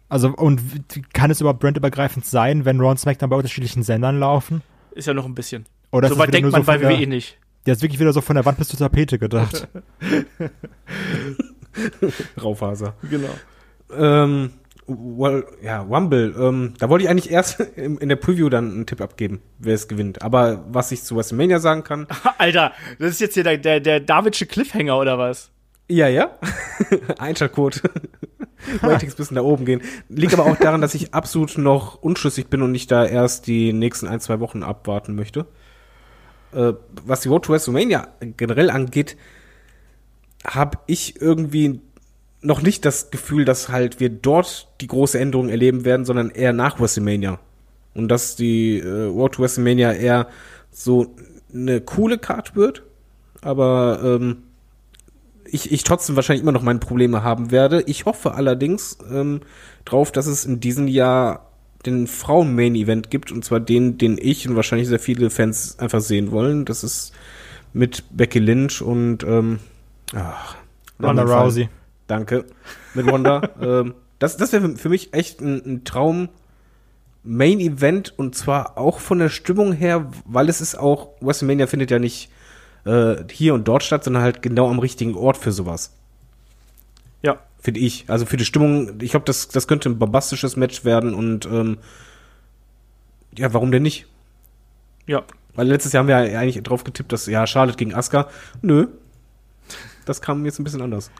[0.08, 0.60] Also, und
[1.12, 4.62] kann es überhaupt brandübergreifend sein, wenn Raw und SmackDown bei unterschiedlichen Sendern laufen?
[4.92, 5.66] Ist ja noch ein bisschen.
[5.90, 7.38] Oder so das weit denkt nur man so bei WWE nicht.
[7.66, 9.68] Der ist wirklich wieder so von der Wand bis zur Tapete gedacht.
[12.42, 12.94] Raufaser.
[13.10, 13.28] Genau.
[13.94, 14.50] Ähm,
[14.86, 16.34] well, ja, Rumble.
[16.38, 19.88] Ähm, da wollte ich eigentlich erst in der Preview dann einen Tipp abgeben, wer es
[19.88, 20.22] gewinnt.
[20.22, 22.06] Aber was ich zu WrestleMania sagen kann,
[22.38, 25.50] Alter, das ist jetzt hier der, der, der Davidsche Cliffhanger oder was?
[25.88, 26.36] ja, ja,
[27.18, 27.80] Einschaltquote.
[28.82, 29.82] Ratings bis nach oben gehen.
[30.08, 33.72] Liegt aber auch daran, dass ich absolut noch unschlüssig bin und nicht da erst die
[33.72, 35.46] nächsten ein, zwei Wochen abwarten möchte.
[36.52, 36.72] Äh,
[37.04, 39.16] was die Road to WrestleMania generell angeht,
[40.46, 41.80] habe ich irgendwie
[42.40, 46.52] noch nicht das Gefühl, dass halt wir dort die große Änderung erleben werden, sondern eher
[46.52, 47.40] nach WrestleMania.
[47.94, 50.28] Und dass die äh, Road to WrestleMania eher
[50.70, 51.14] so
[51.52, 52.82] eine coole Card wird,
[53.40, 54.42] aber ähm,
[55.44, 57.82] ich, ich trotzdem wahrscheinlich immer noch meine Probleme haben werde.
[57.86, 59.40] Ich hoffe allerdings ähm,
[59.84, 61.50] drauf, dass es in diesem Jahr
[61.84, 66.30] den Frauen-Main-Event gibt, und zwar den, den ich und wahrscheinlich sehr viele Fans einfach sehen
[66.30, 66.64] wollen.
[66.64, 67.12] Das ist
[67.72, 69.58] mit Becky Lynch und ähm,
[70.14, 70.56] ach,
[71.02, 71.22] Ronda.
[71.22, 71.68] Rousey.
[72.06, 72.44] Danke.
[72.94, 73.50] Mit Ronda.
[73.60, 76.28] ähm, das das wäre für mich echt ein, ein Traum.
[77.22, 81.90] Main Event und zwar auch von der Stimmung her, weil es ist auch, WrestleMania findet
[81.90, 82.30] ja nicht
[82.84, 85.92] äh, hier und dort statt, sondern halt genau am richtigen Ort für sowas.
[87.22, 87.40] Ja.
[87.66, 88.04] Finde ich.
[88.06, 91.78] Also für die Stimmung, ich glaube, das, das könnte ein bombastisches Match werden und ähm,
[93.36, 94.06] ja, warum denn nicht?
[95.08, 95.24] Ja.
[95.56, 98.28] Weil letztes Jahr haben wir ja eigentlich drauf getippt, dass ja, Charlotte gegen Asuka.
[98.62, 98.86] Nö.
[100.04, 101.10] Das kam jetzt ein bisschen anders.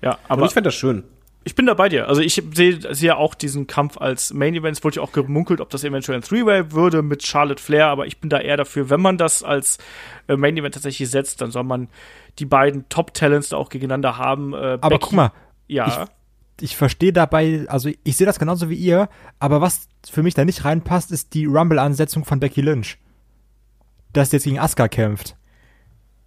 [0.00, 1.04] Ja, Aber aber ich fände das schön.
[1.44, 2.08] ich bin da bei dir.
[2.08, 4.78] Also ich sehe sehe auch diesen Kampf als Main Event.
[4.78, 8.06] Es wurde ja auch gemunkelt, ob das eventuell ein Three-Way würde mit Charlotte Flair, aber
[8.06, 9.76] ich bin da eher dafür, wenn man das als
[10.28, 11.88] äh, Main Event tatsächlich setzt, dann soll man
[12.38, 14.54] die beiden Top-Talents da auch gegeneinander haben.
[14.54, 15.32] Äh, Aber Becky- guck mal,
[15.66, 16.06] Ja.
[16.60, 19.08] ich verstehe dabei, also ich sehe das genauso wie ihr,
[19.38, 22.98] aber was für mich da nicht reinpasst, ist die Rumble-Ansetzung von Becky Lynch.
[24.12, 25.36] Dass sie jetzt gegen Asuka kämpft.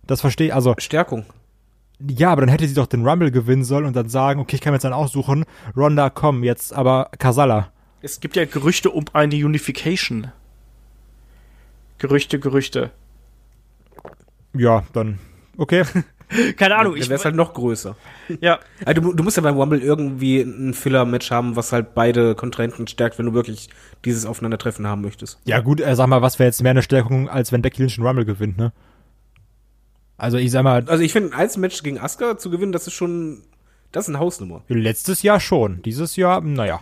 [0.05, 1.25] Das verstehe ich, also Stärkung.
[1.99, 4.61] ja, aber dann hätte sie doch den Rumble gewinnen sollen und dann sagen, okay, ich
[4.61, 5.45] kann mir jetzt dann aussuchen,
[5.75, 7.71] Ronda, komm, jetzt aber Kasala.
[8.01, 10.31] Es gibt ja Gerüchte um eine Unification.
[11.97, 12.91] Gerüchte, Gerüchte.
[14.53, 15.19] Ja, dann,
[15.57, 15.83] okay.
[16.57, 17.95] Keine Ahnung, Dann ich, wäre es halt noch größer.
[18.41, 22.35] ja, Also du, du musst ja beim Rumble irgendwie ein Filler-Match haben, was halt beide
[22.35, 23.69] Kontrahenten stärkt, wenn du wirklich
[24.03, 25.39] dieses Aufeinandertreffen haben möchtest.
[25.45, 27.97] Ja gut, äh, sag mal, was wäre jetzt mehr eine Stärkung, als wenn Becky Lynch
[27.97, 28.73] einen Rumble gewinnt, ne?
[30.17, 32.93] Also ich sag mal, Also ich finde, ein Einzelmatch gegen Asuka zu gewinnen, das ist
[32.93, 33.43] schon,
[33.91, 34.63] das ist eine Hausnummer.
[34.67, 35.81] letztes Jahr schon.
[35.83, 36.81] Dieses Jahr, naja.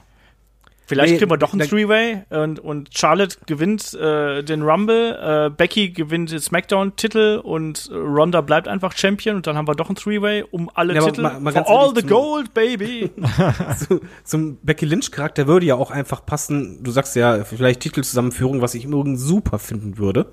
[0.87, 5.17] Vielleicht Nee, kriegen wir doch einen da- Three-Way und, und Charlotte gewinnt äh, den Rumble,
[5.19, 9.73] äh, Becky gewinnt den SmackDown-Titel und äh, Ronda bleibt einfach Champion und dann haben wir
[9.73, 11.23] doch einen Three-Way um alle Ja, Titel.
[11.23, 13.09] mal- mal For all the gold, baby!
[13.87, 18.75] Zu, zum Becky Lynch-Charakter würde ja auch einfach passen, du sagst ja, vielleicht Titelzusammenführung, was
[18.75, 20.27] ich im Übrigen super finden würde,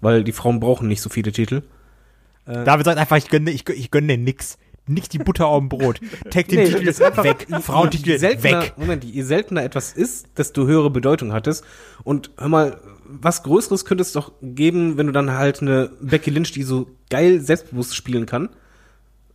[0.00, 1.62] weil die Frauen brauchen nicht so viele Titel.
[2.44, 4.58] David sagt einfach, ich gönne, ich, gönne- ich gönne dir nix.
[4.86, 6.00] Nicht die Butter auf dem Brot.
[6.30, 7.46] Tag den Nee, Titel ist einfach- weg.
[7.62, 8.74] Frauentitel weg.
[8.76, 11.62] Moment, je seltener etwas ist, desto höhere Bedeutung hat es.
[12.02, 16.30] Und hör mal, was Größeres könnte es doch geben, wenn du dann halt eine Becky
[16.30, 18.48] Lynch, die so geil selbstbewusst spielen kann,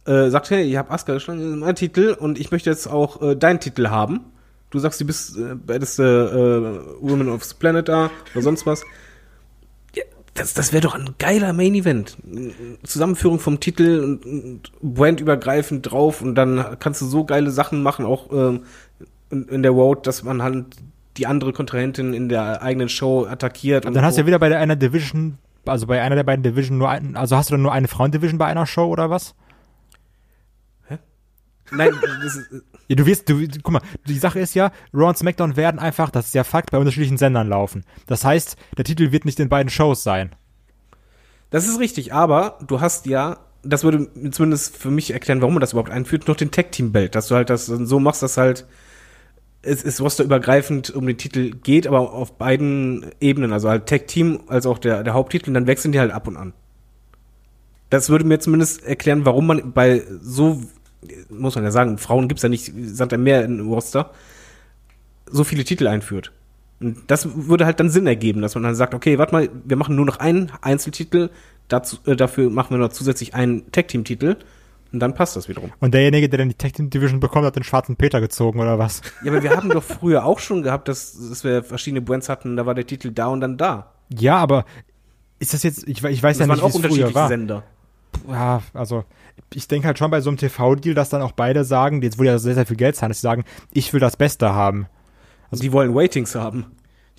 [0.05, 2.87] äh, sagt, hey, ich habe Asuka geschlagen, das ist mein Titel und ich möchte jetzt
[2.87, 4.21] auch äh, deinen Titel haben.
[4.69, 8.83] Du sagst, du bist äh, beste äh, Woman of the Planet da oder sonst was.
[10.37, 12.17] Das das wäre doch ein geiler Main Event.
[12.83, 18.05] Zusammenführung vom Titel und, und brandübergreifend drauf und dann kannst du so geile Sachen machen,
[18.05, 18.63] auch ähm,
[19.29, 20.65] in, in der Road, dass man halt
[21.17, 23.85] die andere Kontrahentin in der eigenen Show attackiert.
[23.85, 26.43] Und dann hast du ja wieder bei der einer Division, also bei einer der beiden
[26.43, 29.35] Division nur einen, also hast du dann nur eine Frauendivision bei einer Show oder was?
[31.71, 31.91] Nein,
[32.23, 32.49] das ist,
[32.87, 36.09] Ja, du wirst, du, guck mal, die Sache ist ja, Raw und SmackDown werden einfach,
[36.09, 37.83] das ist ja Fakt, bei unterschiedlichen Sendern laufen.
[38.05, 40.31] Das heißt, der Titel wird nicht in beiden Shows sein.
[41.49, 45.61] das ist richtig, aber du hast ja, das würde zumindest für mich erklären, warum man
[45.61, 48.37] das überhaupt einführt, noch den Tag Team Belt, dass du halt das so machst, dass
[48.37, 48.65] halt
[49.61, 54.41] es ist rosterübergreifend um den Titel geht, aber auf beiden Ebenen, also halt Tag Team
[54.47, 56.53] als auch der, der Haupttitel, und dann wechseln die halt ab und an.
[57.89, 60.61] Das würde mir zumindest erklären, warum man bei so,
[61.29, 64.11] muss man ja sagen, Frauen gibt's ja nicht, sagt er mehr im Roster,
[65.25, 66.31] so viele Titel einführt.
[66.79, 69.77] Und das würde halt dann Sinn ergeben, dass man dann sagt, okay, warte mal, wir
[69.77, 71.29] machen nur noch einen Einzeltitel,
[71.67, 74.37] dazu, äh, dafür machen wir noch zusätzlich einen Tag-Team-Titel
[74.93, 75.71] und dann passt das wiederum.
[75.79, 78.79] Und derjenige, der dann die Tag Team Division bekommt, hat den schwarzen Peter gezogen oder
[78.79, 79.01] was?
[79.23, 82.55] Ja, aber wir haben doch früher auch schon gehabt, dass, dass wir verschiedene Brands hatten,
[82.55, 83.91] da war der Titel da und dann da.
[84.09, 84.65] Ja, aber
[85.39, 87.27] ist das jetzt, ich, ich weiß Das ja nicht, wie es früher war.
[87.27, 87.63] Sender.
[88.29, 89.03] Ja, also
[89.53, 92.25] ich denke halt schon bei so einem TV-Deal, dass dann auch beide sagen, jetzt wohl
[92.25, 94.87] ja sehr, sehr viel Geld zahlen, dass sie sagen, ich will das Beste haben.
[95.51, 96.65] Also die wollen Waitings haben.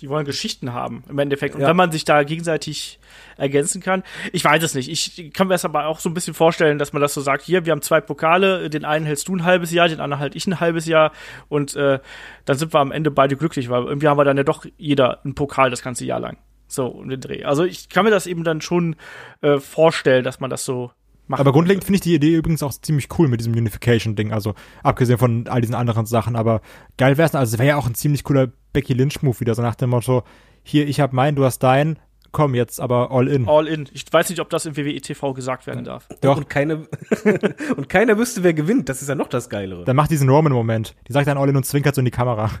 [0.01, 1.55] Die wollen Geschichten haben, im Endeffekt.
[1.55, 1.67] Und Ja.
[1.67, 2.99] wenn man sich da gegenseitig
[3.35, 4.87] ergänzen kann, ich weiß es nicht.
[4.89, 7.43] Ich kann mir das aber auch so ein bisschen vorstellen, dass man das so sagt,
[7.43, 10.35] hier, wir haben zwei Pokale, den einen hältst du ein halbes Jahr, den anderen halt
[10.37, 11.11] ich ein halbes Jahr
[11.49, 11.99] und äh,
[12.45, 15.19] dann sind wir am Ende beide glücklich, weil irgendwie haben wir dann ja doch jeder
[15.25, 16.37] einen Pokal das ganze Jahr lang.
[16.67, 17.43] So, um den Dreh.
[17.43, 18.95] Also ich kann mir das eben dann schon
[19.41, 20.91] äh, vorstellen, dass man das so
[21.29, 21.39] macht.
[21.39, 25.17] Aber grundlegend finde ich die Idee übrigens auch ziemlich cool mit diesem Unification-Ding, also abgesehen
[25.17, 26.61] von all diesen anderen Sachen, aber
[26.97, 29.75] geil wär's, also es wäre ja auch ein ziemlich cooler Becky Lynch-Move wieder, so nach
[29.75, 30.23] dem Motto,
[30.63, 31.99] hier, ich hab meinen, du hast deinen,
[32.31, 33.47] komm jetzt aber all in.
[33.47, 33.87] All in.
[33.93, 36.07] Ich weiß nicht, ob das im WWE TV gesagt werden darf.
[36.21, 36.37] Doch.
[36.37, 36.87] Und, keine,
[37.77, 38.89] und keiner wüsste, wer gewinnt.
[38.89, 39.83] Das ist ja noch das Geilere.
[39.85, 40.95] Dann macht diesen Roman-Moment.
[41.07, 42.51] Die sagt dann all in und zwinkert so in die Kamera.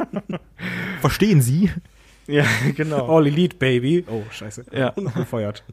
[1.00, 1.70] Verstehen Sie?
[2.26, 2.44] Ja,
[2.76, 3.08] genau.
[3.08, 4.04] All Elite, Baby.
[4.08, 4.66] Oh, scheiße.
[4.72, 4.90] Ja.
[5.16, 5.64] Gefeuert.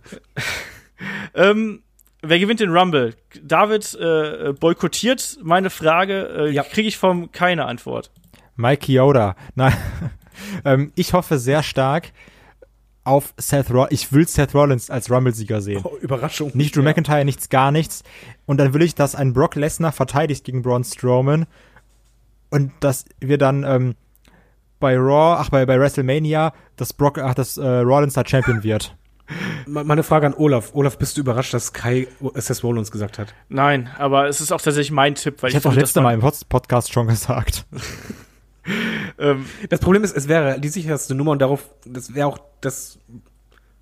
[1.34, 1.84] Ähm,
[2.22, 3.15] wer gewinnt den Rumble?
[3.44, 6.48] David äh, boykottiert meine Frage.
[6.48, 6.64] Äh, Ja.
[6.64, 8.11] Kriege ich vom keine Antwort.
[8.56, 9.35] Mike Yoda.
[9.56, 9.73] Nein.
[10.65, 12.11] ähm, ich hoffe sehr stark
[13.03, 13.91] auf Seth Rollins.
[13.91, 15.81] Ich will Seth Rollins als Rumble-Sieger sehen.
[15.84, 16.52] Oh, Überraschung.
[16.53, 16.89] Nicht Drew Ja.
[16.89, 18.03] McIntyre, nichts, gar nichts.
[18.45, 21.45] Und dann will ich, dass ein Brock Lesnar verteidigt gegen Braun Strowman
[22.49, 23.95] und dass wir dann ähm,
[24.80, 28.95] bei Raw, ach bei, bei WrestleMania, dass Brock, ach, dass äh, Rollins da Champion wird.
[29.66, 30.72] Me- Meine Frage an Olaf.
[30.74, 33.34] Olaf, bist du überrascht, dass Kai Seth Rollins gesagt hat?
[33.49, 36.04] Nein, aber es ist auch tatsächlich mein Tipp, weil Ich habe auch finde, letzte dass
[36.04, 37.66] Mal im Pod- Podcast schon gesagt.
[39.20, 42.99] Ähm, Das Problem ist, es wäre die sicherste Nummer und darauf, das wäre auch das,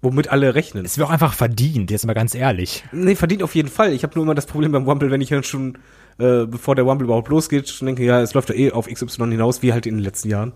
[0.02, 0.86] womit alle rechnen.
[0.86, 2.84] Es wäre auch einfach verdient, jetzt mal ganz ehrlich.
[2.92, 3.94] Nee, verdient auf jeden Fall.
[3.94, 5.80] Ich habe nur immer das Problem beim Rumble, wenn ich dann schon,
[6.20, 9.30] äh, bevor der Rumble überhaupt losgeht, schon denke, ja, es läuft ja eh auf XY
[9.32, 10.54] hinaus, wie halt in den letzten Jahren.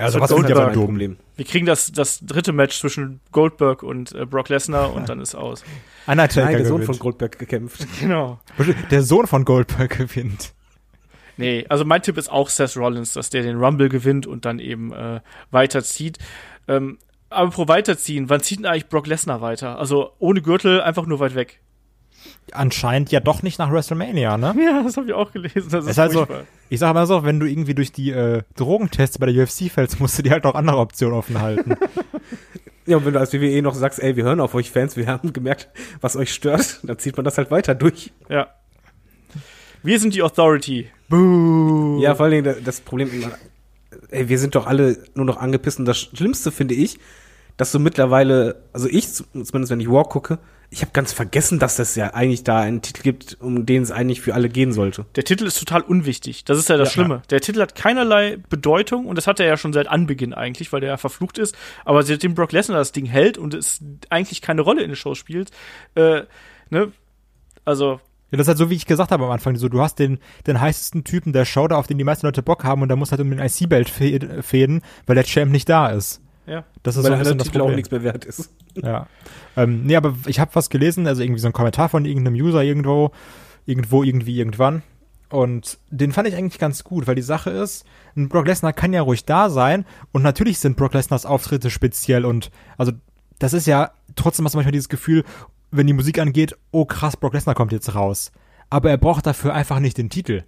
[0.00, 0.84] Ja, ist sind halt aber mein dumm.
[0.86, 1.16] Problem.
[1.36, 5.34] wir kriegen das, das dritte Match zwischen Goldberg und äh, Brock Lesnar und dann ist
[5.34, 5.62] aus.
[6.06, 7.00] Undertaker Nein, der Sohn von gewinnt.
[7.00, 7.86] Goldberg gekämpft.
[8.00, 8.40] Genau.
[8.90, 10.54] Der Sohn von Goldberg gewinnt.
[11.36, 14.58] Nee, also mein Tipp ist auch Seth Rollins, dass der den Rumble gewinnt und dann
[14.58, 15.20] eben äh,
[15.50, 16.18] weiterzieht.
[16.66, 16.98] Ähm,
[17.28, 19.78] aber pro weiterziehen, wann zieht denn eigentlich Brock Lesnar weiter?
[19.78, 21.60] Also ohne Gürtel, einfach nur weit weg.
[22.52, 24.54] Anscheinend ja doch nicht nach WrestleMania, ne?
[24.64, 25.68] Ja, das habe ich auch gelesen.
[25.70, 26.44] Das ist halt so, furchtbar.
[26.68, 30.00] ich sag mal so, wenn du irgendwie durch die äh, Drogentests bei der UFC fällst,
[30.00, 31.74] musst du dir halt noch andere Optionen offen halten.
[32.86, 35.06] Ja, und wenn du als WWE noch sagst, ey, wir hören auf euch Fans, wir
[35.06, 35.68] haben gemerkt,
[36.00, 38.10] was euch stört, dann zieht man das halt weiter durch.
[38.28, 38.48] Ja.
[39.82, 40.90] Wir sind die Authority.
[41.08, 42.00] Buh.
[42.02, 43.10] Ja, vor allen Dingen da- das Problem,
[44.08, 45.78] ey, wir sind doch alle nur noch angepisst.
[45.78, 46.98] Und das Schlimmste finde ich,
[47.56, 50.38] dass so mittlerweile, also ich zu- zumindest, wenn ich War gucke,
[50.72, 53.90] ich habe ganz vergessen, dass das ja eigentlich da einen Titel gibt, um den es
[53.90, 55.04] eigentlich für alle gehen sollte.
[55.16, 56.44] Der Titel ist total unwichtig.
[56.44, 56.92] Das ist ja das Ja.
[56.92, 57.22] Schlimme.
[57.30, 60.80] Der Titel hat keinerlei Bedeutung und das hat er ja schon seit Anbeginn eigentlich, weil
[60.80, 61.56] der ja verflucht ist.
[61.84, 63.80] Aber seitdem Brock Lesnar das Ding hält und es
[64.10, 65.50] eigentlich keine Rolle in der Show spielt,
[65.96, 66.22] äh,
[66.70, 66.92] ne,
[67.64, 69.56] also Ja, das ist halt so, wie ich gesagt habe am Anfang.
[69.56, 72.42] So, du hast den, den heißesten Typen der Show da, auf den die meisten Leute
[72.44, 75.68] Bock haben und da muss halt um den IC-Belt fä- fäden, weil der Champ nicht
[75.68, 76.20] da ist.
[76.46, 76.64] Ja.
[76.82, 78.50] Das ist Weil so ein bisschen das Titel auch nichts mehr wert ist.
[78.74, 79.08] Ja.
[79.56, 82.62] Ähm, nee, aber ich habe was gelesen, also irgendwie so ein Kommentar von irgendeinem User
[82.62, 83.10] irgendwo,
[83.66, 84.84] irgendwo, irgendwie, irgendwann.
[85.28, 87.84] Und den fand ich eigentlich ganz gut, weil die Sache ist,
[88.16, 92.24] ein Brock Lesnar kann ja ruhig da sein und natürlich sind Brock Lesnars Auftritte speziell
[92.24, 92.92] und also
[93.40, 95.24] das ist ja trotzdem hast du manchmal dieses Gefühl,
[95.70, 98.32] wenn die Musik angeht, oh krass, Brock Lesnar kommt jetzt raus.
[98.70, 100.44] Aber er braucht dafür einfach nicht den Titel.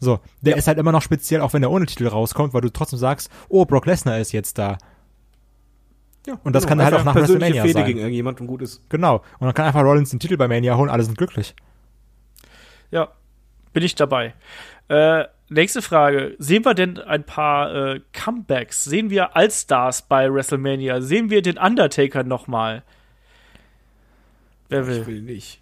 [0.00, 2.72] So, der ist halt immer noch speziell, auch wenn er ohne Titel rauskommt, weil du
[2.72, 4.78] trotzdem sagst, oh, Brock Lesnar ist jetzt da.
[6.26, 7.84] Ja, Und das kann halt auch nach WrestleMania Fehde sein.
[7.86, 8.88] gegen irgendjemand und gut ist.
[8.88, 9.16] Genau.
[9.38, 11.54] Und dann kann einfach Rollins den Titel bei Mania holen, alle sind glücklich.
[12.90, 13.08] Ja,
[13.72, 14.34] bin ich dabei.
[14.88, 16.34] Äh, nächste Frage.
[16.38, 18.84] Sehen wir denn ein paar äh, Comebacks?
[18.84, 21.00] Sehen wir Allstars bei WrestleMania?
[21.02, 22.82] Sehen wir den Undertaker nochmal?
[24.70, 25.06] Wer Ich will?
[25.06, 25.60] will nicht.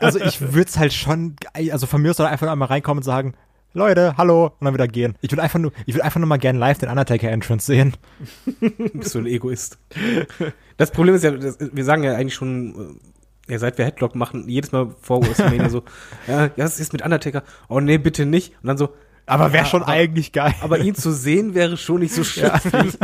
[0.00, 1.36] Also ich würde es halt schon,
[1.70, 3.34] also von mir aus soll er einfach einmal reinkommen und sagen,
[3.72, 5.16] Leute, hallo, und dann wieder gehen.
[5.20, 7.94] Ich will einfach nur, ich will einfach nur mal gerne live den Undertaker-Entrance sehen.
[8.94, 9.78] Bist du ein Egoist.
[10.76, 12.98] Das Problem ist ja, das, wir sagen ja eigentlich schon,
[13.48, 15.84] äh, ja, seit wir Headlock machen, jedes Mal vor WrestleMania so,
[16.26, 17.44] ja, was ist mit Undertaker?
[17.68, 18.54] Oh nee, bitte nicht.
[18.60, 18.88] Und dann so,
[19.26, 20.54] Aber wäre Ja, schon aber- eigentlich geil.
[20.62, 22.50] aber ihn zu sehen wäre schon nicht so schlimm.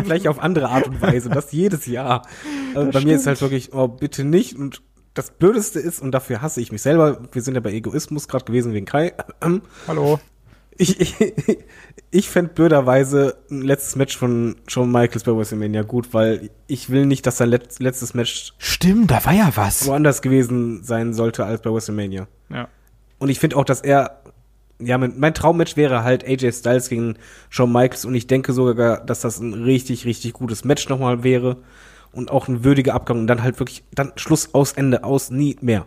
[0.03, 1.29] Vielleicht, auf andere Art und Weise.
[1.29, 2.27] Das jedes Jahr.
[2.75, 4.57] Also bei mir ist halt wirklich, oh, bitte nicht.
[4.57, 4.83] Und
[5.15, 8.45] das Blödeste ist, und dafür hasse ich mich selber, wir sind ja bei Egoismus gerade
[8.45, 9.15] gewesen wegen Kai.
[9.87, 10.19] Hallo.
[10.79, 11.15] Ich, ich,
[12.11, 17.07] ich fände blöderweise ein letztes Match von Shawn Michaels bei WrestleMania gut, weil ich will
[17.07, 19.87] nicht, dass sein letz, letztes Match Stimmt, da war ja was.
[19.87, 22.29] woanders gewesen sein sollte als bei WrestleMania.
[22.51, 22.69] Ja.
[23.19, 24.23] Und ich finde auch, dass er,
[24.79, 27.17] ja, mein, mein Traummatch wäre halt AJ Styles gegen
[27.49, 31.59] Shawn Michaels und ich denke sogar, dass das ein richtig, richtig gutes Match nochmal wäre
[32.13, 35.57] und auch ein würdiger Abgang und dann halt wirklich, dann Schluss aus, Ende aus, nie
[35.61, 35.87] mehr.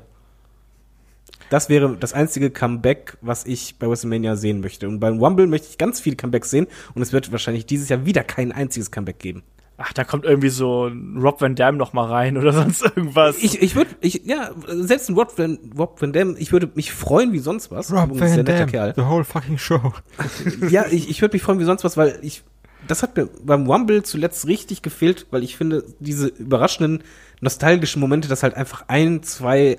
[1.50, 4.88] Das wäre das einzige Comeback, was ich bei WrestleMania sehen möchte.
[4.88, 8.06] Und beim Rumble möchte ich ganz viele Comebacks sehen und es wird wahrscheinlich dieses Jahr
[8.06, 9.44] wieder kein einziges Comeback geben.
[9.82, 13.38] Ach, da kommt irgendwie so ein Rob Van Dam noch mal rein oder sonst irgendwas.
[13.42, 16.92] Ich, ich würde, ich, ja, selbst ein Rob Van, Rob Van Dam, ich würde mich
[16.92, 17.92] freuen wie sonst was.
[17.92, 18.94] Rob Übrigens Van netter Dam, Kerl.
[18.96, 19.94] the whole fucking show.
[20.70, 22.44] ja, ich, ich würde mich freuen wie sonst was, weil ich,
[22.88, 27.04] das hat mir beim Rumble zuletzt richtig gefehlt, weil ich finde, diese überraschenden,
[27.40, 29.78] nostalgischen Momente, dass halt einfach ein, zwei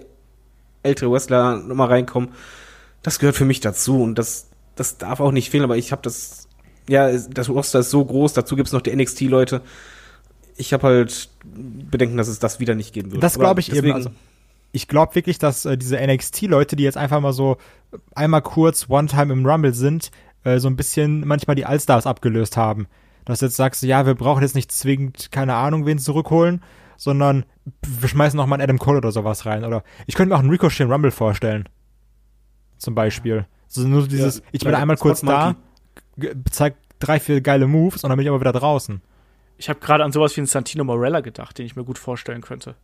[0.82, 2.30] ältere Wrestler nochmal reinkommen,
[3.02, 6.02] das gehört für mich dazu und das, das darf auch nicht fehlen, aber ich habe
[6.02, 6.48] das,
[6.88, 9.60] ja, das Roster ist so groß, dazu gibt's noch die NXT-Leute.
[10.56, 13.22] Ich habe halt Bedenken, dass es das wieder nicht geben wird.
[13.22, 13.76] Das glaube ich eben.
[13.76, 14.10] deswegen- Also,
[14.72, 17.56] ich glaube wirklich, dass äh, diese NXT-Leute, die jetzt einfach mal so
[18.14, 20.10] einmal kurz One-Time im Rumble sind,
[20.44, 22.86] äh, so ein bisschen manchmal die Allstars abgelöst haben.
[23.24, 26.62] Dass du jetzt sagst, ja, wir brauchen jetzt nicht zwingend, keine Ahnung, wen zurückholen,
[27.00, 27.46] sondern
[27.86, 29.64] wir schmeißen noch mal einen Adam Cole oder sowas rein.
[29.64, 31.66] Oder ich könnte mir auch einen Ricochet Rumble vorstellen.
[32.76, 33.46] Zum Beispiel.
[33.68, 35.56] So nur dieses, Ja, ich bin einmal kurz da,
[36.50, 39.00] zeig drei, vier geile Moves und dann bin ich aber wieder draußen.
[39.56, 42.42] Ich habe gerade an sowas wie einen Santino Morella gedacht, den ich mir gut vorstellen
[42.42, 42.74] könnte.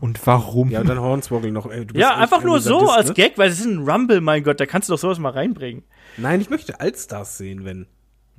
[0.00, 0.70] Und warum?
[0.70, 1.66] Ja, und dann Hornswoggle noch.
[1.66, 3.14] Ey, du bist Ja, einfach nur so Sadist, als ne?
[3.14, 5.82] Gag, weil es ist ein Rumble, mein Gott, da kannst du doch sowas mal reinbringen.
[6.16, 7.86] Nein, ich möchte Allstars sehen, wenn.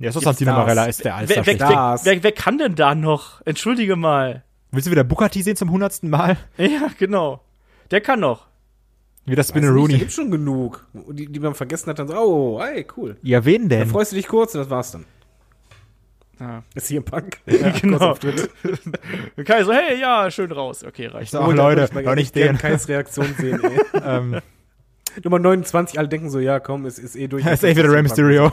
[0.00, 0.64] ja, so Santino Stars?
[0.64, 1.46] Marella ist der Wer, Allstar.
[1.46, 3.42] wer, wer, wer, wer kann denn da noch?
[3.44, 4.42] Entschuldige mal.
[4.70, 6.36] Willst du wieder T sehen zum hundertsten Mal?
[6.56, 7.40] Ja, genau.
[7.90, 8.46] Der kann noch.
[9.24, 9.98] Wie das Da Spinneroonie.
[9.98, 10.86] gibt's schon genug.
[10.92, 13.16] Die, die man vergessen hat, dann so, oh, ey, cool.
[13.22, 13.88] Ja, wen Dann denn?
[13.88, 15.04] freust du dich kurz und das war's dann.
[16.38, 16.62] Ja.
[16.74, 17.38] Das ist hier ein Punk.
[17.46, 18.14] Ja, genau.
[19.44, 20.84] Kai so, hey, ja, schön raus.
[20.84, 21.32] Okay, reicht.
[21.32, 22.58] So, ach Leute, doch nicht den.
[22.58, 23.80] Keins Reaktion sehen, ey.
[24.04, 24.40] ähm,
[25.24, 27.44] Nummer 29, alle denken so, ja, komm, es ist eh durch.
[27.46, 28.52] ist eh wieder Rey Mysterio.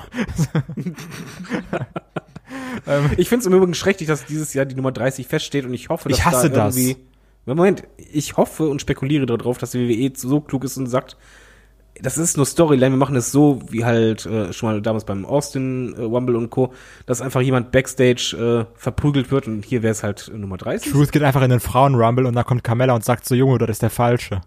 [2.88, 5.90] Ähm, Ich find's im Übrigen schrecklich, dass dieses Jahr die Nummer 30 feststeht und ich
[5.90, 6.78] hoffe, dass Ich hasse da das.
[6.78, 6.98] irgendwie.
[7.46, 11.18] Moment, ich hoffe und spekuliere darauf, dass die WWE so klug ist und sagt,
[12.02, 15.26] das ist nur Storyline, wir machen es so, wie halt äh, schon mal damals beim
[15.26, 16.74] Austin äh, Rumble und Co.,
[17.06, 20.92] dass einfach jemand Backstage äh, verprügelt wird und hier wäre es halt äh, Nummer 30.
[20.92, 23.70] Truth geht einfach in den Frauen-Rumble und da kommt Carmella und sagt so, Junge, das
[23.72, 24.42] ist der Falsche.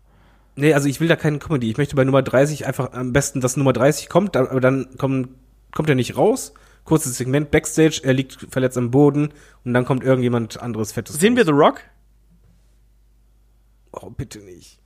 [0.57, 1.70] Nee, also ich will da keinen Comedy.
[1.70, 5.28] Ich möchte bei Nummer 30 einfach am besten, dass Nummer 30 kommt, aber dann kommt,
[5.73, 6.55] kommt er nicht raus,
[6.86, 9.34] kurzes Segment Backstage, er liegt verletzt am Boden
[9.64, 11.20] und dann kommt irgendjemand anderes Fettes.
[11.20, 11.46] Sehen wir raus.
[11.46, 11.80] The Rock?
[13.92, 14.80] Oh, bitte nicht.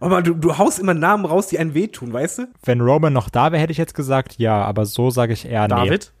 [0.00, 2.48] Aber du, du haust immer Namen raus, die einen wehtun, weißt du?
[2.64, 5.66] Wenn Roman noch da wäre, hätte ich jetzt gesagt ja, aber so sage ich eher
[5.66, 6.12] nee.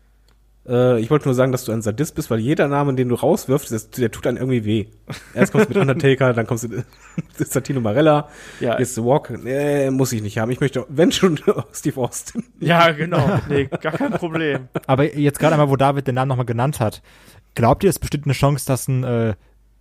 [0.68, 3.14] Äh, ich wollte nur sagen, dass du ein Sadist bist, weil jeder Name, den du
[3.14, 4.86] rauswirfst, das, der tut dann irgendwie weh.
[5.34, 6.84] Erst kommst du mit Undertaker, dann kommst du mit
[7.38, 8.28] Santino Marella,
[8.60, 8.78] Ja.
[8.78, 9.30] jetzt The Walk.
[9.42, 10.50] Nee, muss ich nicht haben.
[10.50, 11.40] Ich möchte, wenn schon,
[11.72, 12.44] Steve Austin.
[12.60, 13.40] Ja, genau.
[13.48, 14.68] Nee, gar kein Problem.
[14.86, 17.02] Aber jetzt gerade einmal, wo David den Namen nochmal genannt hat,
[17.54, 19.34] glaubt ihr, es besteht eine Chance, dass ein äh,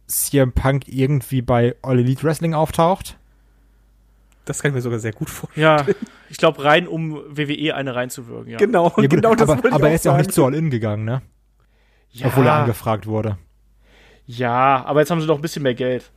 [0.08, 3.18] CM Punk irgendwie bei All Elite Wrestling auftaucht?
[4.50, 5.64] Das kann ich mir sogar sehr gut vorstellen.
[5.64, 5.86] Ja,
[6.30, 8.58] ich glaube rein, um WWE eine reinzuwirken, ja.
[8.58, 10.46] Genau, Ja, genau das aber wollte ich aber auch er ist ja auch nicht zu
[10.46, 11.22] All In gegangen, ne?
[12.12, 13.38] ja, Obwohl er angefragt wurde.
[14.26, 16.12] ja, aber jetzt haben sie doch ein bisschen mehr Geld.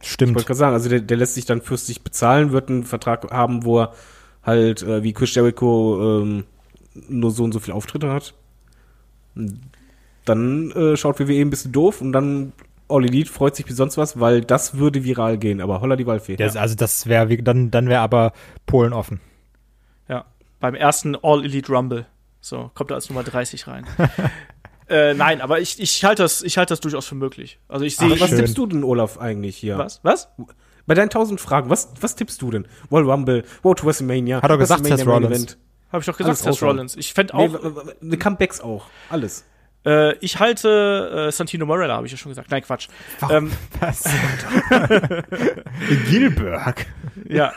[0.00, 0.34] Ich Stimmt.
[0.34, 3.30] wollte gerade sagen, also der, der lässt sich dann fürs sich bezahlen, wird einen Vertrag
[3.30, 3.92] haben, wo er
[4.42, 6.44] halt äh, wie Chris Jericho ähm,
[7.08, 8.34] nur so und so viele Auftritte hat.
[10.24, 12.52] Dann äh, schaut WWE ein bisschen doof und dann
[12.92, 16.06] All Elite freut sich wie sonst was, weil das würde viral gehen, aber holla die
[16.06, 16.36] Waldfee.
[16.38, 18.32] Ja, Also das wäre, dann, dann wäre aber
[18.66, 19.20] Polen offen.
[20.08, 20.24] Ja,
[20.60, 22.06] beim ersten All Elite Rumble.
[22.40, 23.86] So, kommt er als Nummer 30 rein.
[24.88, 27.58] äh, nein, aber ich, ich halte das, ich halte das durchaus für möglich.
[27.68, 28.10] Also ich sehe.
[28.20, 28.38] Was schön.
[28.38, 29.78] tippst du denn, Olaf, eigentlich hier?
[29.78, 30.00] Was?
[30.02, 30.28] Was?
[30.86, 32.66] Bei deinen tausend Fragen, was, was tippst du denn?
[32.90, 35.58] Royal Rumble, Road to WrestleMania, Hat er gesagt, WrestleMania Seth Rollins.
[35.92, 36.62] Habe ich doch gesagt, Seth.
[36.62, 36.96] Rollins.
[36.96, 37.52] Ich fände Nee, auch.
[37.52, 39.44] w- w- ne Comebacks auch, alles.
[39.84, 42.50] Äh, ich halte äh, Santino Morella, habe ich ja schon gesagt.
[42.50, 42.88] Nein, Quatsch.
[43.30, 43.50] Ähm,
[43.80, 44.04] Was?
[46.10, 46.86] Gilberg.
[47.28, 47.52] ja.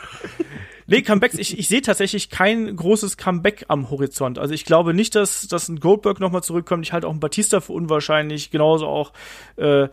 [0.88, 4.38] Nee, Comebacks, ich, ich sehe tatsächlich kein großes Comeback am Horizont.
[4.38, 6.86] Also ich glaube nicht, dass, dass ein Goldberg nochmal zurückkommt.
[6.86, 8.52] Ich halte auch einen Batista für unwahrscheinlich.
[8.52, 9.12] Genauso auch,
[9.56, 9.88] äh,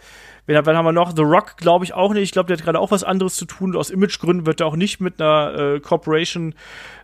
[0.46, 1.14] wen, wen haben wir noch?
[1.14, 2.22] The Rock glaube ich auch nicht.
[2.24, 3.76] Ich glaube, der hat gerade auch was anderes zu tun.
[3.76, 6.54] Aus Imagegründen wird er auch nicht mit einer äh, Corporation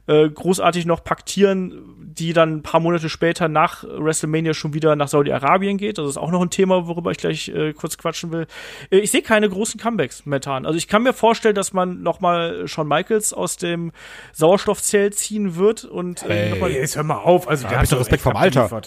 [0.07, 5.09] äh, großartig noch paktieren, die dann ein paar Monate später nach WrestleMania schon wieder nach
[5.09, 5.99] Saudi-Arabien geht.
[5.99, 8.47] Das ist auch noch ein Thema, worüber ich gleich äh, kurz quatschen will.
[8.91, 10.65] Äh, ich sehe keine großen Comebacks momentan.
[10.65, 13.93] Also ich kann mir vorstellen, dass man noch mal Shawn Michaels aus dem
[14.33, 16.51] Sauerstoffzelt ziehen wird und äh, Hey.
[16.51, 18.81] noch mal Jetzt hör mal auf, also der hab ich doch Respekt vorm Alter.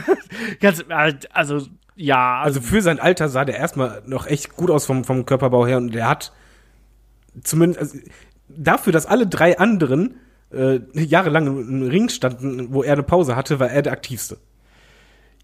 [0.60, 1.66] ganz, äh, also
[2.00, 5.66] ja, Also für sein Alter sah der erstmal noch echt gut aus vom, vom Körperbau
[5.66, 6.32] her und der hat
[7.42, 7.98] zumindest also
[8.48, 10.14] dafür, dass alle drei anderen
[10.52, 14.38] äh, jahrelang im Ring standen, wo er eine Pause hatte, war er der aktivste.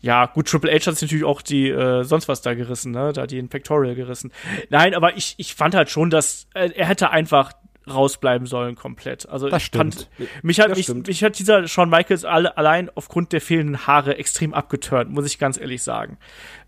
[0.00, 3.12] Ja, gut, Triple H hat sich natürlich auch die äh, sonst was da gerissen, ne?
[3.12, 4.30] Da die in Pectorial gerissen.
[4.70, 7.52] Nein, aber ich, ich fand halt schon, dass äh, er hätte einfach
[7.88, 9.28] rausbleiben sollen komplett.
[9.28, 9.94] Also Das ich stimmt.
[9.94, 11.06] fand mich hat Das mich, stimmt.
[11.06, 15.38] mich hat dieser Shawn Michaels alle, allein aufgrund der fehlenden Haare extrem abgeturnt, muss ich
[15.38, 16.16] ganz ehrlich sagen.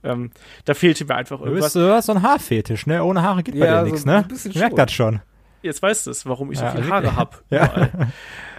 [0.05, 0.31] Ähm,
[0.65, 1.73] da fehlte mir einfach Du irgendwas.
[1.73, 3.03] bist, du hast so ein Haarfetisch, ne?
[3.03, 4.27] Ohne Haare geht bei Ja, dir so nichts, ne?
[4.45, 4.77] Ich merk schon.
[4.77, 5.21] das schon.
[5.63, 7.43] Jetzt weißt du es, warum ich so Ja, viele also- Haare hab.
[7.51, 7.65] Ja.
[7.67, 8.13] überall.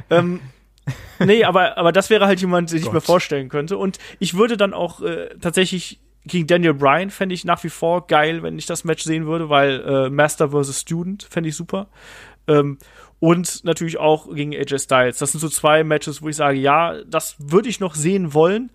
[0.10, 0.40] ähm,
[1.20, 2.94] nee, aber, aber das wäre halt jemand, den ich Gott.
[2.94, 3.78] mir vorstellen könnte.
[3.78, 8.08] Und ich würde dann auch äh, tatsächlich gegen Daniel Bryan fände ich nach wie vor
[8.08, 10.82] geil, wenn ich das Match sehen würde, weil äh, Master vs.
[10.82, 11.88] Student fände ich super.
[12.48, 12.78] Ähm,
[13.20, 15.18] und natürlich auch gegen AJ Styles.
[15.18, 18.72] Das sind so zwei Matches, wo ich sage, ja, das würde ich noch sehen wollen.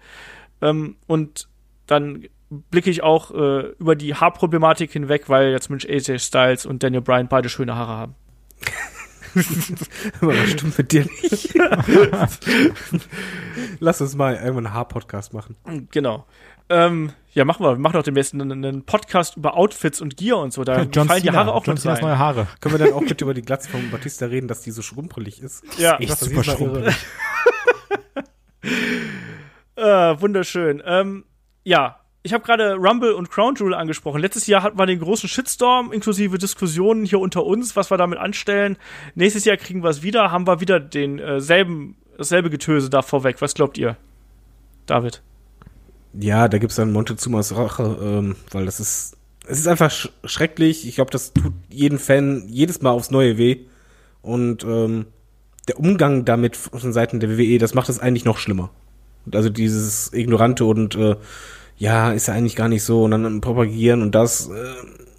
[0.61, 1.49] Ähm, und
[1.87, 6.83] dann blicke ich auch äh, über die Haarproblematik hinweg, weil jetzt Mensch AJ Styles und
[6.83, 8.15] Daniel Bryan beide schöne Haare haben.
[10.21, 11.55] Aber das stimmt mit dir nicht.
[13.81, 15.57] Lass uns mal irgendwann einen Haar-Podcast machen.
[15.91, 16.27] Genau.
[16.73, 17.73] Ähm, ja, machen wir.
[17.73, 20.65] Wir machen doch demnächst einen, einen Podcast über Outfits und Gear und so.
[20.65, 21.39] Da John fallen die Cena.
[21.39, 22.05] Haare auch John Cenas rein.
[22.09, 22.47] neue Haare.
[22.61, 25.43] Können wir dann auch bitte über die Glatze von Batista reden, dass die so schrumpelig
[25.43, 25.65] ist?
[25.79, 25.97] Ja.
[26.01, 26.57] Ich super sie ist irre.
[26.57, 26.97] schrumpelig.
[29.77, 29.83] Äh,
[30.21, 30.83] wunderschön.
[30.87, 31.25] Ähm,
[31.65, 34.21] ja, ich habe gerade Rumble und Crown Jewel angesprochen.
[34.21, 38.19] Letztes Jahr hatten wir den großen Shitstorm inklusive Diskussionen hier unter uns, was wir damit
[38.19, 38.77] anstellen.
[39.15, 43.03] Nächstes Jahr kriegen wir es wieder, haben wir wieder den äh, selben, dasselbe Getöse da
[43.03, 43.41] vorweg.
[43.41, 43.97] Was glaubt ihr,
[44.87, 45.23] David?
[46.15, 49.17] Ja, da gibt's dann Montezumas Rache, ähm, weil das ist,
[49.47, 50.87] es ist einfach sch schrecklich.
[50.87, 53.61] Ich glaube, das tut jeden Fan jedes Mal aufs Neue weh.
[54.21, 55.07] Und ähm,
[55.69, 58.71] der Umgang damit von Seiten der WWE, das macht es eigentlich noch schlimmer.
[59.33, 61.17] Also dieses Ignorante und äh,
[61.79, 64.49] ja, ist ja eigentlich gar nicht so und dann propagieren und das.
[64.49, 64.75] Äh,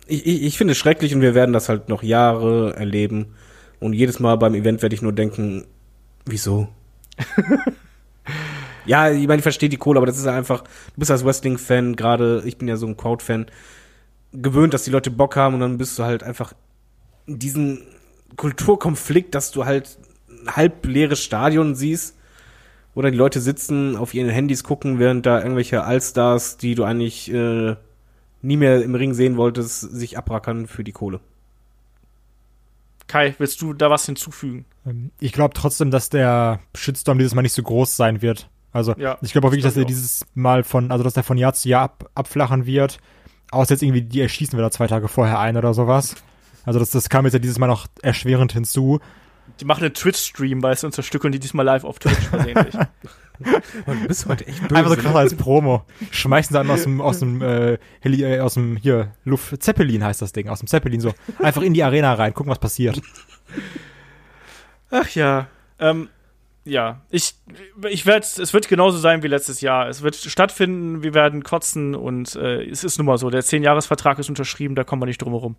[0.07, 3.33] ich, ich, ich finde es schrecklich und wir werden das halt noch Jahre erleben.
[3.79, 5.65] Und jedes Mal beim Event werde ich nur denken,
[6.25, 6.67] wieso?
[8.85, 11.23] Ja, ich meine, ich verstehe die Kohle, aber das ist ja einfach, du bist als
[11.23, 13.47] Wrestling-Fan, gerade, ich bin ja so ein Crowd-Fan,
[14.33, 16.53] gewöhnt, dass die Leute Bock haben und dann bist du halt einfach
[17.27, 17.81] in diesem
[18.35, 19.97] Kulturkonflikt, dass du halt
[20.29, 22.17] ein halb leeres Stadion siehst,
[22.95, 26.83] wo dann die Leute sitzen, auf ihren Handys gucken, während da irgendwelche Allstars, die du
[26.83, 27.75] eigentlich äh,
[28.41, 31.19] nie mehr im Ring sehen wolltest, sich abrackern für die Kohle.
[33.07, 34.65] Kai, willst du da was hinzufügen?
[34.85, 38.49] Ähm, Ich glaube trotzdem, dass der Shitstorm dieses Mal nicht so groß sein wird.
[38.73, 41.23] Also Ja, ich glaube auch wirklich, das dass er dieses Mal von, also dass der
[41.23, 42.97] von Jahr zu Jahr ab, abflachen wird.
[43.51, 46.15] Außer jetzt irgendwie, die erschießen wir da zwei Tage vorher ein oder sowas.
[46.65, 48.99] Also das, das kam jetzt ja dieses Mal noch erschwerend hinzu.
[49.59, 52.75] Die machen einen Twitch-Stream, weißt du, und zerstückeln die diesmal live auf Twitch versehentlich.
[53.39, 54.75] Du bist heute echt böse.
[54.75, 55.83] Einfach so krass als Promo.
[56.11, 60.21] Schmeißen dann aus dem, aus dem, äh, Heli, äh, aus dem, hier, Luft, Zeppelin heißt
[60.21, 61.13] das Ding, aus dem Zeppelin so.
[61.39, 63.01] Einfach in die Arena rein, gucken, was passiert.
[64.91, 65.47] Ach ja.
[65.79, 66.09] Ähm,
[66.65, 67.35] ja, ich,
[67.89, 69.89] ich werde, es wird genauso sein wie letztes Jahr.
[69.89, 73.29] Es wird stattfinden, wir werden kotzen und äh, es ist nun mal so.
[73.29, 75.55] Der 10-Jahres-Vertrag ist unterschrieben, da kommen wir nicht drum herum.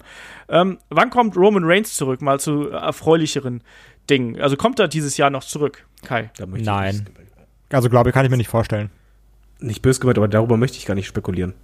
[0.49, 2.23] Ähm, wann kommt Roman Reigns zurück?
[2.23, 3.63] Mal zu erfreulicheren
[4.09, 4.41] Dingen.
[4.41, 6.31] Also kommt er dieses Jahr noch zurück, Kai?
[6.39, 7.07] Da möchte ich Nein.
[7.71, 8.91] Also glaube ich, kann ich mir nicht vorstellen.
[9.61, 11.55] Nicht böse gemeint, aber darüber möchte ich gar nicht spekulieren.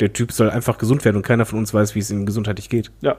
[0.00, 2.68] Der Typ soll einfach gesund werden und keiner von uns weiß, wie es ihm gesundheitlich
[2.68, 2.90] geht.
[3.00, 3.16] Ja.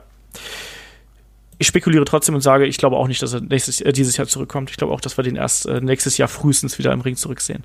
[1.58, 4.28] Ich spekuliere trotzdem und sage, ich glaube auch nicht, dass er nächstes, äh, dieses Jahr
[4.28, 4.70] zurückkommt.
[4.70, 7.64] Ich glaube auch, dass wir den erst äh, nächstes Jahr frühestens wieder im Ring zurücksehen.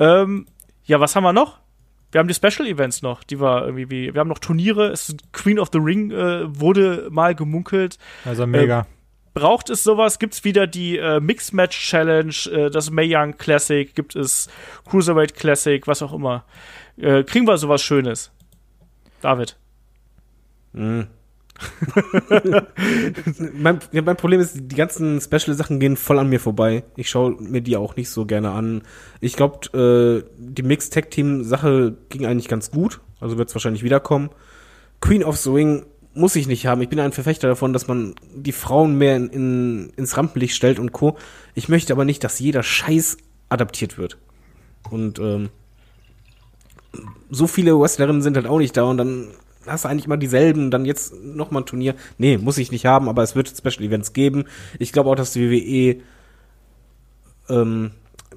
[0.00, 0.46] Ähm,
[0.84, 1.58] ja, was haben wir noch?
[2.10, 4.88] Wir haben die Special Events noch, die wir irgendwie, wie, wir haben noch Turniere.
[4.88, 7.98] Es ist Queen of the Ring äh, wurde mal gemunkelt.
[8.24, 8.86] Also mega.
[9.34, 10.18] Braucht es sowas?
[10.18, 13.94] Gibt es wieder die äh, Mixed Match Challenge, äh, das Mae Young Classic?
[13.94, 14.48] Gibt es
[14.88, 16.44] Cruiserweight Classic, was auch immer?
[16.96, 18.32] Äh, kriegen wir sowas Schönes?
[19.20, 19.56] David.
[20.72, 21.08] Mhm.
[23.54, 26.84] mein, ja, mein Problem ist, die ganzen Special-Sachen gehen voll an mir vorbei.
[26.96, 28.82] Ich schaue mir die auch nicht so gerne an.
[29.20, 33.00] Ich glaube, äh, die Mixed-Tag-Team-Sache ging eigentlich ganz gut.
[33.20, 34.30] Also wird es wahrscheinlich wiederkommen.
[35.00, 36.82] Queen of the Ring muss ich nicht haben.
[36.82, 40.78] Ich bin ein Verfechter davon, dass man die Frauen mehr in, in, ins Rampenlicht stellt
[40.78, 41.16] und Co.
[41.54, 43.16] Ich möchte aber nicht, dass jeder Scheiß
[43.48, 44.18] adaptiert wird.
[44.90, 45.50] Und ähm,
[47.30, 49.28] so viele Wrestlerinnen sind halt auch nicht da und dann
[49.68, 51.94] hast du eigentlich immer dieselben, dann jetzt noch mal ein Turnier.
[52.18, 54.44] Nee, muss ich nicht haben, aber es wird Special Events geben.
[54.78, 56.02] Ich glaube auch, dass die WWE
[57.48, 57.92] ähm,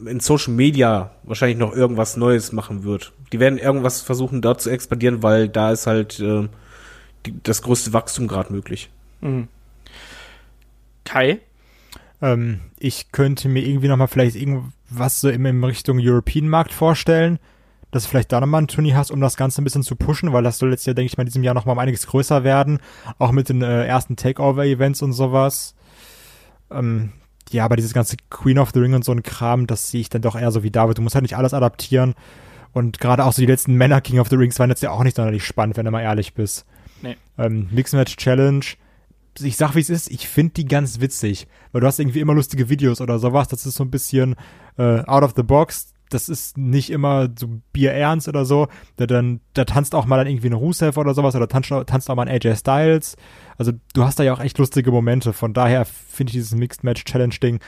[0.05, 3.13] in Social Media wahrscheinlich noch irgendwas Neues machen wird.
[3.31, 6.47] Die werden irgendwas versuchen, dort zu expandieren, weil da ist halt äh,
[7.25, 8.89] die, das größte Wachstum gerade möglich.
[9.21, 9.47] Mhm.
[11.05, 11.39] Kai?
[12.21, 17.39] Ähm, ich könnte mir irgendwie nochmal vielleicht irgendwas so im, im Richtung European-Markt vorstellen,
[17.91, 20.33] dass du vielleicht da nochmal ein Turnier hast, um das Ganze ein bisschen zu pushen,
[20.33, 22.43] weil das soll jetzt ja, denke ich mal, in diesem Jahr nochmal um einiges größer
[22.43, 22.79] werden,
[23.19, 25.75] auch mit den äh, ersten Takeover-Events und sowas.
[26.71, 27.11] Ähm,
[27.51, 30.09] ja, aber dieses ganze Queen of the Ring und so ein Kram, das sehe ich
[30.09, 30.97] dann doch eher so wie David.
[30.97, 32.15] Du musst halt nicht alles adaptieren.
[32.73, 35.03] Und gerade auch so die letzten Männer King of the Rings waren jetzt ja auch
[35.03, 36.65] nicht sonderlich spannend, wenn du mal ehrlich bist.
[37.01, 37.17] Nee.
[37.37, 38.65] Ähm, Mixed Match Challenge.
[39.39, 41.47] Ich sag, wie es ist, ich finde die ganz witzig.
[41.71, 43.49] Weil du hast irgendwie immer lustige Videos oder sowas.
[43.49, 44.35] Das ist so ein bisschen
[44.77, 45.90] äh, out of the box.
[46.13, 48.67] Das ist nicht immer so bierernst oder so.
[48.97, 52.09] Da, dann, da tanzt auch mal dann irgendwie ein Rusev oder sowas oder tanzt, tanzt
[52.09, 53.15] auch mal ein AJ Styles.
[53.57, 55.33] Also du hast da ja auch echt lustige Momente.
[55.33, 57.59] Von daher finde ich dieses Mixed Match Challenge Ding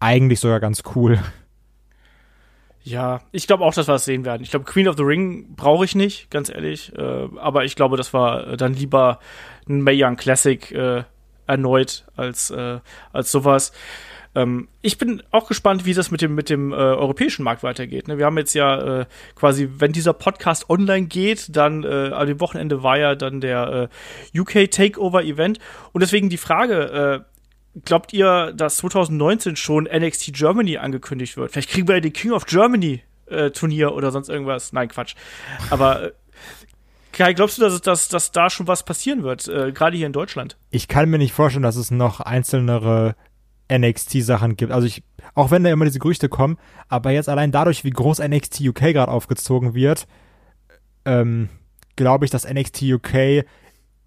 [0.00, 1.18] eigentlich sogar ganz cool.
[2.82, 4.42] Ja, ich glaube auch, dass wir das sehen werden.
[4.42, 6.92] Ich glaube, Queen of the Ring brauche ich nicht, ganz ehrlich.
[6.96, 9.18] Äh, aber ich glaube, dass wir äh, dann lieber
[9.68, 11.02] ein Mae Young Classic äh,
[11.46, 12.78] erneut als, äh,
[13.12, 13.72] als sowas.
[14.34, 18.08] Ähm, ich bin auch gespannt, wie das mit dem, mit dem äh, europäischen Markt weitergeht.
[18.08, 18.18] Ne?
[18.18, 22.82] Wir haben jetzt ja äh, quasi, wenn dieser Podcast online geht, dann äh, an Wochenende
[22.82, 23.90] war ja dann der
[24.34, 25.58] äh, UK Takeover Event.
[25.92, 27.38] Und deswegen die Frage, äh,
[27.84, 31.52] Glaubt ihr, dass 2019 schon NXT Germany angekündigt wird?
[31.52, 34.72] Vielleicht kriegen wir ja den King of Germany äh, Turnier oder sonst irgendwas.
[34.72, 35.14] Nein, Quatsch.
[35.70, 36.12] Aber äh,
[37.12, 40.12] Kai, glaubst du, dass, dass, dass da schon was passieren wird, äh, gerade hier in
[40.12, 40.56] Deutschland?
[40.70, 43.16] Ich kann mir nicht vorstellen, dass es noch einzelnere
[43.70, 44.72] NXT-Sachen gibt.
[44.72, 45.02] Also ich,
[45.34, 46.58] auch wenn da immer diese Gerüchte kommen,
[46.88, 50.06] aber jetzt allein dadurch, wie groß NXT UK gerade aufgezogen wird,
[51.04, 51.48] ähm,
[51.96, 53.44] glaube ich, dass NXT UK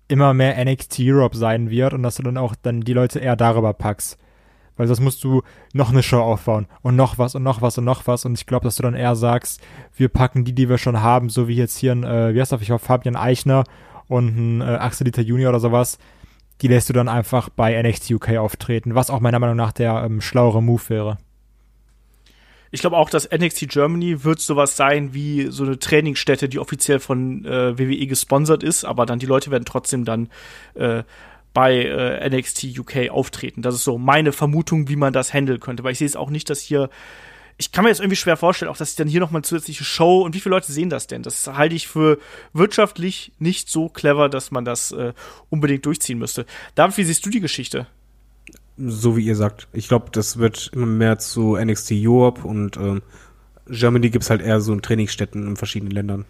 [0.07, 3.35] immer mehr NXT Europe sein wird und dass du dann auch dann die Leute eher
[3.35, 4.17] darüber packst.
[4.77, 5.41] Weil das musst du
[5.73, 8.45] noch eine Show aufbauen und noch was und noch was und noch was und ich
[8.45, 9.61] glaube, dass du dann eher sagst,
[9.95, 12.51] wir packen die, die wir schon haben, so wie jetzt hier ein, äh, wie heißt
[12.51, 13.63] das, ich hoffe, Fabian Eichner
[14.07, 15.97] und ein äh, Axel Dieter Junior oder sowas,
[16.61, 20.03] die lässt du dann einfach bei NXT UK auftreten, was auch meiner Meinung nach der
[20.05, 21.17] ähm, schlauere Move wäre.
[22.73, 26.99] Ich glaube auch, dass NXT Germany wird sowas sein wie so eine Trainingsstätte, die offiziell
[26.99, 30.29] von äh, WWE gesponsert ist, aber dann die Leute werden trotzdem dann
[30.75, 31.03] äh,
[31.53, 33.61] bei äh, NXT UK auftreten.
[33.61, 35.83] Das ist so meine Vermutung, wie man das handeln könnte.
[35.83, 36.89] Weil ich sehe es auch nicht, dass hier
[37.57, 39.43] ich kann mir jetzt irgendwie schwer vorstellen, auch dass ich dann hier noch mal eine
[39.43, 41.23] zusätzliche Show und wie viele Leute sehen das denn?
[41.23, 42.17] Das halte ich für
[42.53, 45.13] wirtschaftlich nicht so clever, dass man das äh,
[45.49, 46.45] unbedingt durchziehen müsste.
[46.75, 47.87] David, wie siehst du die Geschichte?
[48.77, 49.67] So wie ihr sagt.
[49.73, 53.01] Ich glaube, das wird immer mehr zu NXT Europe und ähm,
[53.67, 56.25] Germany gibt's halt eher so in Trainingsstätten in verschiedenen Ländern.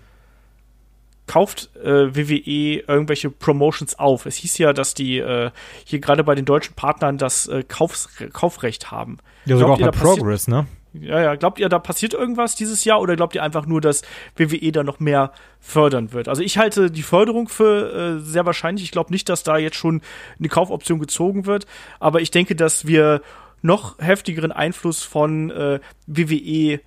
[1.28, 4.26] kauft äh, WWE irgendwelche Promotions auf.
[4.26, 5.52] Es hieß ja, dass die äh,
[5.86, 9.20] hier gerade bei den deutschen Partnern das äh, Kaufs Kaufrecht haben.
[9.46, 10.68] Ja, sogar Glaubt auch ihr, bei Progress, ne?
[10.94, 11.36] Ja, ja.
[11.36, 14.02] Glaubt ihr, da passiert irgendwas dieses Jahr oder glaubt ihr einfach nur, dass
[14.36, 16.28] WWE da noch mehr fördern wird?
[16.28, 18.84] Also ich halte die Förderung für äh, sehr wahrscheinlich.
[18.84, 20.02] Ich glaube nicht, dass da jetzt schon
[20.38, 21.66] eine Kaufoption gezogen wird,
[22.00, 23.22] aber ich denke, dass wir
[23.62, 26.80] noch heftigeren Einfluss von äh, WWE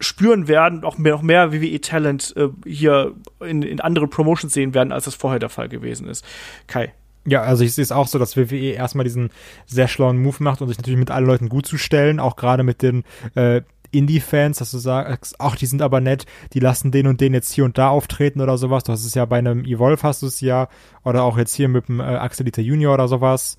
[0.00, 4.92] spüren werden, auch mehr, noch mehr WWE-Talent äh, hier in, in andere Promotions sehen werden,
[4.92, 6.24] als das vorher der Fall gewesen ist.
[6.66, 6.92] Kai.
[7.26, 9.30] Ja, also ich sehe es auch so, dass WWE erstmal diesen
[9.66, 12.62] sehr schlauen Move macht und sich natürlich mit allen Leuten gut zu stellen, auch gerade
[12.64, 13.02] mit den
[13.34, 17.32] äh, Indie-Fans, dass du sagst, ach, die sind aber nett, die lassen den und den
[17.32, 18.84] jetzt hier und da auftreten oder sowas.
[18.84, 20.68] Du hast es ja bei einem Evolve hast du es ja,
[21.04, 23.56] oder auch jetzt hier mit dem äh, Axel Dieter Junior oder sowas.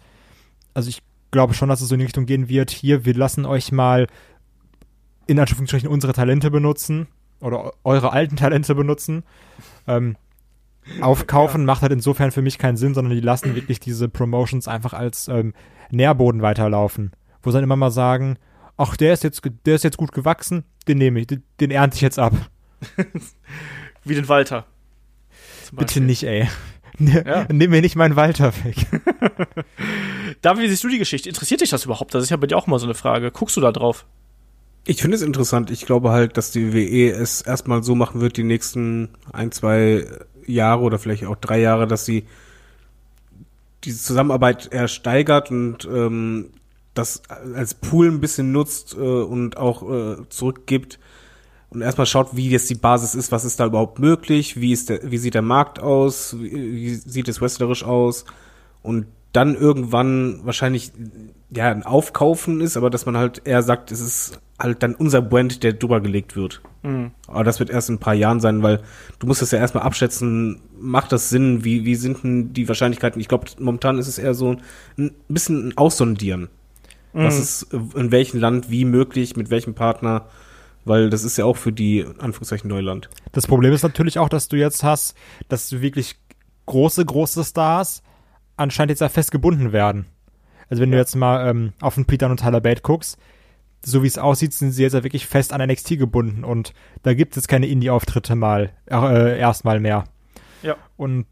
[0.74, 1.02] Also ich
[1.32, 2.70] glaube schon, dass es so in die Richtung gehen wird.
[2.70, 4.08] Hier, wir lassen euch mal
[5.28, 7.08] in Anführungsstrichen unsere Talente benutzen
[7.40, 9.24] oder eu- eure alten Talente benutzen.
[9.88, 10.18] Ähm,
[11.02, 14.94] aufkaufen macht halt insofern für mich keinen Sinn, sondern die lassen wirklich diese Promotions einfach
[14.94, 15.54] als ähm,
[15.92, 17.12] Nährboden weiterlaufen.
[17.44, 18.38] Wo sie dann immer mal sagen,
[18.78, 21.96] ach, der ist jetzt, der ist jetzt gut gewachsen, den nehme ich, den, den ernte
[21.96, 22.34] ich jetzt ab.
[24.04, 24.66] Wie den Walter.
[25.72, 26.48] Bitte nicht, ey.
[26.98, 27.46] Ne- Ja.
[27.52, 28.78] Nimm mir nicht meinen Walter weg.
[30.42, 31.28] David, wie siehst du die Geschichte?
[31.28, 32.14] Interessiert dich das überhaupt?
[32.14, 33.32] Das ist ja bei dir auch mal so eine Frage.
[33.32, 34.06] Guckst du da drauf?
[34.86, 35.72] Ich finde es interessant.
[35.72, 40.06] Ich glaube halt, dass die WWE es erstmal so machen wird, die nächsten ein, zwei
[40.46, 42.26] Jahre oder vielleicht auch drei Jahre, dass sie
[43.84, 46.52] diese Zusammenarbeit eher steigert und ähm,
[46.94, 51.00] das als Pool ein bisschen nutzt äh, und auch äh, zurückgibt
[51.70, 54.90] und erstmal schaut, wie jetzt die Basis ist, was ist da überhaupt möglich, wie ist
[54.90, 58.26] der, wie sieht der Markt aus, wie, wie sieht es wrestlerisch aus?
[58.82, 60.94] Und dann irgendwann wahrscheinlich
[61.50, 65.22] ja ein Aufkaufen ist, aber dass man halt eher sagt, es ist halt dann unser
[65.22, 66.62] Brand, der drüber gelegt wird.
[67.28, 68.82] Aber das wird erst in ein paar Jahren sein, weil
[69.20, 73.20] du musst das ja erstmal abschätzen, macht das Sinn, wie, wie sind denn die Wahrscheinlichkeiten?
[73.20, 74.58] Ich glaube, momentan ist es eher so
[74.98, 76.50] ein bisschen ein Aussondieren.
[77.14, 80.26] Was ist in welchem Land wie möglich, mit welchem Partner,
[80.84, 83.10] weil das ist ja auch für die, in Anführungszeichen, Neuland.
[83.32, 85.16] Das Problem ist natürlich auch, dass du jetzt hast,
[85.48, 86.18] dass du wirklich
[86.66, 88.04] große, große Stars
[88.58, 90.08] anscheinend jetzt ja festgebunden werden.
[90.70, 93.18] Also wenn du jetzt mal ähm, auf den Peter und Tyler Bate guckst,
[93.84, 96.74] so wie es aussieht, sind sie jetzt ja wirklich fest an NXT gebunden und
[97.04, 100.06] da gibt es keine Indie-Auftritte mal, äh, erstmal mehr.
[100.64, 100.76] Ja.
[100.98, 101.28] Und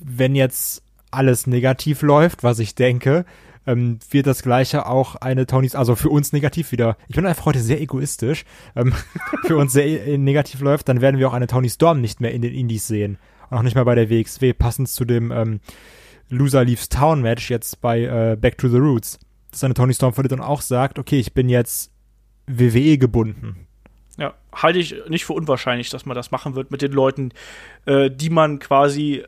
[0.00, 3.24] wenn jetzt alles negativ läuft, was ich denke,
[3.66, 6.96] ähm, wird das gleiche auch eine Tonys, also für uns negativ wieder.
[7.08, 8.44] Ich bin einfach heute sehr egoistisch.
[8.76, 8.92] Ähm,
[9.44, 12.32] für uns sehr äh, negativ läuft, dann werden wir auch eine Tony Storm nicht mehr
[12.32, 13.18] in den Indies sehen.
[13.50, 15.60] Und auch nicht mehr bei der WXW, passend zu dem ähm,
[16.28, 19.18] Loser Leaves Town Match jetzt bei äh, Back to the Roots.
[19.50, 21.90] Dass eine Tony Storm dann auch sagt, okay, ich bin jetzt
[22.46, 23.66] WWE gebunden.
[24.18, 27.32] Ja, halte ich nicht für unwahrscheinlich, dass man das machen wird mit den Leuten,
[27.84, 29.24] äh, die man quasi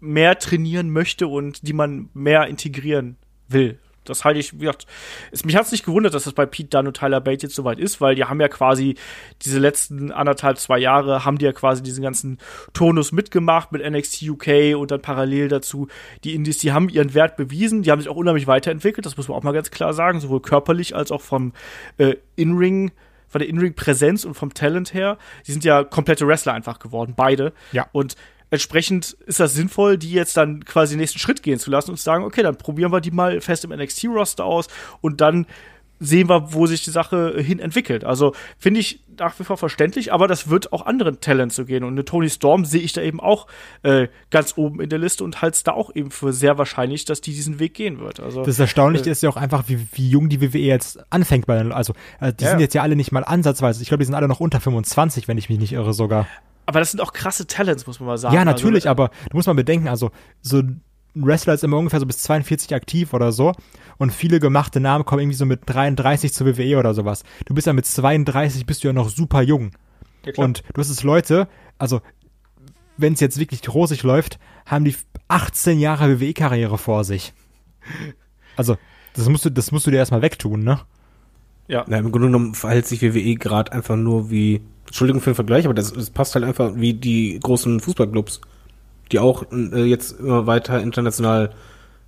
[0.00, 3.16] mehr trainieren möchte und die man mehr integrieren
[3.48, 3.78] will.
[4.08, 4.86] Das halte ich, wie gesagt,
[5.30, 7.54] es, mich hat es nicht gewundert, dass das bei Pete Dunne und Tyler Bate jetzt
[7.54, 8.96] soweit ist, weil die haben ja quasi
[9.42, 12.38] diese letzten anderthalb, zwei Jahre, haben die ja quasi diesen ganzen
[12.72, 15.88] Tonus mitgemacht mit NXT UK und dann parallel dazu
[16.24, 19.28] die Indies, die haben ihren Wert bewiesen, die haben sich auch unheimlich weiterentwickelt, das muss
[19.28, 21.52] man auch mal ganz klar sagen, sowohl körperlich als auch vom
[21.98, 22.92] äh, In-Ring
[23.28, 25.18] von der In-Ring-Präsenz und vom Talent her.
[25.46, 27.52] Die sind ja komplette Wrestler einfach geworden, beide.
[27.72, 27.86] Ja.
[27.92, 28.16] Und
[28.50, 31.96] entsprechend ist das sinnvoll, die jetzt dann quasi den nächsten Schritt gehen zu lassen und
[31.96, 34.68] zu sagen, okay, dann probieren wir die mal fest im NXT-Roster aus
[35.00, 35.46] und dann
[36.00, 38.04] sehen wir, wo sich die Sache äh, hin entwickelt.
[38.04, 41.82] Also finde ich nach wie vor verständlich, aber das wird auch anderen Talents so gehen.
[41.82, 43.48] Und eine Tony Storm sehe ich da eben auch
[43.82, 47.04] äh, ganz oben in der Liste und halte es da auch eben für sehr wahrscheinlich,
[47.04, 48.20] dass die diesen Weg gehen wird.
[48.20, 51.58] Also Das Erstaunliche ist ja auch einfach, wie, wie jung die WWE jetzt anfängt bei
[51.72, 54.14] also äh, die Ja, sind jetzt ja alle nicht mal ansatzweise, ich glaube, die sind
[54.14, 56.28] alle noch unter 25, wenn ich mich nicht irre sogar.
[56.68, 58.34] Aber das sind auch krasse Talents, muss man mal sagen.
[58.34, 60.10] Ja, natürlich, also, aber du musst mal bedenken, also
[60.42, 60.82] so ein
[61.14, 63.54] Wrestler ist immer ungefähr so bis 42 aktiv oder so
[63.96, 67.22] und viele gemachte Namen kommen irgendwie so mit 33 zur WWE oder sowas.
[67.46, 69.70] Du bist ja mit 32 bist du ja noch super jung.
[70.26, 72.02] Ja, und du hast es Leute, also
[72.98, 74.94] wenn es jetzt wirklich rosig läuft, haben die
[75.28, 77.32] 18 Jahre WWE-Karriere vor sich.
[78.56, 78.76] Also,
[79.14, 80.80] das musst du, das musst du dir erstmal wegtun, ne?
[81.68, 81.84] ja.
[81.86, 85.64] Na, im Grunde genommen verhält sich WWE gerade einfach nur wie, Entschuldigung für den Vergleich,
[85.64, 88.40] aber das, das passt halt einfach wie die großen Fußballclubs,
[89.12, 91.50] die auch äh, jetzt immer weiter international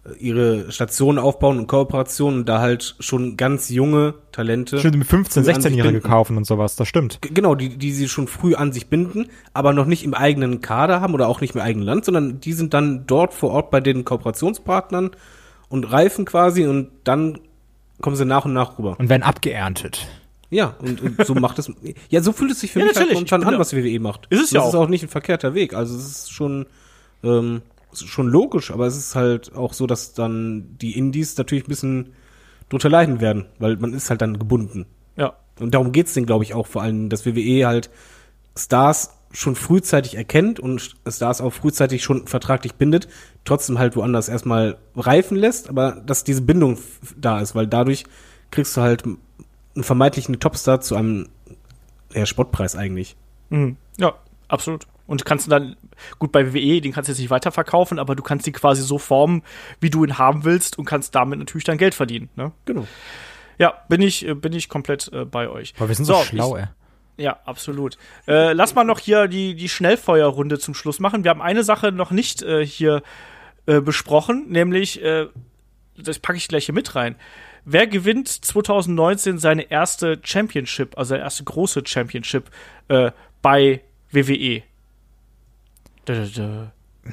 [0.04, 4.78] äh, ihre Stationen aufbauen und Kooperationen und da halt schon ganz junge Talente.
[4.78, 6.08] Stimmt, mit 15, früh an sich 16-Jährige binden.
[6.08, 7.20] kaufen und sowas, das stimmt.
[7.22, 10.60] G- Genau, die, die sie schon früh an sich binden, aber noch nicht im eigenen
[10.60, 13.70] Kader haben oder auch nicht im eigenen Land, sondern die sind dann dort vor Ort
[13.70, 15.10] bei den Kooperationspartnern
[15.68, 17.38] und reifen quasi und dann
[18.00, 18.96] kommen sie nach und nach rüber.
[18.98, 20.06] Und werden abgeerntet.
[20.50, 21.70] Ja, und, und so macht es.
[22.08, 24.00] Ja, so fühlt es sich für Ja, mich halt momentan bin an, da- was WWE
[24.00, 24.26] macht.
[24.30, 24.84] Ist es ja das ist auch.
[24.84, 25.74] auch nicht ein verkehrter Weg.
[25.74, 26.66] Also es ist schon,
[27.22, 27.62] ähm,
[27.92, 31.68] ist schon logisch, aber es ist halt auch so, dass dann die Indies natürlich ein
[31.68, 32.12] bisschen
[32.68, 34.86] drunter leiden werden, weil man ist halt dann gebunden.
[35.16, 35.34] Ja.
[35.60, 37.90] Und darum geht's denen, glaube ich, auch vor allem, dass WWE halt
[38.56, 43.06] Stars schon frühzeitig erkennt und Stars auch frühzeitig schon vertraglich bindet,
[43.44, 46.78] trotzdem halt woanders erstmal reifen lässt, aber dass diese Bindung
[47.16, 48.04] da ist, weil dadurch
[48.50, 49.04] kriegst du halt
[49.74, 51.28] einen vermeintlichen Topstar zu einem
[52.12, 53.16] ja, Spottpreis eigentlich.
[53.50, 53.76] Mhm.
[53.98, 54.14] Ja,
[54.48, 54.86] absolut.
[55.06, 55.76] Und kannst du dann,
[56.18, 58.98] gut, bei WWE, den kannst du jetzt nicht weiterverkaufen, aber du kannst ihn quasi so
[58.98, 59.42] formen,
[59.80, 62.28] wie du ihn haben willst und kannst damit natürlich dann Geld verdienen.
[62.36, 62.52] Ne?
[62.64, 62.86] Genau.
[63.58, 65.74] Ja, bin ich, äh, bin ich komplett äh, bei euch.
[65.78, 66.68] Aber wir sind so, schlau, ich, ey.
[67.24, 67.98] Ja, absolut.
[68.26, 71.24] Äh, lass mal noch hier die, die Schnellfeuerrunde zum Schluss machen.
[71.24, 73.02] Wir haben eine Sache noch nicht äh, hier
[73.66, 75.26] äh, besprochen, nämlich, äh,
[75.98, 77.16] das packe ich gleich hier mit rein.
[77.64, 82.50] Wer gewinnt 2019 seine erste Championship, also seine erste große Championship
[82.88, 83.10] äh,
[83.42, 83.80] bei
[84.12, 84.62] WWE?
[86.08, 86.66] Dö, dö, dö.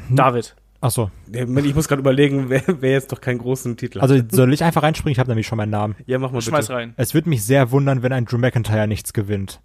[0.10, 0.56] David.
[0.80, 1.10] Achso.
[1.34, 4.32] Ja, Ich muss gerade überlegen, wer, wer jetzt doch keinen großen Titel Also hat.
[4.32, 5.12] soll ich einfach reinspringen?
[5.12, 5.96] Ich habe nämlich schon meinen Namen.
[6.06, 6.50] Ja, mach mal bitte.
[6.52, 6.94] Schmeiß rein.
[6.98, 9.60] Es würde mich sehr wundern, wenn ein Drew McIntyre nichts gewinnt.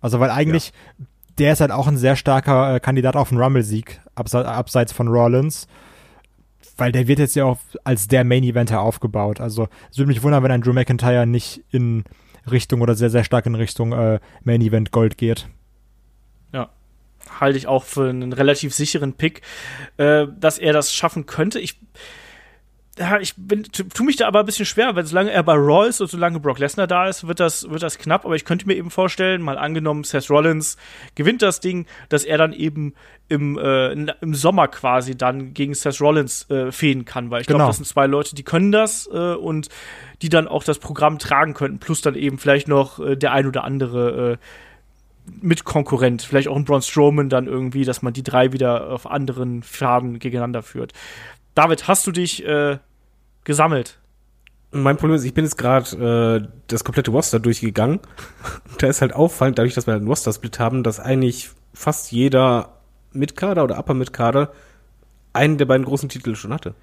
[0.00, 0.72] Also weil eigentlich,
[1.38, 5.08] der ist halt auch ein sehr starker äh, Kandidat auf einen Rumble-Sieg, abse abseits von
[5.08, 5.66] Rollins.
[6.80, 9.40] Weil der wird jetzt ja auch als der Main-Eventer aufgebaut.
[9.40, 12.04] Also es würde mich wundern, wenn ein Drew McIntyre nicht in
[12.50, 15.48] Richtung oder sehr, sehr stark in Richtung äh, Main-Event Gold geht.
[17.38, 19.42] halte ich auch für einen relativ sicheren Pick,
[19.96, 21.60] äh, dass er das schaffen könnte.
[21.60, 21.78] Ich,
[22.98, 25.88] ja, ich bin, tu, mich da aber ein bisschen schwer, weil solange er bei Raw
[25.88, 28.24] ist und solange Brock Lesnar da ist, wird das, wird das knapp.
[28.24, 30.76] Aber ich könnte mir eben vorstellen, mal angenommen, Seth Rollins
[31.14, 32.94] gewinnt das Ding, dass er dann eben
[33.28, 37.60] im, äh, im Sommer quasi dann gegen Seth Rollins äh, fehlen kann, weil ich glaube,
[37.60, 37.68] Genau.
[37.68, 39.68] das sind zwei Leute, die können das äh, und
[40.20, 43.46] die dann auch das Programm tragen könnten, plus dann eben vielleicht noch äh, der ein
[43.46, 44.36] oder andere äh,
[45.40, 49.62] Mitkonkurrent, vielleicht auch ein Braun Strowman dann irgendwie, dass man die drei wieder auf anderen
[49.62, 50.92] Farben gegeneinander führt.
[51.54, 52.78] David, hast du dich äh,
[53.44, 53.98] gesammelt?
[54.72, 58.00] Mein Problem ist, ich bin jetzt gerade äh, das komplette Roster durchgegangen.
[58.78, 62.76] da ist halt auffallend, dadurch, dass wir einen Roster-Split haben, dass eigentlich fast jeder
[63.12, 64.52] Mitkader oder Upper Mitkader
[65.32, 66.74] einen der beiden großen Titel schon hatte.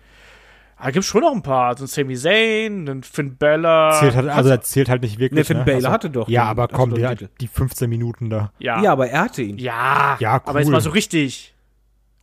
[0.80, 1.76] Da gibt's schon noch ein paar.
[1.76, 3.98] So ein Sami Zayn, ein Finn Bella.
[3.99, 5.39] Zählt halt, also er zählt halt nicht wirklich.
[5.39, 5.64] Ne, Finn ne?
[5.64, 7.30] Balor also, hatte doch Ja, den- aber komm, doch die, den Titel.
[7.41, 8.52] die 15 Minuten da.
[8.60, 8.81] ja.
[8.84, 9.57] Ja, aber er hatte ihn.
[9.57, 10.18] ja.
[10.19, 10.73] Ja, Aber jetzt cool.
[10.73, 11.56] mal so richtig.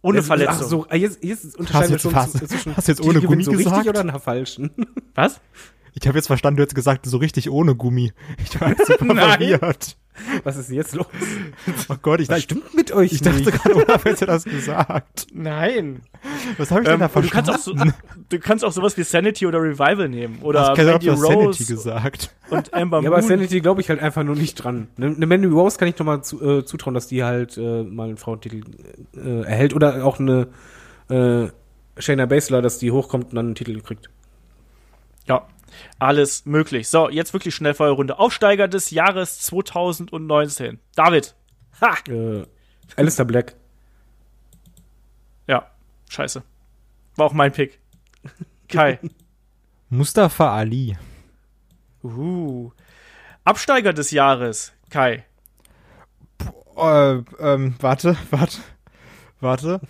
[0.05, 0.56] Ohne Jetzt- Verletzung.
[0.60, 3.20] Ach so, ah, jetzt, jetzt Hast unterscheiden wir jetzt schon fast- zwischen hast jetzt ohne
[3.22, 3.89] Gummi so richtig gesagt?
[3.89, 4.70] oder nach falschen.
[5.14, 5.40] Was?
[5.94, 8.12] Ich habe jetzt verstanden, du hast gesagt, so richtig ohne Gummi.
[8.44, 9.97] Ich war jetzt super verwirrt.
[10.45, 11.07] Was ist denn jetzt los?
[11.89, 15.27] Oh Gott, ich, Was dachte, stimmt mit euch ich dachte gerade, Olaf hätte das gesagt.
[15.32, 16.03] Nein.
[16.57, 17.95] Was habe ich denn Ähm, da und du kannst auch verstanden?
[18.15, 21.12] so, du kannst auch sowas wie Sanity oder Revival nehmen oder Hast gesagt, Mandy du
[21.12, 22.35] hast Sanity Rose gesagt.
[22.51, 23.12] und Amber Ja, Moon.
[23.12, 24.89] aber Sanity glaube ich halt einfach nur nicht dran.
[24.97, 27.82] Ne, Eine Mandy Rose kann ich doch mal zu, äh, zutrauen, dass die halt äh,
[27.82, 28.62] mal einen Frauentitel
[29.16, 30.49] äh, erhält oder auch eine
[31.11, 31.49] äh,
[31.99, 34.11] Shayna Baszler, dass die hochkommt und dann einen Titel kriegt.
[35.27, 35.47] Ja,
[35.98, 36.88] alles möglich.
[36.88, 38.18] So, jetzt wirklich Schnellfeuerrunde.
[38.18, 40.80] Aufsteiger des Jahres 2019.
[40.94, 41.34] David.
[41.80, 41.94] Ha!
[42.09, 42.46] Äh,
[42.96, 43.55] Alistair Black.
[45.46, 45.70] Ja,
[46.09, 46.42] scheiße.
[47.16, 47.80] War auch mein Pick.
[48.68, 48.98] Kai.
[49.88, 50.96] Mustafa Ali.
[52.02, 52.70] uh.
[53.44, 54.72] Absteiger des Jahres.
[54.90, 55.24] Kai.
[56.76, 58.59] Äh, ähm, warte, warte,
[59.40, 59.80] warte.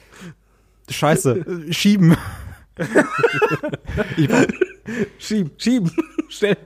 [0.91, 2.17] Scheiße, schieben.
[4.17, 4.29] ich,
[5.19, 5.91] Schieben, schieben,
[6.29, 6.57] schnell.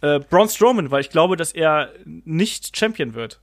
[0.00, 3.40] Äh, Braun Strowman, weil ich glaube, dass er nicht Champion wird.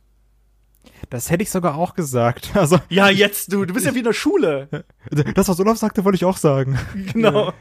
[1.09, 2.51] das hätte ich sogar auch gesagt.
[2.55, 3.65] Also, Ja, jetzt, du.
[3.65, 4.67] Du bist ja wie in der Schule.
[5.35, 6.77] das, was Olaf sagte, wollte ich auch sagen.
[7.13, 7.53] Genau.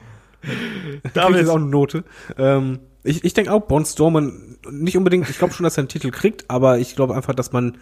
[1.14, 1.36] David.
[1.38, 2.04] jetzt auch eine Note.
[2.36, 5.88] Ähm, ich ich denke auch, Braun Strowman, nicht unbedingt, ich glaube schon, dass er einen
[5.88, 7.78] Titel kriegt, aber ich glaube einfach, dass man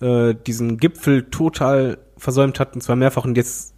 [0.00, 3.74] äh, diesen Gipfel total versäumt hat, und zwar mehrfach und jetzt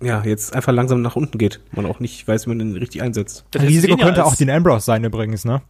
[0.00, 1.60] ja, jetzt einfach langsam nach unten geht.
[1.72, 3.44] Man auch nicht weiß, wie man den richtig einsetzt.
[3.50, 5.62] Das Risiko könnte auch Dean Ambrose sein übrigens, ne?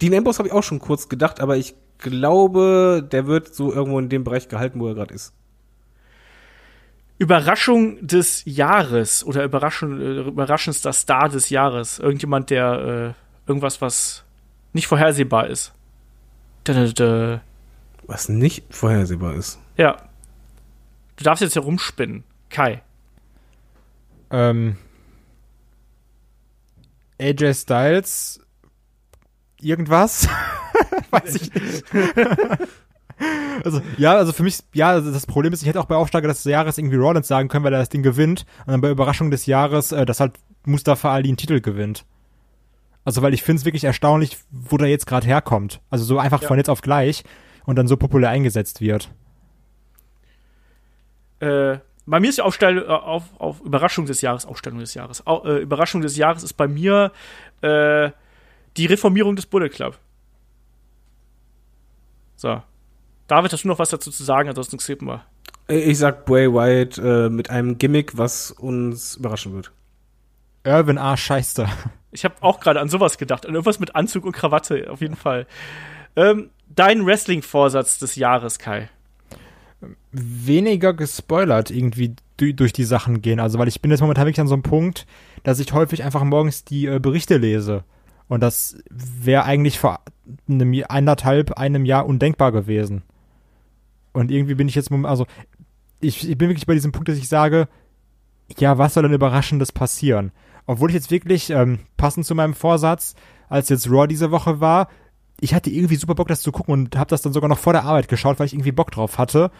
[0.00, 3.98] Dean Ambrose habe ich auch schon kurz gedacht, aber ich glaube, der wird so irgendwo
[3.98, 5.32] in dem Bereich gehalten, wo er gerade ist.
[7.18, 11.98] Überraschung des Jahres oder Überraschung, äh, überraschendster Star des Jahres.
[11.98, 13.14] Irgendjemand, der
[13.46, 14.24] äh, irgendwas, was
[14.72, 15.72] nicht vorhersehbar ist.
[16.64, 17.40] Da, da, da.
[18.06, 19.58] Was nicht vorhersehbar ist.
[19.76, 19.96] Ja.
[21.16, 22.24] Du darfst jetzt herumspinnen.
[22.50, 22.82] Kai.
[24.34, 24.76] Ähm,
[27.20, 28.40] AJ Styles,
[29.60, 30.28] irgendwas?
[31.10, 31.84] Weiß ich nicht.
[33.64, 36.26] also, ja, also für mich, ja, also das Problem ist, ich hätte auch bei Aufsteiger
[36.26, 38.44] des Jahres irgendwie Rollins sagen können, weil er das Ding gewinnt.
[38.66, 40.32] Und dann bei Überraschung des Jahres, äh, dass halt
[40.66, 42.04] Mustafa Ali einen Titel gewinnt.
[43.04, 45.80] Also, weil ich finde es wirklich erstaunlich, wo der jetzt gerade herkommt.
[45.90, 46.48] Also so einfach Ja.
[46.48, 47.22] von jetzt auf gleich
[47.66, 49.12] und dann so populär eingesetzt wird.
[51.38, 55.26] Äh, bei mir ist die Aufstell äh, auf, auf Überraschung des Jahres, Aufstellung des Jahres.
[55.26, 57.12] Au, äh, Überraschung des Jahres ist bei mir
[57.62, 58.10] äh,
[58.76, 59.98] die Reformierung des Bullet Club.
[62.36, 62.62] So.
[63.26, 64.48] David, hast du noch was dazu zu sagen?
[64.48, 65.24] Ansonsten skippen wir.
[65.66, 69.72] Ich sag Bray Wyatt äh, mit einem Gimmick, was uns überraschen wird.
[70.64, 71.16] Irvin A.
[71.16, 71.66] Scheiße.
[72.10, 73.46] Ich habe auch gerade an sowas gedacht.
[73.46, 75.46] An irgendwas mit Anzug und Krawatte, auf jeden Fall.
[76.16, 78.88] Ähm, dein Wrestling-Vorsatz des Jahres, Kai.
[80.12, 83.40] Weniger gespoilert irgendwie du- durch die Sachen gehen.
[83.40, 85.06] Also, weil ich bin jetzt momentan wirklich an so einem Punkt,
[85.42, 87.84] dass ich häufig einfach morgens die äh, Berichte lese.
[88.28, 90.00] Und das wäre eigentlich vor
[90.48, 93.02] einem, anderthalb, einem Jahr undenkbar gewesen.
[94.12, 95.26] Und irgendwie bin ich jetzt, also,
[96.00, 97.68] ich, ich bin wirklich bei diesem Punkt, dass ich sage,
[98.58, 100.32] ja, was soll denn Überraschendes passieren?
[100.66, 103.14] Obwohl ich jetzt wirklich, ähm, passend zu meinem Vorsatz,
[103.48, 104.88] als jetzt Raw diese Woche war,
[105.40, 107.72] ich hatte irgendwie super Bock, das zu gucken und habe das dann sogar noch vor
[107.72, 109.50] der Arbeit geschaut, weil ich irgendwie Bock drauf hatte.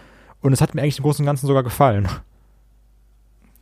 [0.44, 2.06] Und es hat mir eigentlich im Großen und Ganzen sogar gefallen.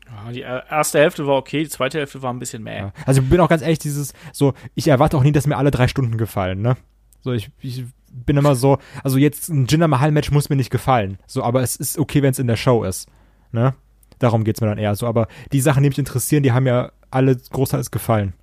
[0.09, 2.77] Ja, die erste Hälfte war okay, die zweite Hälfte war ein bisschen mäh.
[2.77, 2.93] Ja.
[3.07, 5.71] Also ich bin auch ganz ehrlich, dieses, so, ich erwarte auch nie, dass mir alle
[5.71, 6.77] drei Stunden gefallen, ne?
[7.21, 11.19] So, ich, ich bin immer so, also jetzt ein Jinder Mahal-Match muss mir nicht gefallen.
[11.29, 13.09] So, aber es ist okay, wenn es in der Show ist.
[13.53, 13.75] Ne?
[14.19, 15.07] Darum geht's mir dann eher so.
[15.07, 18.35] Aber die Sachen, die mich interessieren, die haben ja alle großteils gefallen.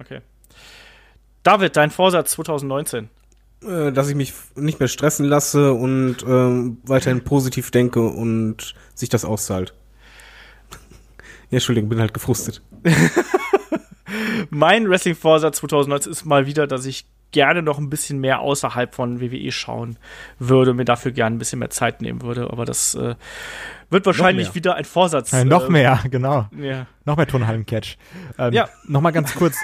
[0.00, 0.22] Okay.
[1.42, 3.10] David, dein Vorsatz 2019.
[3.64, 9.08] Äh, dass ich mich nicht mehr stressen lasse und ähm, weiterhin positiv denke und sich
[9.08, 9.74] das auszahlt.
[11.48, 12.60] Ja, Entschuldigung, bin halt gefrustet.
[14.50, 19.20] Mein Wrestling-Vorsatz 2019 ist mal wieder, dass ich gerne noch ein bisschen mehr außerhalb von
[19.20, 19.96] WWE schauen
[20.40, 22.50] würde, mir dafür gerne ein bisschen mehr Zeit nehmen würde.
[22.50, 23.14] Aber das äh,
[23.90, 25.32] wird wahrscheinlich wieder ein Vorsatz.
[25.32, 26.48] Äh, noch äh, mehr, genau.
[26.58, 26.86] Ja.
[27.04, 27.96] Noch mehr Turnhallen-Catch.
[28.38, 28.68] Ähm, Ja.
[28.88, 29.56] Noch mal ganz kurz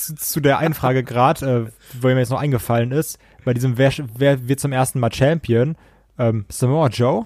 [0.00, 3.18] zu, zu der einen Frage gerade, äh, wo mir jetzt noch eingefallen ist.
[3.44, 5.76] Bei diesem, wer, wer wird zum ersten Mal Champion?
[6.18, 7.24] Ähm, Samoa Joe?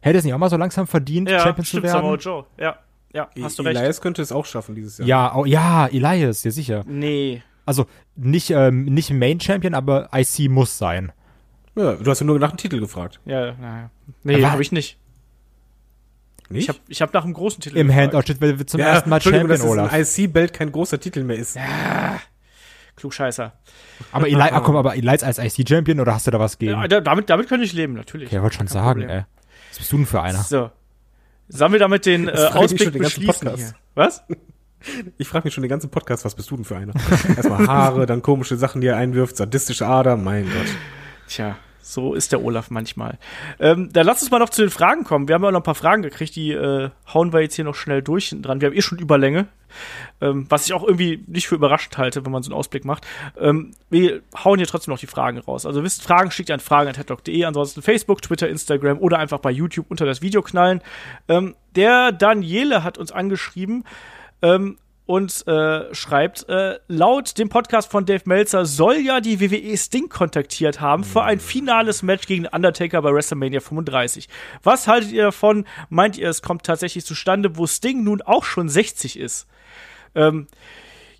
[0.00, 1.96] Hätte es nicht auch mal so langsam verdient, Ja, Champion zu stimmt, werden?
[1.98, 2.44] Samoa Joe.
[2.58, 2.78] Ja,
[3.12, 3.78] ja, hast du recht.
[3.78, 5.08] Elias könnte es auch schaffen dieses Jahr.
[5.08, 6.84] Ja, oh, ja, Elias, ja sicher.
[6.86, 7.42] Nee.
[7.66, 7.86] Also
[8.16, 11.12] nicht, ähm, nicht Main Champion, aber IC muss sein.
[11.76, 11.94] ja.
[11.96, 13.20] Du hast ja nur nach dem Titel gefragt.
[13.26, 13.90] Ja, naja.
[14.22, 14.98] Nee, habe ich nicht.
[16.50, 16.62] Nicht?
[16.64, 17.94] Ich habe ich hab nach einem großen Titel Im.
[17.94, 19.92] Handout steht, wer wird zum ja, ersten Mal Champion, dass Olaf.
[19.92, 21.58] ein IC-Belt kein großer Titel mehr ist.
[22.96, 23.52] Klugscheißer.
[24.12, 26.72] Aber Eli, ah, komm, aber Elias als IC-Champion oder hast du da was gegen?
[26.72, 28.28] Ja, da, damit, damit könnte ich leben, natürlich.
[28.28, 29.18] Okay, ich wollte schon Kein sagen, Problem.
[29.18, 29.24] ey.
[29.70, 30.42] Was bist du denn für einer?
[30.42, 30.70] So.
[31.48, 33.58] Sollen wir damit den äh, Ausblick den ganzen beschließen Podcast.
[33.58, 33.74] hier?
[33.94, 34.22] Was?
[35.18, 36.92] Ich frage mich schon den ganzen Podcast, was bist du denn für einer?
[37.36, 40.68] Erstmal Haare, dann komische Sachen, die er einwirft, sadistische Ader, mein Gott.
[41.26, 41.56] Tja,
[41.92, 43.18] so ist der Olaf manchmal.
[43.58, 45.28] Ähm, dann lass uns mal noch zu den Fragen kommen.
[45.28, 47.74] Wir haben ja noch ein paar Fragen gekriegt, die äh, hauen wir jetzt hier noch
[47.74, 48.60] schnell durch dran.
[48.60, 49.48] Wir haben eh schon Überlänge,
[50.20, 53.06] ähm, was ich auch irgendwie nicht für überraschend halte, wenn man so einen Ausblick macht.
[53.38, 55.66] Ähm, wir hauen hier trotzdem noch die Fragen raus.
[55.66, 59.86] Also wisst, Fragen schickt ihr an fragen.headlock.de, ansonsten Facebook, Twitter, Instagram oder einfach bei YouTube
[59.88, 60.82] unter das Video knallen.
[61.28, 63.84] Ähm, der Daniele hat uns angeschrieben,
[64.42, 64.76] ähm,
[65.08, 70.10] und äh, schreibt, äh, laut dem Podcast von Dave Meltzer soll ja die WWE Sting
[70.10, 74.28] kontaktiert haben für ein finales Match gegen Undertaker bei WrestleMania 35.
[74.62, 75.64] Was haltet ihr davon?
[75.88, 79.46] Meint ihr, es kommt tatsächlich zustande, wo Sting nun auch schon 60 ist?
[80.14, 80.46] Ähm,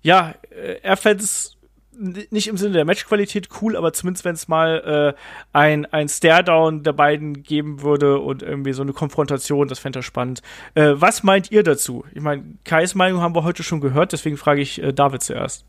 [0.03, 1.57] ja, äh, er fände es
[1.99, 5.19] nicht im Sinne der Matchqualität cool, aber zumindest wenn es mal äh,
[5.53, 10.03] ein, ein Stare-Down der beiden geben würde und irgendwie so eine Konfrontation, das fände er
[10.03, 10.41] spannend.
[10.75, 12.05] Äh, was meint ihr dazu?
[12.13, 15.65] Ich meine, Kais Meinung haben wir heute schon gehört, deswegen frage ich äh, David zuerst.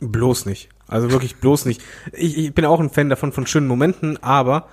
[0.00, 0.70] Bloß nicht.
[0.88, 1.82] Also wirklich bloß nicht.
[2.12, 4.68] Ich, ich bin auch ein Fan davon von schönen Momenten, aber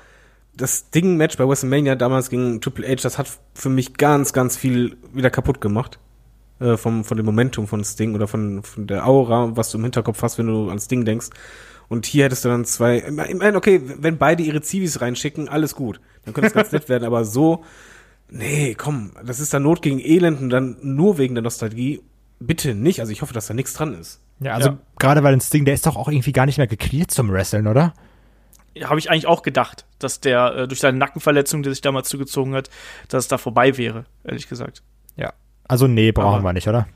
[0.56, 4.98] das Ding-Match bei WrestleMania damals gegen Triple H, das hat für mich ganz, ganz viel
[5.14, 6.00] wieder kaputt gemacht.
[6.60, 9.84] Äh, vom, von dem Momentum von Sting oder von, von der Aura, was du im
[9.84, 11.28] Hinterkopf hast, wenn du ans Ding denkst.
[11.88, 12.98] Und hier hättest du dann zwei,
[13.30, 16.02] ich meine, okay, wenn beide ihre Zivis reinschicken, alles gut.
[16.26, 17.64] Dann könnte es ganz nett werden, aber so,
[18.30, 22.02] nee, komm, das ist dann Not gegen Elend und dann nur wegen der Nostalgie.
[22.40, 24.20] Bitte nicht, also ich hoffe, dass da nichts dran ist.
[24.40, 24.78] Ja, also Ja.
[25.00, 27.68] gerade weil ein Sting, der ist doch auch irgendwie gar nicht mehr geklärt zum Wresteln,
[27.68, 27.94] oder?
[28.84, 32.54] Habe ich eigentlich auch gedacht, dass der äh, durch seine Nackenverletzung, die sich damals zugezogen
[32.54, 32.70] hat,
[33.10, 34.84] dass es da vorbei wäre, ehrlich gesagt.
[35.16, 35.34] Ja.
[35.68, 36.88] Also nee, brauchen Aber- wir nicht, oder?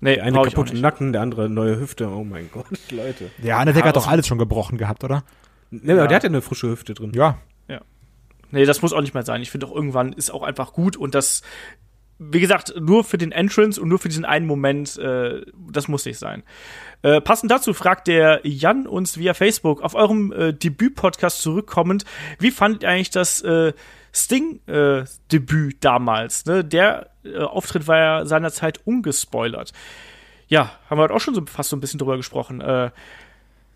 [0.00, 0.82] Nee, eine brauch ich auch kaputte nicht.
[0.82, 2.08] Nacken, der andere neue Hüfte.
[2.10, 3.30] Oh mein Gott, Leute.
[3.38, 5.24] Der Undertaker hat also- doch alles schon gebrochen gehabt, oder?
[5.70, 6.06] Ne, aber Ja.
[6.06, 7.12] der hat ja eine frische Hüfte drin.
[7.14, 7.38] Ja.
[8.52, 9.42] Nee, das muss auch nicht mehr sein.
[9.42, 11.42] Ich finde auch irgendwann ist auch einfach gut und das,
[12.20, 16.04] wie gesagt, nur für den Entrance und nur für diesen einen Moment, äh, das muss
[16.06, 16.44] nicht sein.
[17.02, 22.04] Äh, passend dazu fragt der Jan uns via Facebook auf eurem äh, Debüt-Podcast zurückkommend,
[22.38, 23.72] wie fandet ihr eigentlich das äh,
[24.14, 26.46] Sting-Debüt damals?
[26.46, 26.64] Ne?
[26.64, 29.72] Der äh, Auftritt war ja seinerzeit ungespoilert.
[30.48, 32.60] Ja, haben wir heute auch schon so, fast so ein bisschen drüber gesprochen.
[32.60, 32.90] Äh,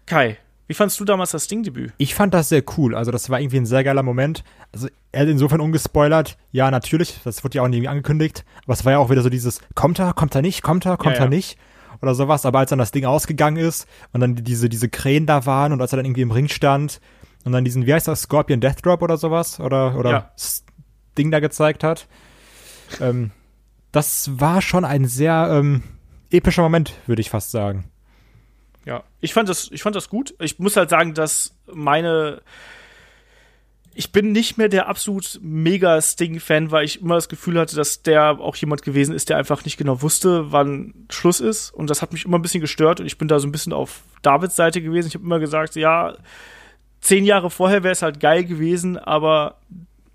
[0.07, 0.37] Kai,
[0.69, 1.93] wie fandst du damals das Sting-Debüt?
[1.99, 2.95] Ich fand das sehr cool.
[2.95, 4.45] Also, das war irgendwie ein sehr geiler Moment.
[4.73, 6.37] Also, er hat insofern ungespoilert.
[6.53, 7.21] Ja, natürlich.
[7.25, 8.45] Das wurde ja auch irgendwie angekündigt.
[8.65, 10.97] Aber es war ja auch wieder so dieses, kommt er, kommt er nicht, kommt er,
[10.97, 11.31] kommt Ja, er ja.
[11.31, 11.59] nicht.
[12.03, 12.47] Oder sowas.
[12.47, 15.81] Aber als dann das Ding ausgegangen ist und dann diese, diese Krähen da waren und
[15.81, 17.01] als er dann irgendwie im Ring stand
[17.45, 19.59] und dann diesen, wie heißt das, Scorpion Death Drop oder sowas?
[19.59, 20.31] Oder, oder Ja.
[20.37, 20.65] das
[21.19, 22.07] Ding da gezeigt hat.
[23.01, 23.33] Ähm,
[23.93, 25.83] das war schon ein sehr ähm,
[26.31, 27.91] epischer Moment, würde ich fast sagen.
[28.87, 30.35] Ja, ich fand das, ich fand das gut.
[30.39, 32.41] Ich muss halt sagen, dass meine,
[33.95, 38.03] ich bin nicht mehr der absolut mega Sting-Fan, weil ich immer das Gefühl hatte, dass
[38.03, 41.71] der auch jemand gewesen ist, der einfach nicht genau wusste, wann Schluss ist.
[41.75, 43.73] Und das hat mich immer ein bisschen gestört und ich bin da so ein bisschen
[43.73, 45.09] auf Davids Seite gewesen.
[45.09, 46.17] Ich habe immer gesagt, ja,
[47.01, 49.57] zehn Jahre vorher wäre es halt geil gewesen, aber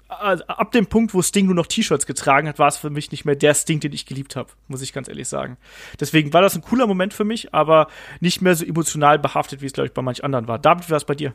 [0.07, 3.25] ab dem Punkt, wo Sting nur noch T-Shirts getragen hat, war es für mich nicht
[3.25, 5.57] mehr der Sting, den ich geliebt habe, muss ich ganz ehrlich sagen.
[5.99, 7.87] Deswegen war das ein cooler Moment für mich, aber
[8.19, 10.59] nicht mehr so emotional behaftet, wie es, glaube ich, bei manch anderen war.
[10.59, 11.33] David, wie war es bei dir?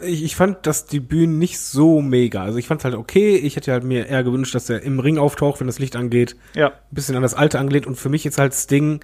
[0.00, 2.42] Ich, ich fand das Debüt nicht so mega.
[2.42, 3.36] Also ich fand es halt okay.
[3.36, 6.36] Ich hätte halt mir eher gewünscht, dass er im Ring auftaucht, wenn das Licht angeht.
[6.54, 7.86] Ja, Ein bisschen an das Alte angelehnt.
[7.86, 9.00] Und für mich ist halt Sting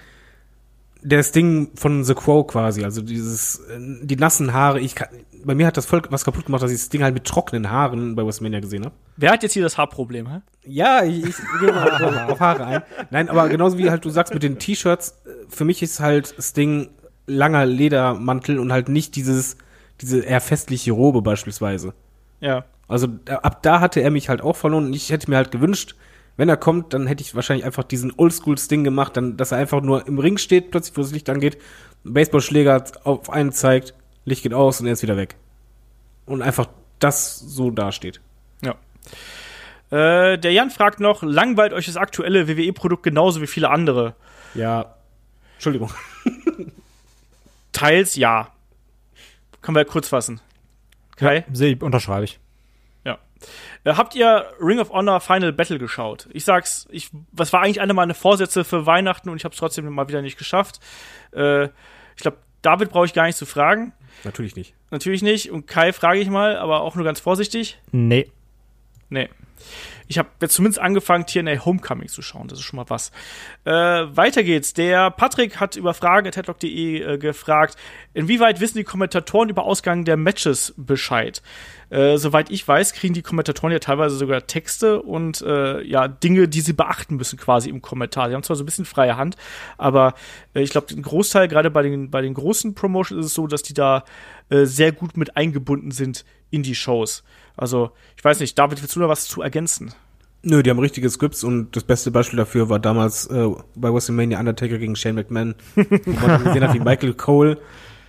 [1.02, 2.84] der Sting von The Crow quasi.
[2.84, 4.80] Also dieses, äh, die nassen Haare.
[4.80, 5.08] Ich kann,
[5.44, 7.70] bei mir hat das voll was kaputt gemacht, dass ich das Ding halt mit trockenen
[7.70, 8.94] Haaren bei WrestleMania gesehen habe.
[9.16, 10.28] wer hat jetzt hier das Haarproblem?
[10.28, 10.40] Hä?
[10.64, 12.82] Ja, ich, ich gehe mal auf, Haare ein.
[13.10, 16.34] Nein, aber genauso wie halt du sagst mit den T-Shirts, äh, für mich ist halt
[16.40, 16.88] Sting
[17.26, 19.56] langer Ledermantel und halt nicht dieses,
[20.00, 21.92] diese eher festliche Robe beispielsweise.
[22.40, 25.50] Ja, Also ab da hatte er mich halt auch verloren und ich hätte mir halt
[25.50, 25.94] gewünscht,
[26.38, 29.82] wenn er kommt, dann hätte ich wahrscheinlich einfach diesen Oldschool-Sting gemacht, dann, dass er einfach
[29.82, 31.58] nur im Ring steht, plötzlich, wo das Licht angeht,
[32.04, 33.92] einen Baseballschläger auf einen zeigt,
[34.24, 35.34] Licht geht aus und er ist wieder weg.
[36.26, 36.68] Und einfach
[37.00, 38.20] das so dasteht.
[38.62, 38.76] ja.
[39.90, 44.14] Äh, der Jan fragt noch, langweilt euch das aktuelle WWE-Produkt genauso wie viele andere?
[44.54, 44.94] Ja.
[45.54, 45.90] Entschuldigung.
[47.72, 48.52] Teils ja.
[49.60, 50.40] Können wir kurz fassen.
[51.16, 51.44] Kai?
[51.52, 52.38] Sehe ich, unterschreibe ich.
[53.84, 56.28] Äh, habt ihr Ring of Honor Final Battle geschaut?
[56.32, 59.58] Ich sag's, ich, was war eigentlich einer meiner Vorsätze für Weihnachten und ich habe es
[59.58, 60.80] trotzdem mal wieder nicht geschafft.
[61.32, 63.92] Äh, ich glaube, David brauche ich gar nicht zu fragen.
[64.24, 64.74] Natürlich nicht.
[64.90, 65.50] Natürlich nicht.
[65.50, 67.78] Und Kai frage ich mal, aber auch nur ganz vorsichtig.
[67.92, 68.30] Nee.
[69.10, 69.28] Nee.
[70.06, 72.48] Ich habe jetzt zumindest angefangen, TNA Homecoming zu schauen.
[72.48, 73.10] Das ist schon mal was.
[73.64, 74.72] Äh, weiter geht's.
[74.72, 77.76] Der Patrick hat über fragen.headlock.de äh, gefragt,
[78.14, 81.42] inwieweit wissen die Kommentatoren über Ausgang der Matches Bescheid?
[81.90, 86.48] Äh, soweit ich weiß, kriegen die Kommentatoren ja teilweise sogar Texte und äh, ja Dinge,
[86.48, 88.28] die sie beachten müssen quasi im Kommentar.
[88.28, 89.36] Sie haben zwar so ein bisschen freie Hand,
[89.76, 90.14] aber
[90.54, 93.46] äh, ich glaube, ein Großteil, gerade bei den, bei den großen Promotions ist es so,
[93.46, 94.04] dass die da
[94.48, 97.24] äh, sehr gut mit eingebunden sind in die Shows.
[97.58, 99.92] Also, ich weiß nicht, David, willst du da was zu ergänzen?
[100.42, 104.38] Nö, die haben richtige Scripts und das beste Beispiel dafür war damals äh, bei WrestleMania
[104.38, 107.58] Undertaker gegen Shane McMahon, wo man gesehen hat, wie Michael Cole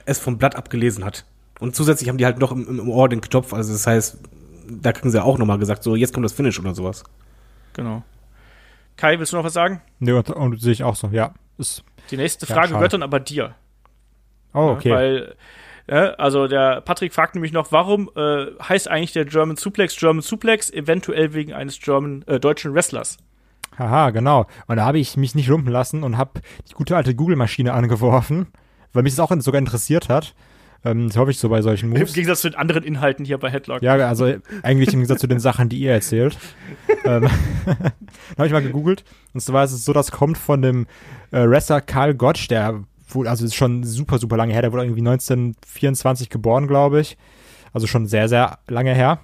[0.05, 1.25] es vom Blatt abgelesen hat.
[1.59, 4.19] Und zusätzlich haben die halt noch im, im Ohr den Knopf, also das heißt,
[4.69, 7.03] da kriegen sie auch nochmal gesagt, so jetzt kommt das Finish oder sowas.
[7.73, 8.03] Genau.
[8.95, 9.81] Kai, willst du noch was sagen?
[9.99, 11.33] Nee, und, und sehe ich auch so, ja.
[11.57, 12.77] Ist, Die nächste Ja, Frage schade.
[12.77, 13.55] gehört dann aber dir.
[14.53, 14.91] oh, okay.
[14.91, 15.35] Weil,
[15.89, 20.21] ja, also der Patrick fragt nämlich noch, warum äh, heißt eigentlich der German Suplex German
[20.21, 23.17] Suplex, eventuell wegen eines German, äh, deutschen Wrestlers.
[23.77, 24.45] Haha, genau.
[24.67, 28.47] Und da habe ich mich nicht lumpen lassen und habe die gute alte Google-Maschine angeworfen,
[28.93, 30.35] weil mich das auch sogar interessiert hat.
[30.85, 32.13] Ähm, das hoffe ich so bei solchen Im Moves.
[32.13, 33.81] Gegensatz zu den anderen Inhalten hier bei Headlock.
[33.81, 34.25] Ja, also
[34.63, 36.37] eigentlich im Gegensatz zu den Sachen, die ihr erzählt.
[37.05, 37.27] ähm,
[38.37, 39.03] habe ich mal gegoogelt.
[39.33, 40.87] Und zwar ist es so, das kommt von dem
[41.31, 44.61] äh, Wrestler Karl Gottsch, der wohl, also ist schon super, super lange her.
[44.61, 47.17] Der wurde irgendwie 1924 geboren, glaube ich.
[47.73, 49.19] Also schon sehr, sehr lange her.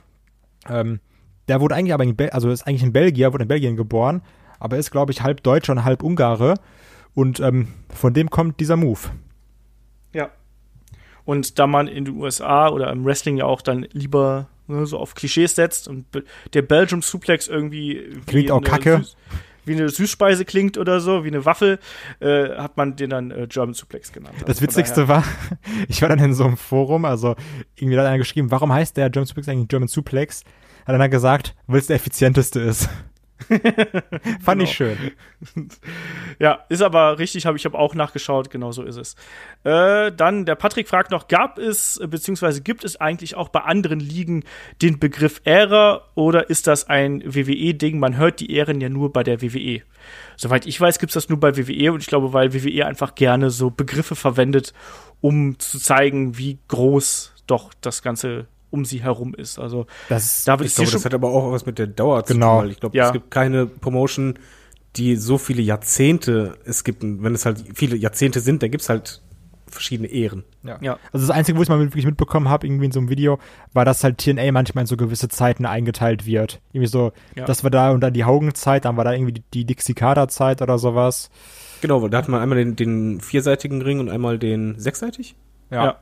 [0.70, 1.00] Ähm,
[1.48, 4.22] der wurde eigentlich aber in Bel also ist eigentlich in Belgier, wurde in Belgien geboren,
[4.60, 6.56] aber ist, glaube ich, halb Deutscher und halb Ungare.
[7.14, 9.00] Und ähm, von dem kommt dieser Move.
[10.14, 10.30] Ja.
[11.24, 14.98] Und da man in den USA oder im Wrestling ja auch dann lieber ne, so
[15.00, 16.06] auf Klischees setzt und
[16.54, 18.98] der Belgium Suplex irgendwie wie Klingt auch kacke.
[18.98, 19.16] Süß-
[19.66, 21.80] wie eine Süßspeise klingt oder so, wie eine Waffel,
[22.20, 24.36] äh, hat man den dann äh, German Suplex genannt.
[24.40, 25.24] Das Also von Witzigste war,
[25.88, 27.36] ich war dann in so einem Forum, also
[27.76, 30.44] irgendwie hat einer geschrieben, warum heißt der German Suplex eigentlich German Suplex?
[30.86, 32.90] Hat einer gesagt, weil es der effizienteste ist.
[34.42, 34.98] Fand ich schön.
[36.40, 39.16] Ja, ist aber richtig, hab, ich habe auch nachgeschaut, genau so ist es.
[39.64, 44.02] Äh, dann, der Patrick fragt noch, gab es, beziehungsweise gibt es eigentlich auch bei anderen
[44.02, 44.44] Ligen
[44.82, 48.00] den Begriff Ära oder ist das ein WWE-Ding?
[48.00, 49.82] Man hört die Ehren ja nur bei der WWE.
[50.36, 53.50] Soweit ich weiß, gibt's das nur bei WWE und ich glaube, weil WWE einfach gerne
[53.50, 54.74] so Begriffe verwendet,
[55.22, 59.58] um zu zeigen, wie groß doch das Ganze um sie herum ist.
[59.60, 62.56] Also, Das David, Ich glaube, das hat aber auch was mit der Dauer zu Genau.
[62.58, 63.08] tun, weil ich glaube, Ja.
[63.08, 64.38] es gibt keine Promotion,
[64.96, 67.04] die so viele Jahrzehnte es gibt.
[67.04, 69.22] Und wenn es halt viele Jahrzehnte sind, dann gibt's halt
[69.68, 70.44] verschiedene Ehren.
[70.64, 70.78] Ja.
[70.82, 71.00] Ja.
[71.12, 73.40] Also das Einzige, wo ich mal wirklich mitbekommen habe, irgendwie in so einem Video,
[73.74, 76.62] war, dass halt TNA manchmal in so gewisse Zeiten eingeteilt wird.
[76.72, 77.46] Irgendwie so, Ja.
[77.46, 80.78] das war da und dann die Hogan-Zeit, dann war da irgendwie die, die Dixie-Carter-Zeit oder
[80.78, 81.30] sowas.
[81.82, 85.36] Genau, da hat man einmal den, den vierseitigen Ring und einmal den sechsseitig.
[85.72, 85.84] Ja.
[85.84, 85.98] Ja,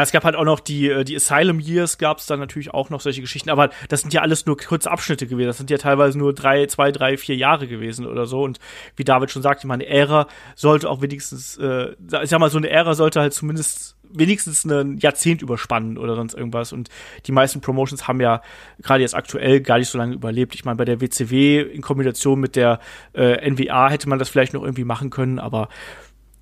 [0.00, 2.88] es gab halt auch noch die, äh, die Asylum Years, gab es dann natürlich auch
[2.88, 5.48] noch solche Geschichten, aber das sind ja alles nur kurze Abschnitte gewesen.
[5.48, 8.42] Das sind ja teilweise nur drei, zwei, drei, vier Jahre gewesen oder so.
[8.42, 8.58] Und
[8.96, 11.90] wie David schon sagte, meine Ära sollte auch wenigstens, äh,
[12.22, 16.34] ich sag mal, so eine Ära sollte halt zumindest wenigstens ein Jahrzehnt überspannen oder sonst
[16.34, 16.72] irgendwas.
[16.72, 16.88] Und
[17.26, 18.42] die meisten Promotions haben ja
[18.82, 20.54] gerade jetzt aktuell gar nicht so lange überlebt.
[20.54, 22.80] Ich meine, bei der WCW in Kombination mit der
[23.14, 25.68] äh, NWA hätte man das vielleicht noch irgendwie machen können, aber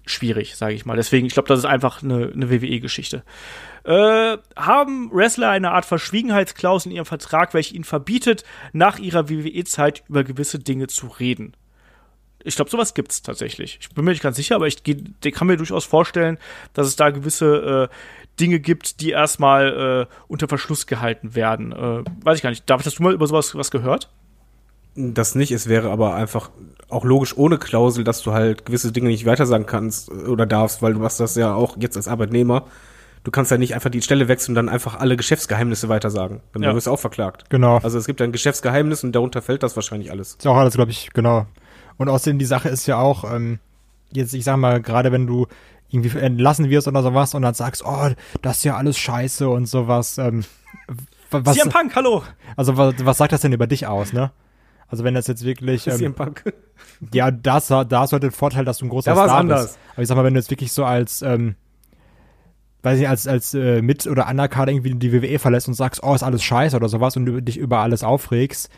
[0.07, 0.97] schwierig, sage ich mal.
[0.97, 3.23] Deswegen, ich glaube, das ist einfach eine, eine WWE-Geschichte.
[3.85, 10.05] Äh, haben Wrestler eine Art Verschwiegenheitsklausel in ihrem Vertrag, welche ihnen verbietet, nach ihrer WWE-Zeit
[10.09, 11.57] über gewisse Dinge zu reden?
[12.43, 13.79] Ich glaube, sowas gibt's tatsächlich.
[13.81, 16.39] Ich bin mir nicht ganz sicher, aber ich ich kann mir durchaus vorstellen,
[16.73, 17.95] dass es da gewisse äh,
[18.41, 21.73] Dinge gibt, die erstmal äh, unter Verschluss gehalten werden.
[21.73, 22.69] Äh, weiß ich gar nicht.
[22.69, 24.11] David, hast du mal über sowas was gehört?
[24.97, 26.51] Das nicht, es wäre aber einfach
[26.89, 30.83] auch logisch ohne Klausel, dass du halt gewisse Dinge nicht weitersagen kannst äh, oder darfst,
[30.83, 32.65] weil du machst das ja auch jetzt als Arbeitnehmer.
[33.23, 36.41] Du kannst ja nicht einfach die Stelle wechseln und dann einfach alle Geschäftsgeheimnisse weitersagen.
[36.53, 36.75] Dann Ja.
[36.75, 37.45] wirst du auch verklagt.
[37.51, 37.79] Genau.
[37.83, 40.37] Also es gibt ein Geschäftsgeheimnis und darunter fällt das wahrscheinlich alles.
[40.37, 41.47] Ist auch alles, glaube ich, genau.
[41.99, 43.59] Und außerdem die Sache ist ja auch, ähm,
[44.11, 45.47] jetzt, ich sag mal, gerade wenn du
[45.91, 48.09] irgendwie entlassen wirst oder sowas und dann sagst, oh,
[48.43, 50.45] das ist ja alles scheiße und sowas, ähm,
[51.31, 52.23] wa- was, CM Punk, hallo!
[52.57, 54.31] also was, was sagt das denn über dich aus, ne?
[54.91, 56.15] Also wenn das jetzt wirklich, ähm,
[57.15, 59.63] ja, das, da hast du halt den Vorteil, dass du ein großer Da Star anders.
[59.63, 59.79] bist.
[59.93, 61.55] Aber ich sag mal, wenn du jetzt wirklich so als, ähm,
[62.83, 66.15] weiß ich als, als äh, Mit- oder Undercard irgendwie die WWE verlässt und sagst, oh,
[66.15, 68.69] ist alles scheiße oder sowas und du dich über alles aufregst,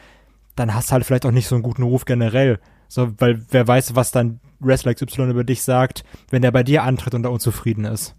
[0.55, 2.59] dann hast du halt vielleicht auch nicht so einen guten Ruf generell.
[2.89, 6.83] So, weil wer weiß, was dann Wrestler XY über dich sagt, wenn der bei dir
[6.83, 8.15] antritt und da unzufrieden ist.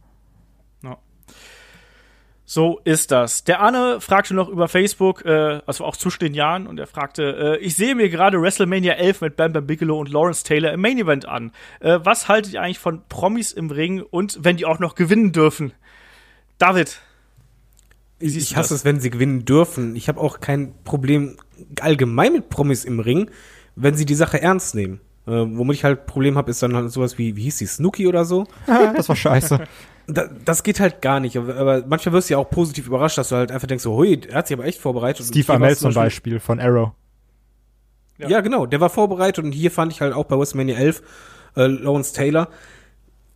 [2.46, 3.46] So ist das.
[3.46, 7.58] Der Arne fragte noch über Facebook, äh, also auch zwischen den Jahren, und er fragte,
[7.60, 10.82] äh, ich sehe mir gerade WrestleMania 11 mit Bam Bam Bigelow und Lawrence Taylor im
[10.82, 11.52] Main Event an.
[11.80, 15.32] Äh, was haltet ihr eigentlich von Promis im Ring und wenn die auch noch gewinnen
[15.32, 15.72] dürfen?
[16.58, 17.00] David.
[18.20, 18.80] Ich, ich hasse das?
[18.80, 19.96] es, wenn sie gewinnen dürfen.
[19.96, 21.38] Ich habe auch kein Problem
[21.80, 23.30] allgemein mit Promis im Ring,
[23.76, 25.00] wenn sie die Sache ernst nehmen.
[25.26, 28.06] Äh, womit ich halt Problem habe, ist dann halt sowas wie, wie hieß die, Snooki
[28.08, 28.46] oder so?
[28.68, 29.64] das war scheiße.
[30.08, 31.38] Da, das geht halt gar nicht.
[31.38, 34.20] Aber, manchmal wirst du ja auch positiv überrascht, dass du halt einfach denkst, so, hui,
[34.28, 35.26] er hat sich aber echt vorbereitet.
[35.26, 36.92] Steve Amell zum Beispiel von Arrow.
[38.18, 38.30] Ja.
[38.30, 38.42] Ja.
[38.42, 41.02] genau, der war vorbereitet und hier fand ich halt auch bei WrestleMania 11
[41.56, 42.50] äh, Lawrence Taylor,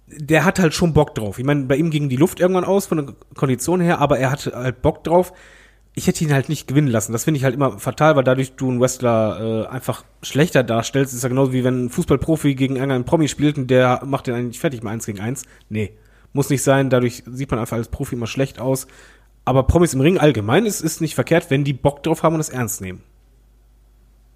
[0.08, 1.40] der hat halt schon Bock drauf.
[1.40, 4.32] Ich meine, bei ihm ging die Luft irgendwann aus von der Kondition her, aber er
[4.32, 5.34] hatte halt Bock drauf.
[5.96, 7.12] Ich hätte ihn halt nicht gewinnen lassen.
[7.12, 11.14] Das finde ich halt immer fatal, weil dadurch du einen Wrestler äh, einfach schlechter darstellst.
[11.14, 14.36] ist ja genauso wie wenn ein Fußballprofi gegen irgendeinen Promi spielt und der macht den
[14.36, 15.44] eigentlich fertig mal eins gegen eins.
[15.70, 15.98] Nee,
[16.38, 16.90] muss nicht sein.
[16.90, 18.88] Dadurch sieht man einfach als Profi immer schlecht aus.
[19.44, 22.42] Aber Promis im Ring allgemein ist, ist nicht verkehrt, wenn die Bock drauf haben und
[22.42, 23.04] es ernst nehmen.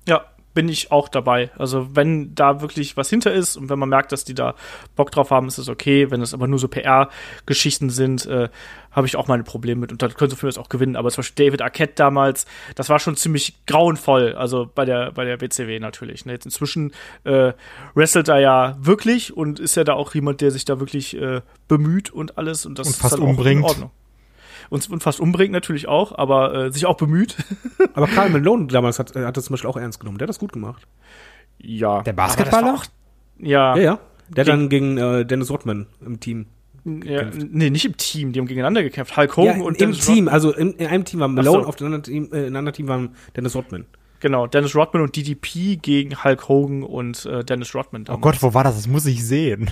[0.07, 1.52] Ja, bin ich auch dabei.
[1.57, 4.56] Also wenn da wirklich was hinter ist und wenn man merkt, dass die da
[4.95, 6.11] Bock drauf haben, ist es okay.
[6.11, 8.49] Wenn es aber nur so PR-Geschichten sind, äh,
[8.91, 9.91] habe ich auch meine Probleme mit.
[9.91, 10.95] Und dann können sie für mich auch gewinnen.
[10.95, 12.45] Aber zum Beispiel David Arquette damals,
[12.76, 14.34] das war schon ziemlich grauenvoll.
[14.36, 16.26] Also bei der, bei der WCW natürlich.
[16.26, 16.34] Ne?
[16.34, 16.91] Jetzt inzwischen
[17.23, 17.53] äh,
[17.95, 21.41] wrestelt er ja wirklich und ist ja da auch jemand, der sich da wirklich äh,
[21.68, 22.65] bemüht und alles.
[22.65, 23.61] Und das Und fast ist dann auch umbringt.
[23.61, 23.91] in Ordnung.
[24.72, 27.35] Und, und fast umbringt natürlich auch, aber äh, sich auch bemüht.
[27.93, 30.18] Aber Karl Malone damals hat, hat das zum Beispiel auch ernst genommen.
[30.18, 30.88] Der hat das gut gemacht.
[31.60, 32.02] ja.
[32.03, 32.76] Der Basketballer?
[32.76, 32.85] auch-
[33.38, 33.76] Ja.
[33.76, 33.99] Ja, ja.
[34.30, 36.45] Der hat Gegen- dann gegen äh, Dennis Rodman im Team.
[36.85, 39.15] Ja, nee, nicht im Team, die haben gegeneinander gekämpft.
[39.18, 41.68] Hulk Hogan Ja, und im Dennis Team, also in, in einem Team war Malone, so.
[41.68, 43.81] auf dem anderen Team, äh, in einem anderen Team war Dennis Rodman.
[43.81, 43.98] Rodman.
[44.22, 48.03] Genau, Dennis Rodman und DDP gegen Hulk Hogan und äh, Dennis Rodman.
[48.03, 48.22] Oh damals.
[48.22, 48.76] Gott, wo war das?
[48.77, 49.69] Das muss ich sehen.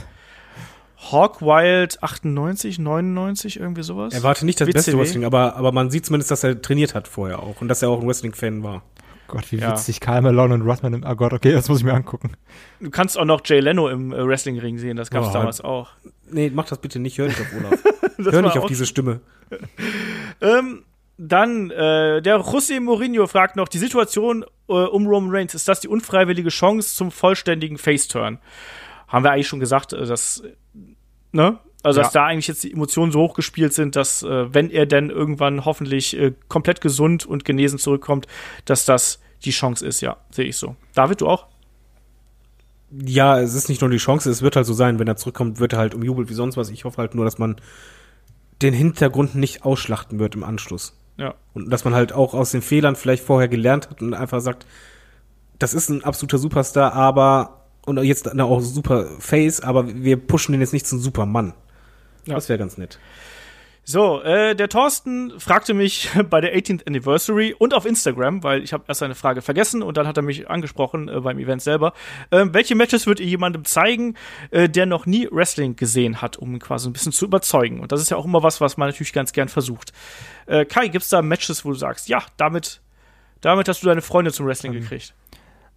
[1.11, 4.13] Hawk Wild 98, 99, irgendwie sowas.
[4.13, 4.99] Er warte nicht das beste WCW.
[5.01, 7.89] Wrestling, aber, aber man sieht zumindest, dass er trainiert hat vorher auch und dass er
[7.89, 8.83] auch ein Wrestling-Fan war.
[9.27, 9.71] Gott, wie Ja.
[9.71, 9.99] witzig.
[10.01, 12.31] Karl Malone und Rodman im, oh Gott, okay, das muss ich mir angucken.
[12.79, 15.61] Du kannst auch noch Jay Leno im äh, Wrestlingring sehen, das gab es Oh, damals
[15.61, 15.91] auch.
[16.31, 17.83] Nee, mach das bitte nicht, hör nicht auf Olaf.
[18.33, 19.21] Hör nicht auf diese Stimme.
[20.41, 20.83] Ähm,
[21.17, 25.81] dann, äh, der José Mourinho fragt noch, die Situation äh, um Roman Reigns, ist das
[25.81, 28.39] die unfreiwillige Chance zum vollständigen Face-Turn?
[29.09, 30.43] Haben wir eigentlich schon gesagt, äh, dass,
[31.31, 31.59] ne?
[31.81, 32.21] Also, dass Ja.
[32.21, 36.17] da eigentlich jetzt die Emotionen so hochgespielt sind, dass, äh, wenn er denn irgendwann hoffentlich
[36.17, 38.27] äh, komplett gesund und genesen zurückkommt,
[38.65, 40.75] dass das die Chance ist, ja, sehe ich so.
[40.93, 41.47] David, du auch?
[42.91, 45.59] Ja, es ist nicht nur die Chance, es wird halt so sein, wenn er zurückkommt,
[45.59, 46.69] wird er halt umjubelt wie sonst was.
[46.69, 47.55] Ich hoffe halt nur, dass man
[48.61, 50.97] den Hintergrund nicht ausschlachten wird im Anschluss.
[51.17, 51.35] Ja.
[51.53, 54.65] Und dass man halt auch aus den Fehlern vielleicht vorher gelernt hat und einfach sagt,
[55.59, 57.58] das ist ein absoluter Superstar, aber
[57.89, 61.53] und jetzt auch super Face, aber wir pushen den jetzt nicht zum Supermann.
[62.25, 62.35] Ja.
[62.35, 62.99] Das wäre ganz nett.
[63.91, 68.71] So, äh, der Thorsten fragte mich bei der 18th Anniversary und auf Instagram, weil ich
[68.71, 71.93] habe erst eine Frage vergessen und dann hat er mich angesprochen äh, beim Event selber.
[72.29, 74.13] Äh, welche Matches würdet ihr jemandem zeigen,
[74.51, 77.79] äh, der noch nie Wrestling gesehen hat, um ihn quasi ein bisschen zu überzeugen?
[77.79, 79.91] Und das ist ja auch immer was, was man natürlich ganz gern versucht.
[80.45, 82.81] Äh, Kai, gibt's da Matches, wo du sagst, ja, damit,
[83.41, 85.15] damit hast du deine Freunde zum Wrestling Ähm, gekriegt?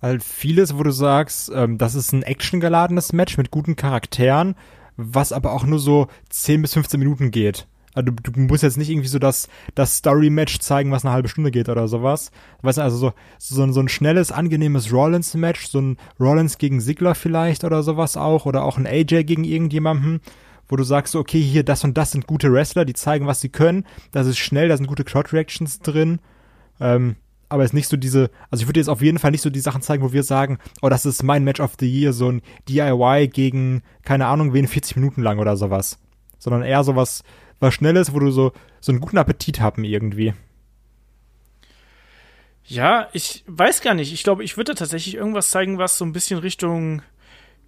[0.03, 4.57] Halt vieles, wo du sagst, ähm, das ist ein actiongeladenes Match mit guten Charakteren,
[4.97, 7.67] was aber auch nur so 10 bis 15 Minuten geht.
[7.95, 11.29] Also du, du musst jetzt nicht irgendwie so das, das Story-Match zeigen, was eine halbe
[11.29, 12.31] Stunde geht oder sowas.
[12.63, 16.81] Weißt du, also so, so, ein- so ein schnelles, angenehmes Rollins-Match, so ein Rollins gegen
[16.81, 20.21] Sigler vielleicht oder sowas auch, oder auch ein AJ gegen irgendjemanden,
[20.69, 23.51] wo du sagst, okay, hier, das und das sind gute Wrestler, die zeigen, was sie
[23.51, 26.19] können, das ist schnell, da sind gute Crowd-Reactions drin.
[26.81, 27.17] Ähm,
[27.53, 29.61] aber ist nicht so diese, also ich würde jetzt auf jeden Fall nicht so die
[29.61, 32.43] Sachen zeigen, wo wir sagen, oh, das ist mein Match of the Year, so ein
[32.69, 35.99] DIY gegen, keine Ahnung, wen 40 Minuten lang oder sowas.
[36.39, 37.23] Sondern eher sowas,
[37.61, 40.35] was Schnelles, wo du so, so einen guten Appetit haben irgendwie.
[42.65, 44.13] Ja, ich weiß gar nicht.
[44.13, 47.03] Ich glaube, ich würde tatsächlich irgendwas zeigen, was so ein bisschen Richtung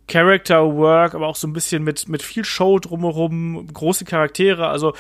[0.07, 4.95] Character Work, aber auch so ein bisschen mit, mit viel Show drumherum, große Charaktere, also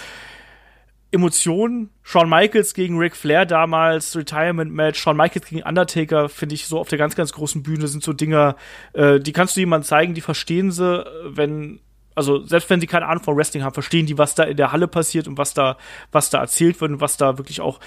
[1.14, 1.90] Emotionen.
[2.02, 6.78] Shawn Michaels gegen Ric Flair damals, Retirement Match, Shawn Michaels gegen Undertaker, finde ich so
[6.78, 8.56] auf der ganz, ganz großen Bühne sind so Dinger,
[8.92, 11.80] äh, die kannst du jemandem zeigen, die verstehen sie, wenn
[12.14, 14.72] also selbst wenn sie keine Ahnung von Wrestling haben, verstehen die, was da in der
[14.72, 15.76] Halle passiert und was da,
[16.12, 17.80] was da erzählt wird und was da wirklich auch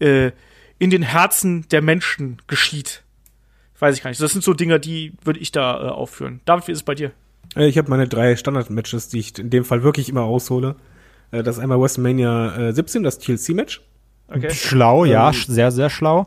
[0.00, 0.32] äh,
[0.78, 3.04] in den Herzen der Menschen geschieht.
[3.78, 4.20] Weiß ich gar nicht.
[4.20, 6.40] Das sind so Dinge, die würde ich da äh, aufführen.
[6.44, 7.12] David, wie ist es bei dir?
[7.54, 10.74] Äh, Ich habe meine drei Standard-Matches, die ich in dem Fall wirklich immer raushole.
[11.30, 13.82] Äh, Das ist einmal WrestleMania äh, 17, das TLC-Match.
[14.28, 14.50] Okay.
[14.50, 16.26] Schlau, ja, Ähm, sehr, sehr schlau.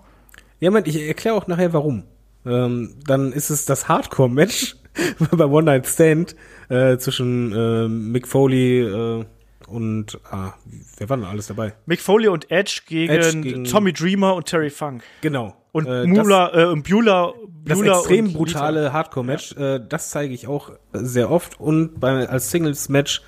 [0.59, 2.03] Ja, Moment, ich erkläre auch nachher warum.
[2.45, 4.75] Ähm, dann ist es das Hardcore-Match
[5.31, 6.35] bei One Night Stand
[6.69, 9.25] äh, zwischen äh, Mick Foley äh,
[9.67, 10.53] und ah,
[10.97, 11.73] wer war denn alles dabei?
[11.85, 15.03] Mick Foley und Edge gegen, Edge gegen- Tommy Dreamer und Terry Funk.
[15.21, 15.55] Genau.
[15.71, 17.33] Und Äh, Mula, äh, und Beulah,
[17.63, 21.59] das, das extrem und brutale Hardcore-Match, äh, das zeige ich auch sehr oft.
[21.59, 23.21] Und bei, als Singles-Match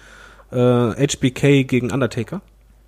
[0.53, 2.41] äh, HBK gegen Undertaker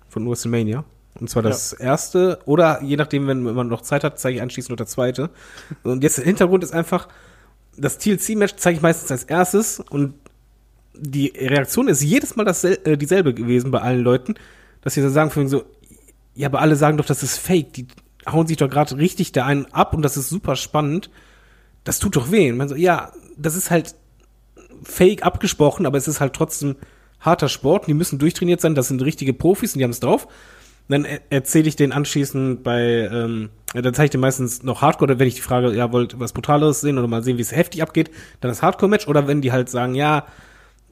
[0.08, 0.84] von WrestleMania.
[1.20, 4.70] Und zwar das erste, oder je nachdem, wenn man noch Zeit hat, zeige ich anschließend
[4.70, 5.30] noch der zweite.
[5.82, 7.08] Und jetzt der Hintergrund ist einfach,
[7.76, 10.14] das TLC-Match zeige ich meistens als erstes und
[10.94, 14.34] die Reaktion ist jedes Mal dassel äh, dieselbe gewesen bei allen Leuten,
[14.80, 15.64] dass sie so sagen, von so,
[16.34, 17.86] ja, aber alle sagen doch, das ist fake, die
[18.30, 21.10] hauen sich doch gerade richtig da einen ab und das ist super spannend.
[21.84, 22.50] Das tut doch weh.
[22.50, 23.94] Und man so, ja, das ist halt
[24.82, 26.76] fake abgesprochen, aber es ist halt trotzdem
[27.20, 27.86] harter Sport.
[27.86, 30.26] Die müssen durchtrainiert sein, das sind richtige Profis und die haben es drauf.
[30.88, 34.82] Und dann er erzähle ich den anschließend bei, ähm, dann zeige ich den meistens noch
[34.82, 37.52] Hardcore, wenn ich die Frage, ja, wollt was Brutaleres sehen oder mal sehen, wie es
[37.52, 38.10] heftig abgeht,
[38.40, 39.08] dann das Hardcore-Match.
[39.08, 40.26] Oder wenn die halt sagen, ja,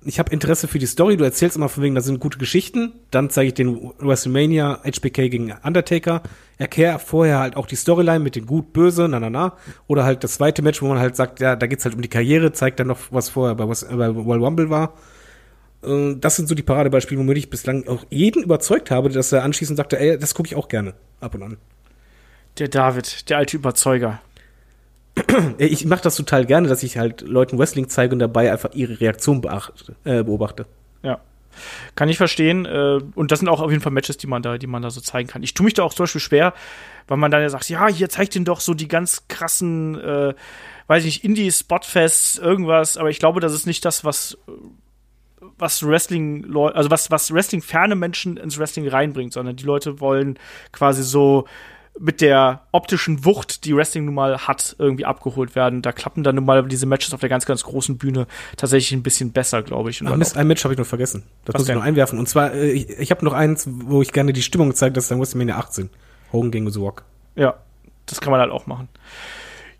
[0.07, 2.93] ich habe Interesse für die Story, du erzählst immer von wegen, das sind gute Geschichten,
[3.11, 6.23] dann zeige ich den WrestleMania HBK gegen Undertaker,
[6.59, 9.57] erkläre vorher halt auch die Storyline mit den gut, böse, na na na,
[9.87, 12.09] oder halt das zweite Match, wo man halt sagt, ja, da geht's halt um die
[12.09, 14.95] Karriere, zeigt dann noch, was vorher bei, was, bei Royal Rumble war.
[15.86, 19.43] Äh, Das sind so die Paradebeispiele, womit ich bislang auch jeden überzeugt habe, dass er
[19.43, 21.56] anschließend sagte, ey, das gucke ich auch gerne, ab und an.
[22.59, 24.20] Der David, der alte Überzeuger.
[25.59, 29.01] Ich mache das total gerne, dass ich halt Leuten Wrestling zeige und dabei einfach ihre
[29.01, 30.66] Reaktion beachte, äh, beobachte.
[31.02, 31.20] Ja.
[31.94, 32.66] Kann ich verstehen.
[32.66, 34.90] Äh, und das sind auch auf jeden Fall Matches, die man da, die man da
[34.90, 35.43] so zeigen kann.
[35.43, 36.52] Ich tue mich da auch zum Beispiel schwer,
[37.06, 40.35] weil man dann ja sagt, ja, hier zeigt den doch so die ganz krassen, äh,
[40.89, 44.52] weiß ich nicht, Indie, Spotfests, irgendwas, aber ich glaube, das ist nicht das, was äh,
[45.59, 50.39] was Wrestling, also was, was Wrestling-ferne Menschen ins Wrestling reinbringt, sondern die Leute wollen
[50.72, 51.47] quasi so
[51.98, 55.81] mit der optischen Wucht, die Wrestling nun mal hat, irgendwie abgeholt werden.
[55.81, 58.26] Da klappen dann nun mal diese Matches auf der ganz, ganz großen Bühne
[58.56, 60.01] tatsächlich ein bisschen besser, glaube ich.
[60.01, 61.22] Und dann Mist, ein Match habe ich noch vergessen.
[61.44, 61.78] Das Was muss ich denn?
[61.78, 62.18] noch einwerfen.
[62.18, 65.05] Und zwar, äh, ich, ich habe noch eins, wo ich gerne die Stimmung zeige, das
[65.05, 65.89] ist dann WrestleMania 18.
[66.32, 67.05] Hogan gegen The Rock.
[67.36, 67.55] Ja,
[68.06, 68.89] das kann man halt auch machen.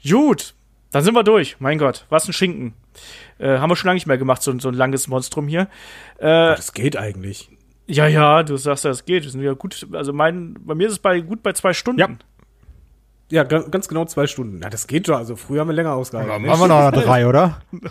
[0.09, 0.55] Gut,
[0.93, 1.57] dann sind wir durch.
[1.59, 2.75] Mein Gott, was ein Schinken.
[3.39, 5.69] Äh, haben wir schon lange nicht mehr gemacht, so, so ein langes Monstrum hier.
[6.19, 6.27] Äh,
[6.57, 7.51] Das geht eigentlich.
[7.87, 9.25] ja, ja, du sagst ja, es geht.
[9.25, 9.87] Wir sind ja gut.
[9.93, 12.01] Also mein, bei mir ist es bei gut bei zwei Stunden.
[12.01, 12.09] Ja.
[13.31, 14.61] Ja, ga- ganz genau zwei Stunden.
[14.63, 15.17] Ja, das geht doch.
[15.17, 16.45] Also früher haben wir länger ausgehalten.
[16.47, 17.63] Machen wir noch drei, oder?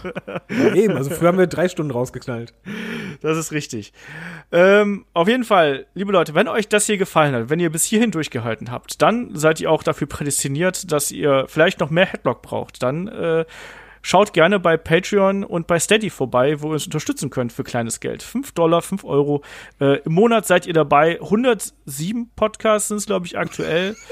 [0.50, 2.54] Ja, eben, also früher haben wir drei Stunden rausgeknallt.
[3.22, 3.94] Das ist richtig.
[4.52, 7.84] Ähm, auf jeden Fall, liebe Leute, wenn euch das hier gefallen hat, wenn ihr bis
[7.84, 12.44] hierhin durchgehalten habt, dann seid ihr auch dafür prädestiniert, dass ihr vielleicht noch mehr Headlock
[12.44, 12.84] braucht.
[12.84, 13.46] Dann äh,
[14.04, 18.00] schaut gerne bei Patreon und bei Steady vorbei, wo ihr uns unterstützen könnt für kleines
[18.00, 18.22] Geld.
[18.22, 19.42] 5 Dollar, 5 Euro.
[19.82, 21.20] Äh, Im Monat seid ihr dabei.
[21.20, 23.96] 107 Podcasts sind es, glaube ich, aktuell.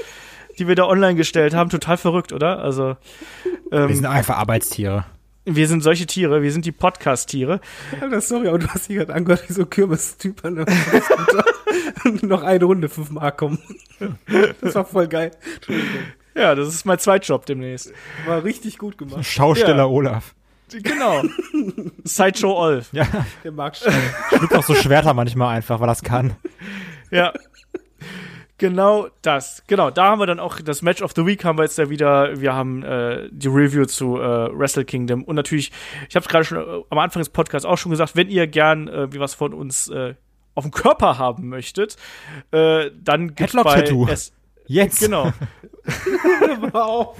[0.58, 1.70] die wir da online gestellt haben.
[1.70, 2.58] Total verrückt, oder?
[2.58, 2.96] Also,
[3.70, 5.06] Wir sind einfach Arbeitstiere.
[5.44, 7.60] wir sind solche Tiere, wir sind die Podcast-Tiere.
[8.00, 10.64] Alter, sorry, aber du hast dich gerade angehört wie so ein Kürbis-Typ an
[12.22, 13.58] noch eine Runde 5 Mark kommen.
[14.60, 15.30] Das war voll geil.
[15.56, 15.88] Entschuldigung.
[16.34, 17.92] Ja, das ist mein Zweitjob demnächst.
[18.26, 19.24] War richtig gut gemacht.
[19.24, 19.86] Schausteller Ja.
[19.86, 20.34] Olaf.
[20.82, 21.22] Genau.
[22.04, 22.88] Sideshow Olf.
[22.92, 23.06] Ja,
[23.44, 23.92] Der Stein.
[24.30, 26.34] schluckt auch so Schwerter manchmal einfach, weil das kann.
[27.10, 27.32] Ja.
[28.58, 29.64] Genau das.
[29.66, 31.90] Genau, da haben wir dann auch das Match of the Week haben wir jetzt da
[31.90, 32.40] wieder.
[32.40, 35.72] Wir haben äh, die Review zu äh, Wrestle Kingdom und natürlich,
[36.08, 38.46] ich habe es gerade schon äh, am Anfang des Podcasts auch schon gesagt, wenn ihr
[38.46, 40.14] gern äh, wie was von uns äh,
[40.54, 41.96] auf dem Körper haben möchtet,
[42.52, 44.06] äh, dann gibt's bei Headlock-Tattoo.
[44.08, 44.32] S
[44.72, 45.00] Jetzt.
[45.00, 45.32] genau.
[46.72, 47.18] Hör auf.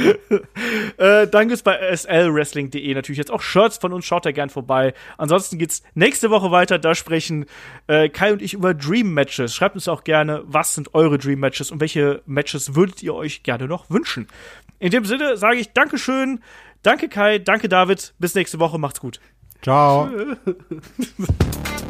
[0.98, 4.04] äh, dann gibt's bei slwrestling.de natürlich jetzt auch Shirts von uns.
[4.04, 4.92] Schaut da gern vorbei.
[5.16, 6.78] Ansonsten geht's nächste Woche weiter.
[6.78, 7.46] Da sprechen
[7.86, 9.54] äh, Kai und ich über Dream Matches.
[9.54, 13.42] Schreibt uns auch gerne, was sind eure Dream Matches und welche Matches würdet ihr euch
[13.42, 14.28] gerne noch wünschen.
[14.78, 16.40] In dem Sinne sage ich Dankeschön.
[16.82, 18.14] Danke Kai, danke David.
[18.18, 18.78] Bis nächste Woche.
[18.78, 19.18] Macht's gut.
[19.62, 20.10] Ciao.